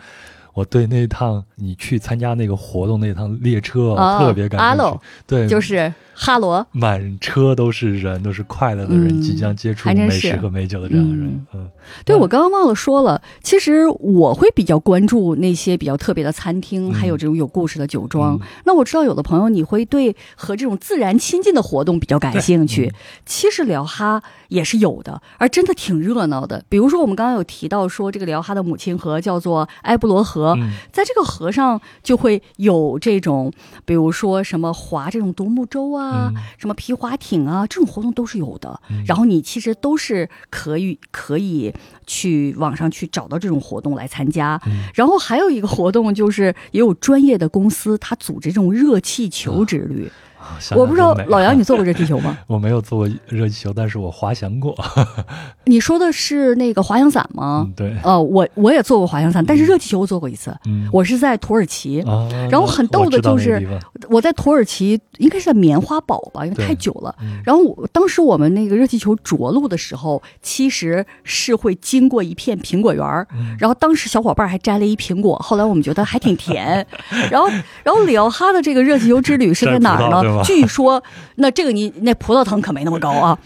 [0.56, 4.98] 我对那趟你去参加那个活动那趟列车、啊特别感兴趣。
[5.26, 11.46] 对，就是哈罗，满车都是人，都是快乐的人，嗯即将接触美食和美酒的这样的人。
[11.52, 11.68] 嗯，
[12.06, 18.36] 对我刚刚忘了说了，其实我会比较关注那些比较特别的餐厅，嗯还有这种有故事的酒庄。
[18.36, 22.94] 嗯那我知道有的朋友你会对和这种自然亲近的活动比较感兴趣嗯，
[23.26, 26.64] 其实辽哈也是有的，而真的挺热闹的。
[26.70, 33.52] 比如说我们刚刚有提到说，这个辽哈的母亲河叫做埃布罗河，嗯在这个河上就会有这种，
[33.84, 38.80] 比如说什么划这种独木舟啊，嗯什么皮划艇啊，这种活动都是有的。
[38.90, 41.72] 嗯然后你其实都是可以可以
[42.06, 44.60] 去网上去找到这种活动来参加。
[44.66, 50.06] 嗯然后还有一个活动就是也有专业的公司，它组织这种热气球之旅。
[50.06, 50.25] 啊
[50.58, 52.36] 想我不知道老杨你做过热气球吗？
[52.46, 54.74] 我没有坐过热气球，但是我滑翔过。
[55.64, 57.72] 你说的是那个滑翔伞吗嗯，？
[57.76, 60.56] 对，呃，我我也做过滑翔伞，但是热气球我做过一次。
[60.66, 63.66] 嗯，我是在土耳其，啊，然后很逗的就是
[64.08, 67.14] 我在土耳其应该是在棉花堡吧，因为太久了。
[67.20, 73.04] 嗯然后我当时我们那个热气球着陆的时候，其实是会经过一片苹果园
[73.58, 76.84] 然后当时小伙伴还摘了一苹果，后来我们觉得还挺甜。
[77.30, 77.48] 然后，
[77.84, 80.35] 然后里奥哈的这个热气球之旅是在哪儿呢？
[80.44, 81.02] 据说，
[81.36, 83.38] 那这个你那葡萄藤可没那么高啊。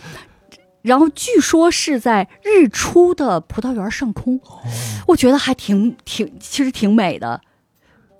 [0.82, 4.40] 然后据说是在日出的葡萄园上空，
[5.06, 7.38] 我觉得还挺挺，其实挺美的。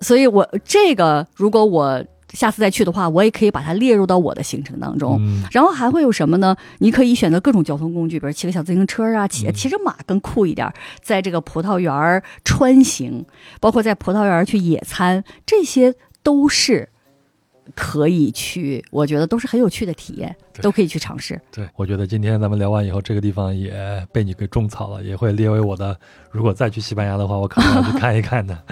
[0.03, 5.17] 所以我这个如果我下次再去的话，我也可以把它列入到我的行程当中。
[5.21, 6.55] 嗯然后还会有什么呢？
[6.81, 10.71] 你可以选择各种交通工具，比如骑个小自行车啊，骑嗯骑着马更酷一点，
[11.03, 13.25] 在这个葡萄园穿行，
[13.59, 16.90] 包括在葡萄园去野餐，这些都是
[17.75, 21.41] 可以去，我觉得都是很有趣的体验，都可以去尝试。
[21.51, 23.73] 对，我觉得今天咱们聊完以后，这个地方也
[24.13, 25.97] 被你给种草了，也会列为我的。
[26.31, 28.57] 如果再去西班牙的话，我可能要去看一看的。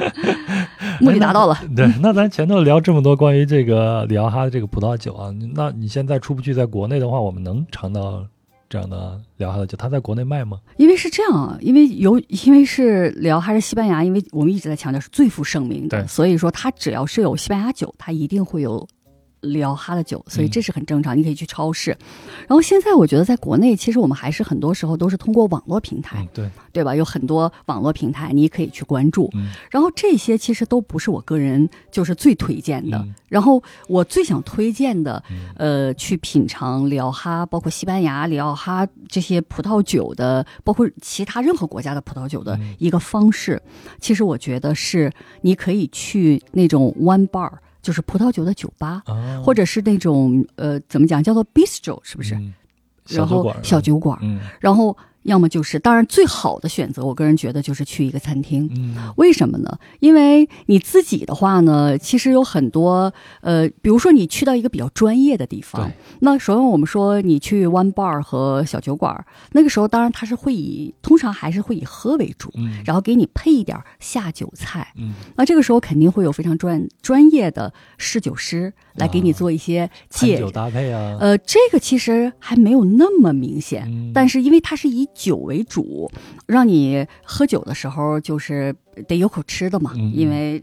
[1.00, 1.56] 目的达到了。
[1.76, 8.26] 对，那咱前头聊这么多关于这个里奥哈的这个葡萄酒啊，那你现在出不去，在国内的话，我们能尝到
[8.68, 9.76] 这样的里奥哈的酒？
[9.76, 10.60] 它在国内卖吗？
[10.76, 18.86] 因为是这样啊，因为有因为是聊还是西班牙，因为我们一直在强调是最负盛名的，所以说它只要是有西班牙酒，它一定会有
[19.40, 21.16] 聊哈的酒，所以这是很正常。
[21.16, 21.90] 你可以去超市，
[22.46, 26.94] 然后现在我觉得在国内，其实我们还是很多时候都是通过网络平台，嗯，对，对吧？
[26.94, 29.48] 有很多网络平台你可以去关注，嗯。
[29.70, 32.98] 然后这些其实都不是我个人就是最推荐的。
[32.98, 33.14] 嗯。
[33.28, 35.38] 然后我最想推荐的，嗯。
[35.56, 42.74] 呃，去品尝里奥哈，包括西班牙里奥哈这些葡萄酒的，包括其他任何国家的葡萄酒的嗯。
[42.78, 43.60] 一个方式，
[44.00, 45.12] 其实我觉得是
[45.42, 47.50] 你可以去那种 wine bar，
[47.88, 52.34] 就是葡萄酒的酒吧，啊，或者是那种呃怎么讲叫做 bistro，是不是？
[52.34, 52.52] 嗯。
[53.08, 53.64] 然后小酒馆儿。
[53.64, 54.40] 小酒馆，嗯。
[54.60, 58.68] 然后要么就是，当然最好的选择，我个人觉得就是去一个餐厅。
[58.76, 59.12] 嗯。
[59.16, 59.78] 为什么呢？
[60.00, 65.90] 因为你自己的话呢，其实有很多呃，比如说你去到一个比较专业的地方，
[66.20, 72.82] 那首先我们说你去 one bar 和小酒馆，那个时候当然它是会以通常还是会以喝为主，嗯。
[72.84, 74.92] 然后给你配一点下酒菜。
[74.96, 75.14] 嗯。
[75.36, 79.34] 那这个时候肯定会有非常专专业的侍酒师来给你啊。
[79.38, 84.10] 做一些介餐酒搭配啊，呃，这个其实还没有那么明显，嗯。
[84.12, 86.10] 但是因为它是以酒为主，
[86.46, 88.74] 让你喝酒的时候就是
[89.06, 90.62] 得有口吃的嘛，因为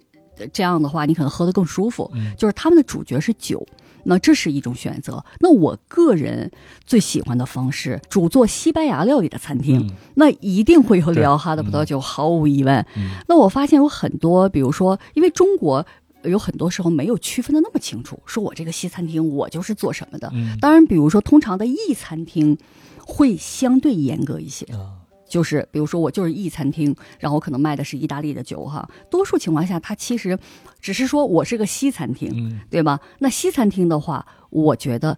[0.51, 2.09] 这样的话你可能喝得更舒服。
[2.13, 3.65] 嗯就是他们的主角是酒，
[4.03, 5.23] 那这是一种选择。
[5.39, 6.51] 那我个人
[6.85, 12.85] 最喜欢的方式，主做西班牙料理的餐厅，嗯那一定会有对里奥哈的葡萄酒，毫无疑问。
[12.97, 15.85] 嗯那我发现有很多，比如说，因为中国
[16.23, 20.29] 有很多时候没有区分的那么清楚，说我这个西餐厅我就是做什么的。
[20.33, 22.57] 嗯当然，比如说通常的意餐厅
[23.05, 28.87] 会相对严格一些，啊就是比如说我就是意餐厅，然后可能卖的是意大利的酒哈。
[29.09, 30.37] 多数情况下，它其实
[30.79, 32.99] 只是说我是个西餐厅，嗯对吧？
[33.19, 35.17] 那西餐厅的话，我觉得。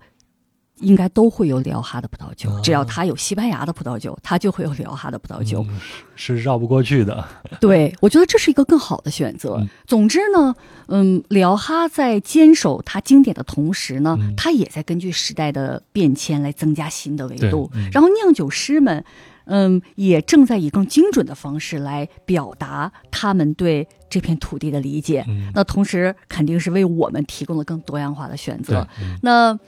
[0.79, 5.65] 应该都会有里奥哈的葡萄酒，啊只要他有西班牙的葡萄酒，他就会有里奥哈的葡萄酒。
[5.67, 5.79] 嗯
[6.19, 7.23] 是绕不过去的。
[7.61, 9.57] 对，我觉得这是一个更好的选择。
[9.59, 10.55] 嗯总之呢，
[10.87, 17.69] 嗯，里奥哈在坚守它经典的同时呢，嗯它也在根据时代的变迁来增加新的维度。
[17.75, 19.03] 嗯然后酿酒师们，
[19.45, 25.23] 嗯，也正在以更精准的方式来表达他们对这片土地的理解。
[25.27, 29.59] 嗯，那同时肯定是为我们提供了更多样化的选择。，嗯那。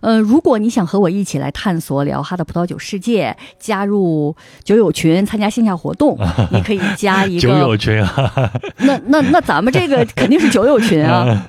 [0.00, 6.18] 呃，如果你想和我一起来探索里奥哈的葡萄酒世界，加入酒友群，参加线下活动，
[6.52, 11.46] 你可以加一个酒友群啊，那那那咱们这个肯定是酒友群啊，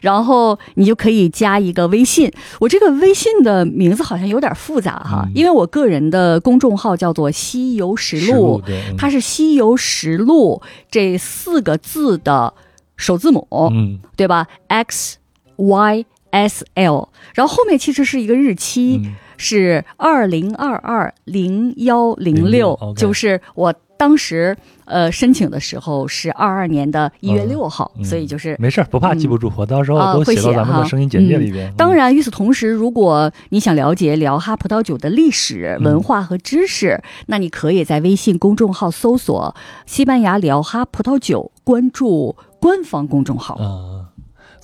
[0.00, 2.30] 然后你就可以加一个微信。
[2.58, 5.32] 我这个微信的名字好像有点复杂哈，嗯。
[5.34, 10.60] 因为我个人的公众号叫做“西游实实录”，嗯它是“西游实录”
[10.90, 12.52] 这四个字的
[12.96, 14.00] 首字母，嗯。
[14.16, 15.18] 对吧？X
[15.56, 16.04] Y
[16.34, 28.56] S L，然后后面其实是一个日期，嗯是二零二二零幺零六06，就是我当时呃申请的时候是二二年的一月嗯六号，嗯所以就是。
[28.60, 31.72] 没事儿，不怕记不住，我到时候啊都写到会写哈咱们的声音简介里边。
[31.76, 39.54] 当然，与此同时，如果你想了解辽哈葡萄酒的历史、嗯文化和知识，那你可以在微信公众号搜索
[39.86, 43.58] “西班牙辽哈葡萄酒”，关注官方公众号。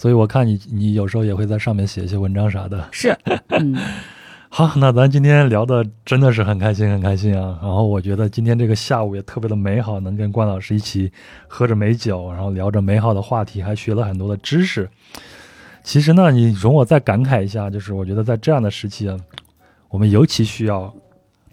[0.01, 2.89] 啊，所以我看你你有时候也会在上面写一些文章啥的。
[2.91, 3.15] 是，
[3.49, 3.77] 嗯，
[4.49, 7.59] 好，那咱今天聊的真的是很开心，很开心啊。
[7.61, 11.13] 然后我觉得今天这个下午也特别的美好，能跟关老师一起
[11.47, 14.89] 喝着美酒，然后聊着美好的话题，还学了很多的知识。
[15.83, 19.17] 其实呢，你容我再感慨一下，就是我觉得在这样的时期啊，
[19.89, 20.93] 我们尤其需要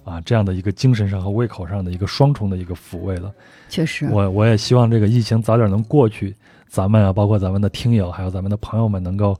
[0.03, 3.31] 啊这样的一个精神上和胃口上的一个双重的一个抚慰了。
[3.69, 6.35] 确实，我我也希望这个疫情早点能过去，
[6.67, 9.31] 咱们啊，包括咱们的听友，还有咱们的朋友们，能够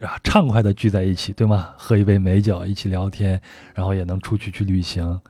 [0.00, 1.68] 啊畅快的聚在一起，对吗？
[1.76, 3.40] 喝一杯美酒，一起聊天，
[3.74, 5.20] 然后也能出去去旅行。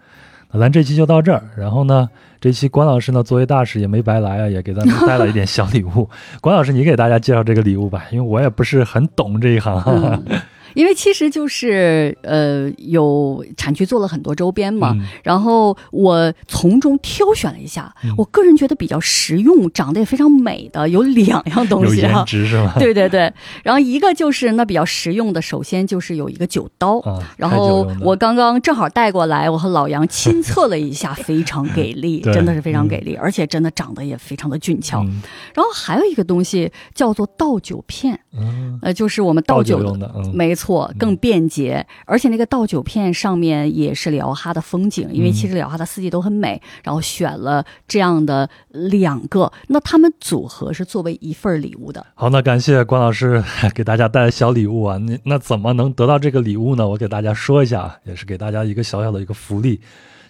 [0.50, 2.08] 那咱这期就到这儿，然后呢，
[2.40, 6.08] 这期关老师呢作为大使也没白来啊，也给咱们带了一点小礼物。
[6.40, 9.78] 关老师，你给大家介绍这个礼物吧，因为我也不是很懂这一行。
[9.86, 10.24] 嗯，
[10.74, 22.24] 因为其实就是呃，有产区做了很多周边嘛，嗯然后我从中挑选了一下，嗯我个人觉得比较实用、长得也非常美的有两样东西哈。
[22.24, 22.74] 值是吗？
[22.78, 23.32] 对对对，
[23.62, 26.98] 然后一个就是那比较实用的，首先就是有一个酒刀。
[27.00, 35.00] 啊，然后我刚刚正好带过来，我和老杨亲 测了一下，非常给力，真的是非常给力，而且真的长得也非常的俊俏。
[35.04, 35.20] 嗯
[35.54, 52.04] 然后还有一个东西叫做倒酒片，嗯，呃，就是我们倒倒酒用的，嗯，没错，更便捷，而且那个倒酒片上面也是辽哈的风景，因为嗯其实辽哈的四季都很美，然后选了这样的两个，那他们组合是作为一份礼物的。
[52.14, 53.44] 好，那感谢关老师
[53.74, 54.98] 给大家带来小礼物啊。
[54.98, 56.88] 那那怎么能得到这个礼物呢？
[56.88, 59.80] 我给大家说一下啊，也是给大家一个小小的一个福利，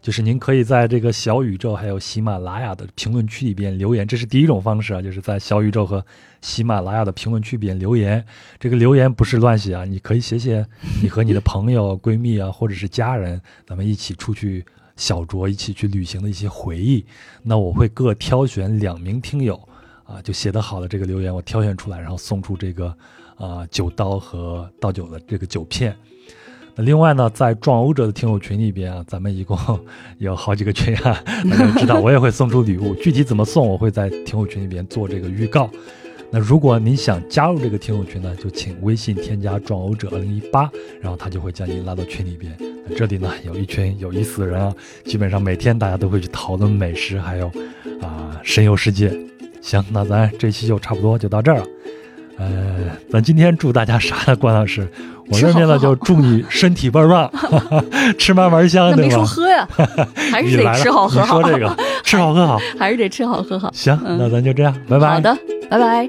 [0.00, 6.04] 就是您可以在这个小宇宙还有喜马拉雅的评论区里边留言，这是第一种方式啊，就是在小宇宙和
[6.40, 8.24] 喜马拉雅的评论区里边留言。
[8.58, 10.66] 这个留言不是乱写啊，你可以写写
[11.02, 14.64] 你和你的朋友、闺蜜啊，或者是家人，咱们一起出去
[14.96, 17.04] 小酌、一起去旅行的一些回忆。
[17.42, 19.60] 那我会各挑选两名听友。
[20.04, 22.96] 啊，就写得好的这个留言，我挑选出来，然后送出这个
[23.36, 25.94] 啊酒刀和倒酒的这个酒片。
[26.78, 29.58] 那另外呢，在壮游者的听友群里边啊，咱们一共
[30.18, 35.68] 有好几个群啊， 大家知道我也会送出礼物，具体怎么送，我会在听友群里边做这个预告。
[36.30, 42.54] 那如果您想加入这个听友群呢，就请微信添加“壮游者二零一八”，然后他就会将您拉到群里边。
[42.86, 44.72] 那这里呢，有一群有意思的人啊，
[45.04, 47.50] 基本上每天大家都会去讨论美食，还有
[48.00, 49.10] 啊神游世界。
[49.62, 51.66] 行，那咱这期就差不多就到这儿了。
[52.38, 52.46] 呃，
[53.10, 54.36] 咱今天祝大家啥呢？
[54.36, 54.86] 关老师，
[55.28, 57.30] 我这边呢就祝你身体倍儿棒，
[58.18, 59.24] 吃嘛嘛香，那没说？
[59.26, 59.66] 喝呀，
[60.32, 62.58] 还是得来 吃好喝好你，说这个吃好喝好。
[62.78, 63.70] 还是得吃好喝好。
[63.72, 65.08] 行，嗯那咱就这样，拜拜。
[65.14, 65.36] 好的，
[65.68, 66.08] 拜拜。